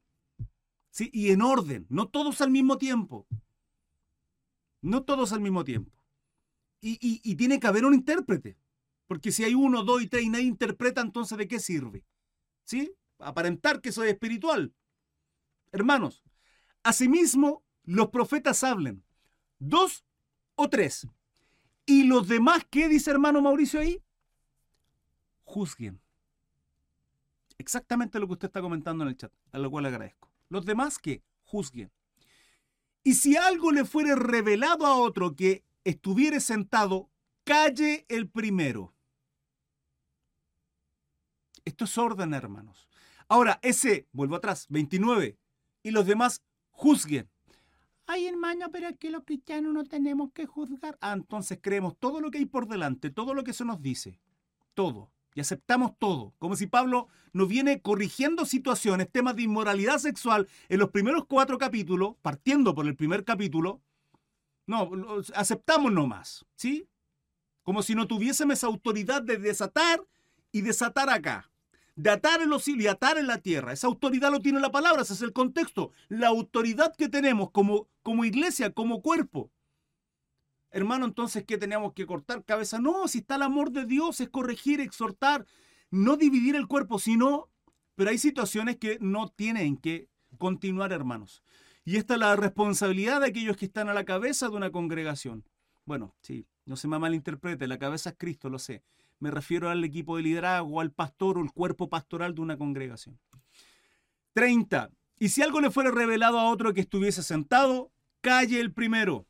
¿Sí? 0.90 1.10
Y 1.14 1.32
en 1.32 1.42
orden, 1.42 1.86
no 1.90 2.08
todos 2.08 2.42
al 2.42 2.52
mismo 2.52 2.78
tiempo. 2.78 3.28
No 4.82 5.04
todos 5.04 5.32
al 5.32 5.42
mismo 5.42 5.64
tiempo. 5.64 5.92
Y, 6.82 6.98
y 7.00 7.36
tiene 7.36 7.60
que 7.60 7.68
haber 7.68 7.86
un 7.86 7.94
intérprete. 7.94 8.58
Porque 9.08 9.32
si 9.32 9.44
hay 9.44 9.54
uno, 9.54 9.84
dos 9.84 10.02
y 10.02 10.08
tres 10.08 10.24
y 10.24 10.30
nadie 10.30 10.46
interpreta, 10.46 11.02
entonces 11.02 11.38
¿de 11.38 11.48
qué 11.48 11.60
sirve? 11.60 12.04
¿Sí? 12.64 12.94
Aparentar 13.20 13.82
que 13.82 13.92
soy 13.92 14.10
espiritual. 14.10 14.74
Hermanos, 15.72 16.24
asimismo 16.84 17.64
los 17.84 18.10
profetas 18.10 18.64
hablen. 18.64 19.04
Dos 19.60 20.04
o 20.56 20.70
tres. 20.70 21.08
¿Y 21.92 22.04
los 22.04 22.30
demás 22.30 22.66
qué 22.70 22.88
dice 22.88 23.12
hermano 23.12 23.42
Mauricio 23.42 23.82
ahí? 23.82 24.02
juzguen. 25.44 26.02
Exactamente 27.58 28.18
lo 28.18 28.28
que 28.28 28.34
usted 28.34 28.48
está 28.48 28.62
comentando 28.62 29.04
en 29.04 29.10
el 29.10 29.18
chat, 29.18 29.34
a 29.52 29.58
lo 29.60 29.70
cual 29.70 29.84
le 29.84 29.90
agradezco. 29.90 30.32
Los 30.48 30.66
demás 30.66 30.98
que 31.00 31.22
juzguen. 31.44 31.92
Y 33.04 33.16
si 33.16 33.36
algo 33.36 33.74
le 33.74 33.84
fuere 33.84 34.16
revelado 34.16 34.86
a 34.86 34.96
otro 34.96 35.36
que 35.36 35.66
estuviere 35.84 36.40
sentado, 36.40 37.10
calle 37.44 38.06
el 38.08 38.30
primero. 38.30 38.94
Esto 41.66 41.84
es 41.84 41.98
orden, 41.98 42.34
hermanos. 42.34 42.88
Ahora, 43.28 43.60
ese, 43.64 44.08
vuelvo 44.14 44.38
atrás, 44.38 44.66
29, 44.70 45.38
y 45.84 45.92
los 45.92 46.06
demás 46.06 46.42
juzguen. 46.70 47.30
Ay, 48.14 48.28
hermano, 48.28 48.70
pero 48.72 48.90
es 48.90 48.98
que 48.98 49.10
los 49.10 49.24
cristianos 49.24 49.74
no 49.74 49.86
tenemos 49.86 50.34
que 50.34 50.46
juzgar. 50.46 50.98
Ah, 51.00 51.14
entonces 51.14 51.60
creemos 51.62 51.96
todo 51.98 52.20
lo 52.20 52.30
que 52.30 52.40
hay 52.40 52.46
por 52.46 52.68
delante, 52.68 53.10
todo 53.10 53.34
lo 53.34 53.44
que 53.46 53.54
se 53.54 53.64
nos 53.64 53.82
dice. 53.82 54.20
Todo 54.74 55.12
y 55.34 55.40
aceptamos 55.40 55.98
todo, 55.98 56.34
como 56.40 56.56
si 56.56 56.68
Pablo 56.68 57.08
nos 57.32 57.48
viene 57.48 57.82
corrigiendo 57.82 58.46
situaciones, 58.46 59.10
temas 59.10 59.36
de 59.36 59.44
inmoralidad 59.44 59.98
sexual 59.98 60.48
en 60.68 60.80
los 60.80 60.90
primeros 60.90 61.26
cuatro 61.26 61.58
capítulos, 61.58 62.16
partiendo 62.22 62.76
por 62.76 62.86
el 62.86 62.96
primer 62.96 63.24
capítulo. 63.24 63.82
No, 64.68 64.92
aceptamos 65.36 65.92
nomás, 65.92 66.46
¿sí? 66.56 66.88
Como 67.64 67.82
si 67.84 67.96
no 67.96 68.08
tuviésemos 68.08 68.64
autoridad 68.64 69.22
de 69.22 69.38
desatar 69.38 70.04
y 70.52 70.62
desatar 70.62 71.10
acá, 71.10 71.51
de 71.96 72.10
atar 72.10 72.42
en 72.42 72.50
los 72.50 72.64
cielos 72.64 72.84
y 72.84 72.88
atar 72.88 73.18
en 73.18 73.28
la 73.28 73.40
tierra. 73.40 73.74
Esa 73.74 73.88
autoridad 73.88 74.32
lo 74.32 74.40
tiene 74.40 74.60
la 74.60 74.72
palabra, 74.72 75.02
ese 75.02 75.14
es 75.14 75.22
el 75.22 75.34
contexto, 75.34 75.92
la 76.10 76.28
autoridad 76.28 76.96
que 76.96 77.10
tenemos 77.10 77.52
como, 77.52 77.88
como 78.02 78.26
iglesia, 78.26 78.72
como 78.72 79.02
cuerpo. 79.02 79.52
Hermano, 80.72 81.06
entonces, 81.06 81.44
¿qué 81.46 81.58
tenemos 81.58 81.94
que 81.94 82.06
cortar 82.06 82.46
cabeza? 82.46 82.80
No, 82.80 83.08
si 83.08 83.20
está 83.20 83.36
el 83.36 83.42
amor 83.42 83.72
de 83.72 83.86
Dios, 83.86 84.22
es 84.22 84.30
corregir, 84.30 84.80
exhortar, 84.80 85.46
no 85.90 86.16
dividir 86.16 86.56
el 86.56 86.68
cuerpo, 86.68 86.98
sino, 86.98 87.50
pero 87.96 88.10
hay 88.10 88.18
situaciones 88.18 88.78
que 88.78 88.98
no 89.02 89.28
tienen 89.28 89.76
que 89.76 90.08
continuar, 90.38 90.94
hermanos. 90.94 91.44
Y 91.84 91.98
esta 91.98 92.14
es 92.14 92.22
la 92.22 92.36
responsabilidad 92.38 93.20
de 93.20 93.28
aquellos 93.28 93.58
que 93.58 93.66
están 93.66 93.90
a 93.90 93.94
la 93.94 94.06
cabeza 94.06 94.48
de 94.48 94.56
una 94.56 94.72
congregación. 94.72 95.44
Bueno, 95.84 96.16
sí, 96.22 96.48
no 96.66 96.78
se 96.78 96.88
me 96.88 97.00
malinterprete, 97.00 97.68
la 97.68 97.80
cabeza 97.80 98.12
es 98.12 98.16
Cristo, 98.18 98.50
lo 98.50 98.60
sé. 98.60 98.82
Me 99.22 99.30
refiero 99.30 99.70
al 99.70 99.84
equipo 99.84 100.18
de 100.18 100.24
liderazgo, 100.24 100.82
al 100.82 100.92
pastor 100.92 101.38
o 101.38 101.44
el 101.44 101.52
cuerpo 101.52 101.90
pastoral 101.90 102.34
de 102.34 102.42
una 102.42 102.58
congregación. 102.58 103.20
30. 104.34 104.90
Y 105.20 105.30
si 105.30 105.44
algo 105.44 105.62
le 105.62 105.70
fuera 105.70 105.92
revelado 105.92 106.40
a 106.40 106.50
otro 106.50 106.74
que 106.74 106.82
estuviese 106.82 107.22
sentado, 107.22 107.92
calle 108.22 108.60
el 108.60 108.74
primero 108.74 109.28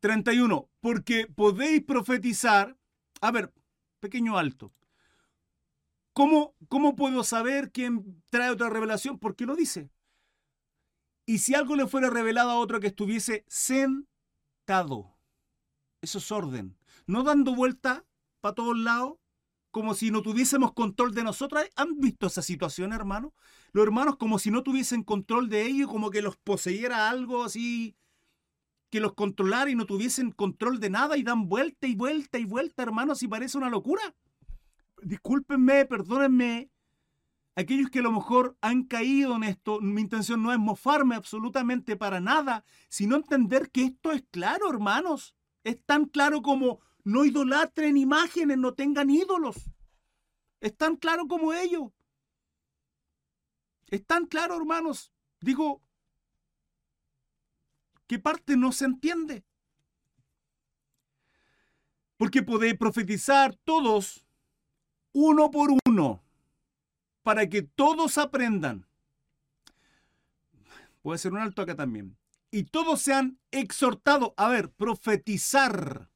31. 0.00 0.68
Porque 0.80 1.28
podéis 1.28 1.84
profetizar. 1.84 2.76
A 3.20 3.30
ver, 3.30 3.52
pequeño 4.00 4.36
alto. 4.36 4.72
¿Cómo, 6.12 6.56
¿Cómo 6.68 6.96
puedo 6.96 7.22
saber 7.22 7.70
quién 7.70 8.20
trae 8.30 8.50
otra 8.50 8.68
revelación? 8.68 9.20
Porque 9.20 9.46
lo 9.46 9.54
dice. 9.54 9.90
Y 11.24 11.38
si 11.38 11.54
algo 11.54 11.76
le 11.76 11.86
fuera 11.86 12.10
revelado 12.10 12.50
a 12.50 12.58
otro 12.58 12.80
que 12.80 12.88
estuviese 12.88 13.44
sentado. 13.46 15.16
Eso 16.00 16.18
es 16.18 16.32
orden. 16.32 16.76
No 17.06 17.22
dando 17.22 17.54
vuelta 17.54 18.04
para 18.40 18.54
todos 18.54 18.78
lados, 18.78 19.14
como 19.70 19.94
si 19.94 20.10
no 20.10 20.22
tuviésemos 20.22 20.72
control 20.72 21.14
de 21.14 21.24
nosotros. 21.24 21.64
¿Han 21.76 21.98
visto 22.00 22.26
esa 22.26 22.42
situación, 22.42 22.92
hermano? 22.92 23.34
Los 23.72 23.84
hermanos 23.84 24.16
como 24.16 24.38
si 24.38 24.50
no 24.50 24.62
tuviesen 24.62 25.02
control 25.02 25.48
de 25.48 25.66
ellos, 25.66 25.90
como 25.90 26.10
que 26.10 26.22
los 26.22 26.36
poseyera 26.36 27.08
algo 27.10 27.44
así 27.44 27.96
que 28.90 29.00
los 29.00 29.14
controlara 29.14 29.70
y 29.70 29.74
no 29.74 29.86
tuviesen 29.86 30.30
control 30.30 30.80
de 30.80 30.90
nada 30.90 31.16
y 31.16 31.22
dan 31.22 31.48
vuelta 31.48 31.86
y 31.86 31.94
vuelta 31.94 32.38
y 32.38 32.44
vuelta, 32.44 32.82
hermanos, 32.82 33.22
y 33.22 33.28
parece 33.28 33.58
una 33.58 33.70
locura. 33.70 34.14
Discúlpenme, 35.02 35.84
perdónenme. 35.86 36.70
Aquellos 37.56 37.90
que 37.90 38.00
a 38.00 38.02
lo 38.02 38.12
mejor 38.12 38.56
han 38.60 38.84
caído 38.84 39.34
en 39.36 39.44
esto, 39.44 39.80
mi 39.80 40.02
intención 40.02 40.42
no 40.42 40.52
es 40.52 40.58
mofarme 40.58 41.16
absolutamente 41.16 41.96
para 41.96 42.20
nada, 42.20 42.64
sino 42.88 43.16
entender 43.16 43.70
que 43.70 43.84
esto 43.84 44.12
es 44.12 44.24
claro, 44.30 44.68
hermanos. 44.68 45.34
Es 45.64 45.78
tan 45.84 46.04
claro 46.04 46.42
como 46.42 46.80
no 47.06 47.24
idolatren 47.24 47.96
imágenes, 47.96 48.58
no 48.58 48.74
tengan 48.74 49.10
ídolos. 49.10 49.56
Es 50.60 50.76
tan 50.76 50.96
claro 50.96 51.26
como 51.26 51.52
ello. 51.52 51.92
Es 53.88 54.04
tan 54.04 54.26
claro, 54.26 54.56
hermanos. 54.56 55.12
Digo, 55.40 55.82
¿Qué 58.06 58.18
parte 58.18 58.56
no 58.56 58.72
se 58.72 58.84
entiende? 58.84 59.44
Porque 62.16 62.42
podéis 62.42 62.76
profetizar 62.76 63.54
todos, 63.64 64.24
uno 65.12 65.50
por 65.50 65.70
uno, 65.86 66.22
para 67.22 67.48
que 67.48 67.62
todos 67.62 68.16
aprendan. 68.16 68.86
Puede 71.02 71.18
ser 71.18 71.32
un 71.32 71.38
alto 71.38 71.62
acá 71.62 71.74
también. 71.74 72.16
Y 72.50 72.64
todos 72.64 73.02
sean 73.02 73.38
exhortados. 73.50 74.32
A 74.36 74.48
ver, 74.48 74.70
profetizar. 74.70 76.08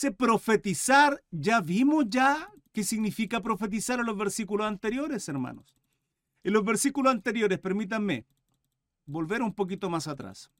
Ese 0.00 0.12
profetizar, 0.12 1.22
ya 1.30 1.60
vimos 1.60 2.06
ya 2.08 2.50
qué 2.72 2.84
significa 2.84 3.42
profetizar 3.42 4.00
en 4.00 4.06
los 4.06 4.16
versículos 4.16 4.66
anteriores, 4.66 5.28
hermanos. 5.28 5.76
En 6.42 6.54
los 6.54 6.64
versículos 6.64 7.12
anteriores, 7.12 7.58
permítanme 7.58 8.24
volver 9.04 9.42
un 9.42 9.54
poquito 9.54 9.90
más 9.90 10.08
atrás. 10.08 10.50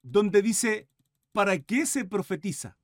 Donde 0.00 0.40
dice, 0.40 0.88
¿para 1.32 1.58
qué 1.58 1.84
se 1.84 2.06
profetiza? 2.06 2.78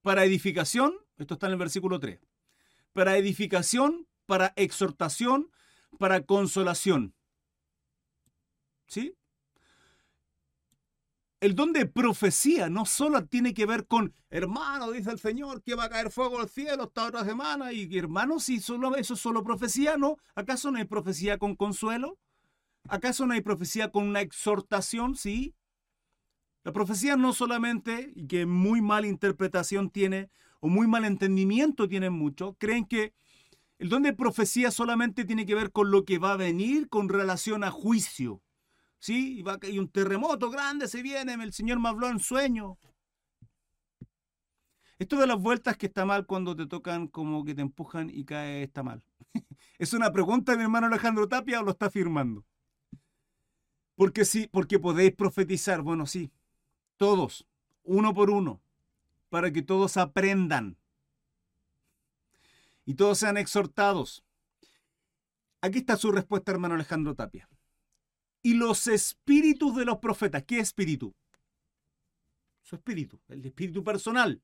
Para 0.00 0.24
edificación, 0.24 0.94
esto 1.18 1.34
está 1.34 1.46
en 1.48 1.54
el 1.54 1.58
versículo 1.58 1.98
3. 1.98 2.20
Para 2.92 3.16
edificación, 3.16 4.06
para 4.26 4.52
exhortación, 4.54 5.50
para 5.98 6.24
consolación. 6.24 7.16
¿Sí? 8.86 9.16
El 11.40 11.54
don 11.54 11.72
de 11.72 11.86
profecía 11.86 12.70
no 12.70 12.86
solo 12.86 13.26
tiene 13.26 13.52
que 13.52 13.66
ver 13.66 13.86
con, 13.86 14.14
hermano, 14.30 14.90
dice 14.90 15.10
el 15.10 15.18
Señor, 15.18 15.62
que 15.62 15.74
va 15.74 15.84
a 15.84 15.90
caer 15.90 16.10
fuego 16.10 16.38
del 16.38 16.48
cielo 16.48 16.84
esta 16.84 17.06
otra 17.06 17.24
semana, 17.24 17.72
y 17.72 17.96
hermano, 17.96 18.40
si 18.40 18.60
solo, 18.60 18.96
eso 18.96 19.14
es 19.14 19.20
solo 19.20 19.44
profecía, 19.44 19.96
¿no? 19.96 20.16
¿Acaso 20.34 20.70
no 20.70 20.78
hay 20.78 20.84
profecía 20.84 21.38
con 21.38 21.54
consuelo? 21.54 22.18
¿Acaso 22.88 23.26
no 23.26 23.34
hay 23.34 23.42
profecía 23.42 23.90
con 23.90 24.08
una 24.08 24.20
exhortación? 24.20 25.14
Sí. 25.16 25.54
La 26.64 26.72
profecía 26.72 27.16
no 27.16 27.32
solamente, 27.32 28.12
y 28.14 28.26
que 28.26 28.46
muy 28.46 28.80
mala 28.80 29.06
interpretación 29.06 29.90
tiene, 29.90 30.30
o 30.60 30.68
muy 30.68 30.86
mal 30.86 31.04
entendimiento 31.04 31.86
tienen 31.88 32.14
muchos, 32.14 32.54
creen 32.58 32.86
que 32.86 33.12
el 33.78 33.90
don 33.90 34.02
de 34.02 34.14
profecía 34.14 34.70
solamente 34.70 35.26
tiene 35.26 35.44
que 35.44 35.54
ver 35.54 35.70
con 35.70 35.90
lo 35.90 36.04
que 36.06 36.18
va 36.18 36.32
a 36.32 36.36
venir 36.36 36.88
con 36.88 37.10
relación 37.10 37.62
a 37.62 37.70
juicio. 37.70 38.40
Sí, 38.98 39.44
y 39.62 39.78
un 39.78 39.88
terremoto 39.88 40.50
grande 40.50 40.88
se 40.88 41.02
viene, 41.02 41.34
el 41.34 41.52
Señor 41.52 41.78
me 41.78 41.88
habló 41.88 42.08
en 42.08 42.18
sueño. 42.18 42.78
Esto 44.98 45.18
de 45.18 45.26
las 45.26 45.38
vueltas 45.38 45.76
que 45.76 45.86
está 45.86 46.06
mal 46.06 46.26
cuando 46.26 46.56
te 46.56 46.66
tocan 46.66 47.06
como 47.06 47.44
que 47.44 47.54
te 47.54 47.60
empujan 47.60 48.08
y 48.10 48.24
cae 48.24 48.62
está 48.62 48.82
mal. 48.82 49.02
¿Es 49.78 49.92
una 49.92 50.10
pregunta 50.10 50.52
de 50.52 50.58
mi 50.58 50.64
hermano 50.64 50.86
Alejandro 50.86 51.28
Tapia 51.28 51.60
o 51.60 51.62
lo 51.62 51.72
está 51.72 51.86
afirmando? 51.86 52.46
Porque 53.94 54.24
sí, 54.24 54.48
porque 54.50 54.78
podéis 54.78 55.14
profetizar. 55.14 55.82
Bueno, 55.82 56.06
sí, 56.06 56.32
todos, 56.96 57.46
uno 57.84 58.14
por 58.14 58.30
uno, 58.30 58.62
para 59.28 59.52
que 59.52 59.62
todos 59.62 59.98
aprendan 59.98 60.78
y 62.86 62.94
todos 62.94 63.18
sean 63.18 63.36
exhortados. 63.36 64.24
Aquí 65.60 65.78
está 65.78 65.96
su 65.96 66.10
respuesta, 66.10 66.52
hermano 66.52 66.74
Alejandro 66.74 67.14
Tapia 67.14 67.48
y 68.46 68.54
los 68.54 68.86
espíritus 68.86 69.74
de 69.74 69.84
los 69.84 69.98
profetas. 69.98 70.44
¿Qué 70.44 70.60
espíritu? 70.60 71.12
Su 72.62 72.76
espíritu, 72.76 73.20
el 73.26 73.44
espíritu 73.44 73.82
personal. 73.82 74.40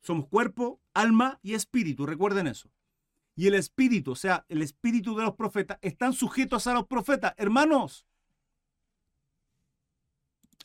Somos 0.00 0.26
cuerpo, 0.26 0.80
alma 0.94 1.38
y 1.42 1.52
espíritu, 1.52 2.06
recuerden 2.06 2.46
eso. 2.46 2.70
Y 3.36 3.46
el 3.46 3.56
espíritu, 3.56 4.12
o 4.12 4.16
sea, 4.16 4.46
el 4.48 4.62
espíritu 4.62 5.14
de 5.14 5.24
los 5.24 5.34
profetas, 5.34 5.78
están 5.82 6.14
sujetos 6.14 6.66
a 6.66 6.72
los 6.72 6.86
profetas. 6.86 7.34
Hermanos, 7.36 8.06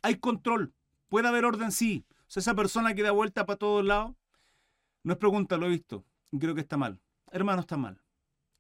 hay 0.02 0.16
control, 0.16 0.74
puede 1.10 1.28
haber 1.28 1.44
orden, 1.44 1.74
sí. 1.74 2.06
O 2.10 2.30
sea, 2.30 2.40
esa 2.40 2.56
persona 2.56 2.96
que 2.96 3.04
da 3.04 3.12
vuelta 3.12 3.46
para 3.46 3.60
todos 3.60 3.84
lados, 3.84 4.16
no 5.04 5.12
es 5.12 5.20
pregunta, 5.20 5.58
lo 5.58 5.66
he 5.66 5.72
visto, 5.72 6.06
creo 6.40 6.56
que 6.56 6.62
está 6.62 6.78
mal. 6.78 7.02
Hermano, 7.34 7.60
está 7.60 7.76
mal. 7.76 8.02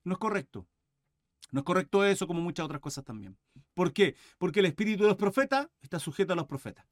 No 0.03 0.15
es 0.15 0.19
correcto. 0.19 0.67
No 1.53 1.61
es 1.61 1.65
correcto 1.65 2.03
eso 2.03 2.27
como 2.27 2.41
muchas 2.41 2.65
otras 2.65 2.81
cosas 2.81 3.05
también. 3.05 3.37
¿Por 3.75 3.93
qué? 3.93 4.15
Porque 4.39 4.61
el 4.61 4.65
espíritu 4.65 5.03
de 5.03 5.09
los 5.09 5.17
profetas 5.17 5.69
está 5.81 5.99
sujeto 5.99 6.33
a 6.33 6.35
los 6.35 6.47
profetas. 6.47 6.87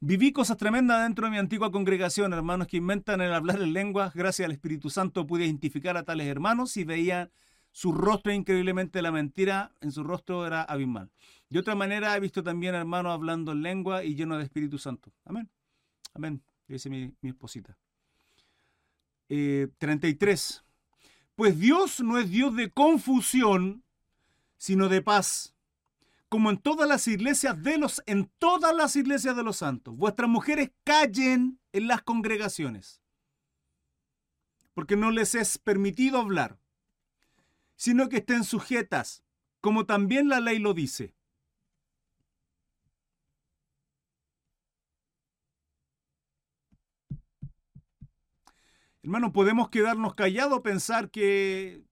Viví 0.00 0.32
cosas 0.32 0.56
tremendas 0.56 1.02
dentro 1.02 1.26
de 1.26 1.32
mi 1.32 1.38
antigua 1.38 1.70
congregación, 1.70 2.32
hermanos 2.32 2.68
que 2.68 2.76
inventan 2.76 3.20
el 3.20 3.34
hablar 3.34 3.60
en 3.60 3.72
lenguas. 3.72 4.14
Gracias 4.14 4.46
al 4.46 4.52
Espíritu 4.52 4.90
Santo 4.90 5.26
pude 5.26 5.44
identificar 5.44 5.96
a 5.96 6.04
tales 6.04 6.26
hermanos 6.26 6.76
y 6.76 6.84
veía 6.84 7.30
su 7.72 7.90
rostro 7.92 8.32
increíblemente 8.32 9.02
la 9.02 9.10
mentira 9.10 9.72
en 9.80 9.90
su 9.90 10.04
rostro 10.04 10.46
era 10.46 10.62
abismal. 10.62 11.10
De 11.48 11.58
otra 11.58 11.74
manera 11.74 12.16
he 12.16 12.20
visto 12.20 12.42
también 12.42 12.74
hermanos 12.74 13.12
hablando 13.12 13.52
en 13.52 13.62
lengua 13.62 14.04
y 14.04 14.14
lleno 14.14 14.38
de 14.38 14.44
Espíritu 14.44 14.78
Santo. 14.78 15.12
Amén. 15.24 15.50
Amén. 16.12 16.42
Dice 16.68 16.88
mi, 16.88 17.12
esposita. 17.22 17.76
33. 19.28 20.54
Eh, 20.56 20.64
pues 21.34 21.58
Dios 21.58 22.00
no 22.00 22.18
es 22.18 22.30
Dios 22.30 22.54
de 22.54 22.70
confusión, 22.70 23.82
sino 24.56 24.88
de 24.88 25.02
paz. 25.02 25.53
Como 26.34 26.50
en 26.50 26.58
todas 26.58 26.88
las 26.88 27.06
iglesias 27.06 27.62
de 27.62 27.78
los 27.78 28.02
en 28.06 28.28
todas 28.40 28.74
las 28.74 28.96
iglesias 28.96 29.36
de 29.36 29.44
los 29.44 29.58
santos, 29.58 29.96
vuestras 29.96 30.28
mujeres 30.28 30.72
callen 30.82 31.60
en 31.70 31.86
las 31.86 32.02
congregaciones, 32.02 33.00
porque 34.72 34.96
no 34.96 35.12
les 35.12 35.36
es 35.36 35.58
permitido 35.58 36.18
hablar, 36.18 36.58
sino 37.76 38.08
que 38.08 38.16
estén 38.16 38.42
sujetas, 38.42 39.22
como 39.60 39.86
también 39.86 40.28
la 40.28 40.40
ley 40.40 40.58
lo 40.58 40.74
dice. 40.74 41.14
Hermano, 49.04 49.32
podemos 49.32 49.68
quedarnos 49.68 50.16
callados, 50.16 50.62
pensar 50.62 51.12
que 51.12 51.84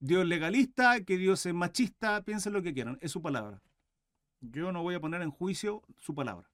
Dios 0.00 0.26
legalista, 0.26 1.04
que 1.04 1.18
Dios 1.18 1.44
es 1.44 1.54
machista, 1.54 2.22
piensen 2.24 2.54
lo 2.54 2.62
que 2.62 2.72
quieran, 2.72 2.98
es 3.02 3.12
su 3.12 3.20
palabra. 3.20 3.62
Yo 4.40 4.72
no 4.72 4.82
voy 4.82 4.94
a 4.94 5.00
poner 5.00 5.20
en 5.20 5.30
juicio 5.30 5.82
su 5.98 6.14
palabra. 6.14 6.50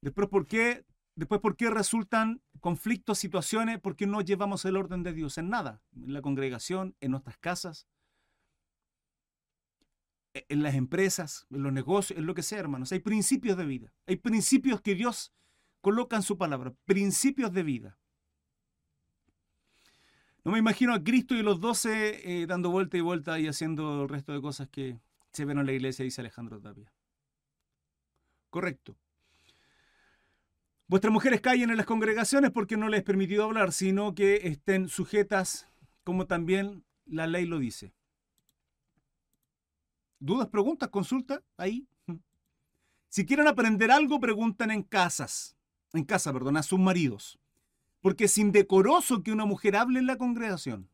Después, 0.00 0.28
¿por 0.28 0.46
qué, 0.46 0.84
después, 1.16 1.40
¿por 1.40 1.56
qué 1.56 1.70
resultan 1.70 2.40
conflictos, 2.60 3.18
situaciones? 3.18 3.80
Porque 3.80 4.06
no 4.06 4.20
llevamos 4.20 4.64
el 4.64 4.76
orden 4.76 5.02
de 5.02 5.12
Dios 5.12 5.36
en 5.36 5.50
nada, 5.50 5.82
en 5.96 6.12
la 6.12 6.22
congregación, 6.22 6.94
en 7.00 7.10
nuestras 7.10 7.38
casas, 7.38 7.88
en 10.34 10.62
las 10.62 10.74
empresas, 10.74 11.46
en 11.50 11.62
los 11.64 11.72
negocios, 11.72 12.18
en 12.18 12.26
lo 12.26 12.34
que 12.34 12.42
sea, 12.42 12.60
hermanos. 12.60 12.92
Hay 12.92 13.00
principios 13.00 13.56
de 13.56 13.64
vida, 13.64 13.92
hay 14.06 14.16
principios 14.16 14.80
que 14.80 14.94
Dios 14.94 15.32
colocan 15.80 16.22
su 16.22 16.38
palabra, 16.38 16.72
principios 16.84 17.52
de 17.52 17.62
vida. 17.64 17.98
No 20.44 20.52
me 20.52 20.58
imagino 20.58 20.92
a 20.92 21.02
Cristo 21.02 21.34
y 21.34 21.42
los 21.42 21.60
doce 21.60 22.42
eh, 22.42 22.46
dando 22.46 22.70
vuelta 22.70 22.96
y 22.96 23.00
vuelta 23.00 23.38
y 23.38 23.46
haciendo 23.46 24.02
el 24.02 24.08
resto 24.08 24.32
de 24.32 24.42
cosas 24.42 24.68
que 24.68 24.98
se 25.32 25.44
ven 25.44 25.58
en 25.58 25.66
la 25.66 25.72
iglesia, 25.72 26.04
dice 26.04 26.20
Alejandro 26.20 26.60
Tapia. 26.60 26.92
Correcto. 28.50 28.96
Vuestras 30.86 31.12
mujeres 31.12 31.40
callen 31.40 31.70
en 31.70 31.76
las 31.76 31.86
congregaciones 31.86 32.50
porque 32.50 32.76
no 32.76 32.88
les 32.88 32.98
es 32.98 33.04
permitido 33.04 33.44
hablar, 33.44 33.72
sino 33.72 34.14
que 34.14 34.46
estén 34.48 34.88
sujetas 34.88 35.66
como 36.04 36.26
también 36.26 36.84
la 37.06 37.26
ley 37.26 37.46
lo 37.46 37.58
dice. 37.58 37.94
¿Dudas, 40.18 40.48
preguntas, 40.48 40.90
consultas? 40.90 41.40
Ahí. 41.56 41.88
Si 43.08 43.24
quieren 43.24 43.48
aprender 43.48 43.90
algo, 43.90 44.20
preguntan 44.20 44.70
en 44.70 44.82
casas 44.82 45.56
en 45.94 46.04
casa, 46.04 46.32
perdón, 46.32 46.56
a 46.56 46.62
sus 46.62 46.78
maridos. 46.78 47.38
Porque 48.04 48.24
es 48.24 48.36
indecoroso 48.36 49.22
que 49.22 49.32
una 49.32 49.46
mujer 49.46 49.76
hable 49.76 49.98
en 49.98 50.06
la 50.06 50.18
congregación. 50.18 50.90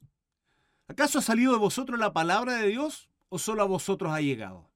¿Acaso 0.86 1.18
ha 1.18 1.22
salido 1.22 1.50
de 1.50 1.58
vosotros 1.58 1.98
la 1.98 2.12
palabra 2.12 2.52
de 2.52 2.68
Dios 2.68 3.10
o 3.28 3.40
solo 3.40 3.62
a 3.62 3.66
vosotros 3.66 4.12
ha 4.12 4.20
llegado? 4.20 4.70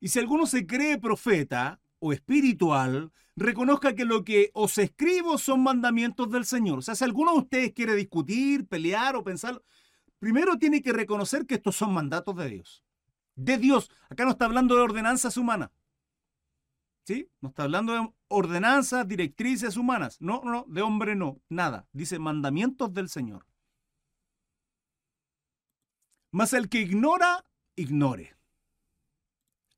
Y 0.00 0.08
si 0.08 0.18
alguno 0.18 0.44
se 0.44 0.66
cree 0.66 0.98
profeta 0.98 1.80
o 2.00 2.12
espiritual, 2.12 3.12
reconozca 3.36 3.94
que 3.94 4.04
lo 4.04 4.24
que 4.24 4.50
os 4.54 4.76
escribo 4.76 5.38
son 5.38 5.62
mandamientos 5.62 6.28
del 6.30 6.44
Señor. 6.44 6.80
O 6.80 6.82
sea, 6.82 6.96
si 6.96 7.04
alguno 7.04 7.30
de 7.30 7.38
ustedes 7.38 7.72
quiere 7.74 7.94
discutir, 7.94 8.66
pelear 8.66 9.14
o 9.14 9.22
pensar, 9.22 9.62
primero 10.18 10.58
tiene 10.58 10.82
que 10.82 10.92
reconocer 10.92 11.46
que 11.46 11.54
estos 11.54 11.76
son 11.76 11.94
mandatos 11.94 12.34
de 12.34 12.48
Dios. 12.48 12.84
De 13.36 13.56
Dios. 13.56 13.88
Acá 14.10 14.24
no 14.24 14.32
está 14.32 14.46
hablando 14.46 14.74
de 14.74 14.82
ordenanzas 14.82 15.36
humanas. 15.36 15.70
¿Sí? 17.04 17.30
No 17.40 17.50
está 17.50 17.62
hablando 17.62 17.92
de 17.92 18.17
ordenanzas, 18.28 19.08
directrices 19.08 19.76
humanas. 19.76 20.20
No, 20.20 20.42
no, 20.44 20.64
de 20.68 20.82
hombre 20.82 21.16
no, 21.16 21.40
nada. 21.48 21.86
Dice 21.92 22.18
mandamientos 22.18 22.92
del 22.92 23.08
Señor. 23.08 23.46
Mas 26.30 26.52
el 26.52 26.68
que 26.68 26.80
ignora, 26.80 27.44
ignore. 27.74 28.36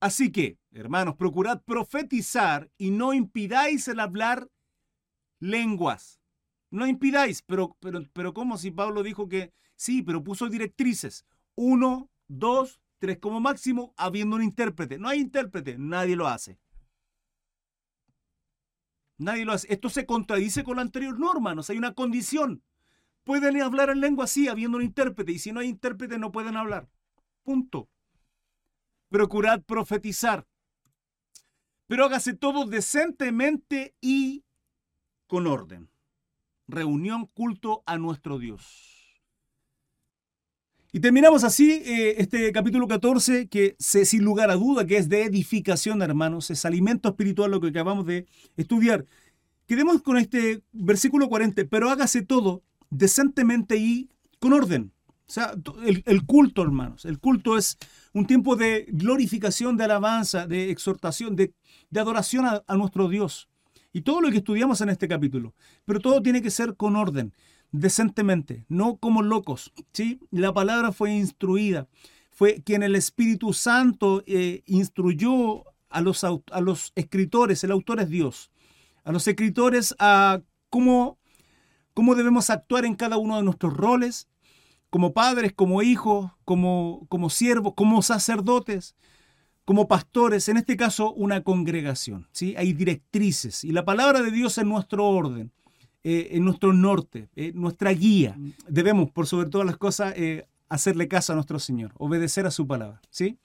Así 0.01 0.33
que, 0.33 0.59
hermanos, 0.73 1.17
procurad 1.17 1.63
profetizar 1.63 2.71
y 2.79 2.91
no 2.91 3.13
impidáis 3.13 3.87
el 3.89 4.01
hablar 4.01 4.51
lenguas. 5.39 6.21
No 6.71 6.87
impidáis, 6.87 7.43
pero, 7.43 7.77
pero, 7.81 8.01
pero 8.13 8.33
¿cómo 8.33 8.57
si 8.57 8.71
Pablo 8.71 9.03
dijo 9.03 9.29
que 9.29 9.53
sí, 9.77 10.03
pero 10.03 10.25
puso 10.25 10.49
directrices? 10.49 11.27
Uno 11.55 12.11
dos, 12.29 12.81
tres 12.99 13.19
como 13.19 13.41
máximo, 13.41 13.93
habiendo 13.97 14.37
un 14.37 14.43
intérprete. 14.43 14.99
No 14.99 15.09
hay 15.09 15.21
intérprete, 15.21 15.77
nadie 15.79 16.17
lo 16.17 16.29
hace. 16.29 16.59
Nadie 19.21 19.45
lo 19.45 19.53
hace. 19.53 19.71
Esto 19.71 19.91
se 19.91 20.07
contradice 20.07 20.65
con 20.65 20.77
la 20.77 20.83
anterior 20.83 21.19
norma, 21.19 21.55
no 21.55 21.61
hay 21.69 21.77
una 21.77 21.93
condición. 21.93 22.63
Pueden 23.23 23.61
hablar 23.61 23.91
en 23.91 24.01
lengua 24.01 24.25
así, 24.25 24.49
habiendo 24.49 24.79
un 24.79 24.83
intérprete, 24.83 25.33
y 25.33 25.39
si 25.39 25.53
no 25.53 25.61
hay 25.61 25.69
intérprete 25.69 26.19
no 26.19 26.33
pueden 26.33 26.57
hablar. 26.57 26.89
Punto. 27.43 27.91
Procurad 29.11 29.63
profetizar. 29.63 30.47
Pero 31.87 32.07
hágase 32.07 32.33
todo 32.33 32.65
decentemente 32.65 33.95
y 34.01 34.43
con 35.27 35.47
orden. 35.47 35.91
Reunión, 36.67 37.27
culto 37.27 37.83
a 37.85 37.99
nuestro 37.99 38.39
Dios. 38.39 39.00
Y 40.93 40.99
terminamos 40.99 41.45
así 41.45 41.71
eh, 41.71 42.17
este 42.19 42.51
capítulo 42.51 42.89
14, 42.89 43.49
que 43.49 43.77
se, 43.79 44.05
sin 44.05 44.25
lugar 44.25 44.51
a 44.51 44.57
duda 44.57 44.85
que 44.85 44.97
es 44.97 45.09
de 45.09 45.23
edificación, 45.23 46.03
hermanos, 46.03 46.51
es 46.51 46.65
alimento 46.65 47.09
espiritual 47.09 47.53
lo 47.53 47.61
que 47.61 47.69
acabamos 47.69 48.07
de 48.07 48.27
estudiar. 48.57 49.07
Quedemos 49.69 50.03
con 50.03 50.19
este 50.19 50.63
versículo 50.73 51.29
40, 51.29 51.63
pero 51.71 51.91
hágase 51.91 52.23
todo 52.23 52.65
decentemente 52.91 53.77
y 53.77 54.11
con 54.41 54.53
orden. 54.53 54.93
O 55.29 55.33
sea, 55.33 55.55
el, 55.85 56.27
culto, 56.27 56.63
hermanos, 56.63 57.05
el 57.05 57.21
culto 57.21 57.57
es 57.57 57.79
un 58.13 58.27
tiempo 58.27 58.57
de 58.57 58.87
glorificación, 58.89 59.77
de 59.77 59.85
alabanza, 59.85 60.49
de 60.49 60.73
exhortación, 60.73 61.37
de, 61.37 61.55
adoración 61.95 62.47
a, 62.47 62.65
a 62.67 62.77
nuestro 62.77 63.09
Dios. 63.09 63.49
Y 63.93 64.01
todo 64.01 64.21
lo 64.21 64.31
que 64.33 64.39
estudiamos 64.39 64.81
en 64.81 64.89
este 64.89 65.07
capítulo. 65.07 65.55
Pero 65.85 66.01
todo 66.01 66.21
tiene 66.21 66.43
que 66.43 66.51
ser 66.51 66.75
con 66.75 66.97
orden 66.97 67.33
decentemente, 67.73 68.65
no 68.69 68.97
como 68.97 69.23
locos. 69.23 69.73
¿sí? 69.93 70.21
La 70.31 70.53
palabra 70.53 70.93
fue 70.93 71.13
instruida, 71.13 71.89
fue 72.31 72.63
quien 72.63 72.83
el 72.83 72.97
Espíritu 72.97 73.53
Santo 73.53 74.23
eh, 74.27 74.63
instruyó 74.67 75.65
a 75.89 76.01
los, 76.01 76.25
a 76.25 76.61
los 76.61 76.93
escritores, 76.95 77.65
el 77.65 77.73
autor 77.73 78.01
es 78.01 78.09
Dios, 78.09 78.51
a 79.05 79.13
los 79.13 79.27
escritores 79.27 79.95
a 79.99 80.41
cómo, 80.69 81.19
cómo 81.95 82.15
debemos 82.15 82.49
actuar 82.51 82.85
en 82.85 82.95
cada 82.95 83.19
uno 83.19 83.37
de 83.37 83.43
nuestros 83.43 83.77
roles, 83.77 84.29
como 84.89 85.13
padres, 85.13 85.53
como 85.53 85.83
hijos, 85.83 86.33
como, 86.45 87.07
como 87.09 87.31
siervos, 87.31 87.75
como 87.77 88.03
sacerdotes, 88.03 88.97
como 89.65 89.87
pastores, 89.87 90.49
en 90.49 90.57
este 90.57 90.77
caso 90.77 91.13
una 91.13 91.43
congregación. 91.43 92.29
¿sí? 92.33 92.55
Hay 92.57 92.73
directrices 92.73 93.63
y 93.63 93.71
la 93.71 93.85
palabra 93.85 94.21
de 94.21 94.33
Dios 94.33 94.59
es 94.59 94.65
nuestro 94.65 95.07
orden. 95.07 95.53
Eh, 96.03 96.29
en 96.33 96.45
nuestro 96.45 96.73
norte, 96.73 97.29
eh, 97.37 97.53
nuestra 97.55 97.93
guía. 97.93 98.35
Mm. 98.39 98.53
Debemos, 98.69 99.11
por 99.11 99.27
sobre 99.27 99.51
todas 99.51 99.67
las 99.67 99.77
cosas, 99.77 100.15
eh, 100.17 100.47
hacerle 100.71 101.09
caso 101.09 101.33
a 101.33 101.35
nuestro 101.35 101.59
Señor, 101.59 101.93
obedecer 101.99 102.47
a 102.47 102.51
su 102.51 102.67
palabra. 102.67 103.03
¿sí? 103.11 103.39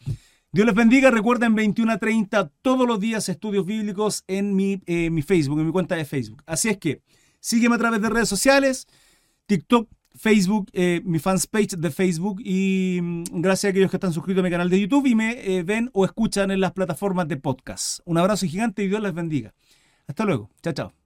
Dios 0.54 0.66
les 0.66 0.74
bendiga. 0.74 1.12
Recuerden 1.12 1.54
21 1.54 1.92
a 1.92 1.98
30 1.98 2.50
todos 2.62 2.88
los 2.88 3.02
días 3.02 3.28
estudios 3.28 3.66
bíblicos 3.66 4.24
en 4.28 4.56
mi, 4.56 4.82
mi 4.88 5.22
Facebook, 5.22 5.60
en 5.60 5.66
mi 5.66 5.72
cuenta 5.74 5.96
de 5.96 6.06
Facebook. 6.06 6.44
Así 6.46 6.70
es 6.70 6.78
que 6.78 7.02
sígueme 7.42 7.76
a 7.76 7.78
través 7.78 8.02
de 8.02 8.10
redes 8.10 8.30
sociales, 8.30 8.88
TikTok, 9.48 9.90
Facebook, 10.14 10.72
mi 11.04 11.20
fans 11.20 11.48
page 11.48 11.76
de 11.78 11.92
Facebook 11.92 12.40
y 12.40 13.00
mm, 13.02 13.24
gracias 13.42 13.66
a 13.66 13.72
aquellos 13.72 13.92
que 13.92 13.98
están 13.98 14.14
suscritos 14.14 14.40
a 14.40 14.44
mi 14.44 14.50
canal 14.50 14.70
de 14.70 14.80
YouTube 14.80 15.08
y 15.08 15.16
me 15.16 15.64
ven 15.64 15.90
o 15.92 16.06
escuchan 16.06 16.52
en 16.52 16.62
las 16.62 16.72
plataformas 16.72 17.28
de 17.28 17.36
podcast. 17.36 18.00
Un 18.06 18.18
abrazo 18.18 18.46
gigante 18.46 18.82
y 18.82 18.88
Dios 18.88 19.02
les 19.02 19.14
bendiga. 19.14 19.54
Hasta 20.08 20.24
luego. 20.24 20.50
Chao, 20.62 20.72
chao. 20.72 21.05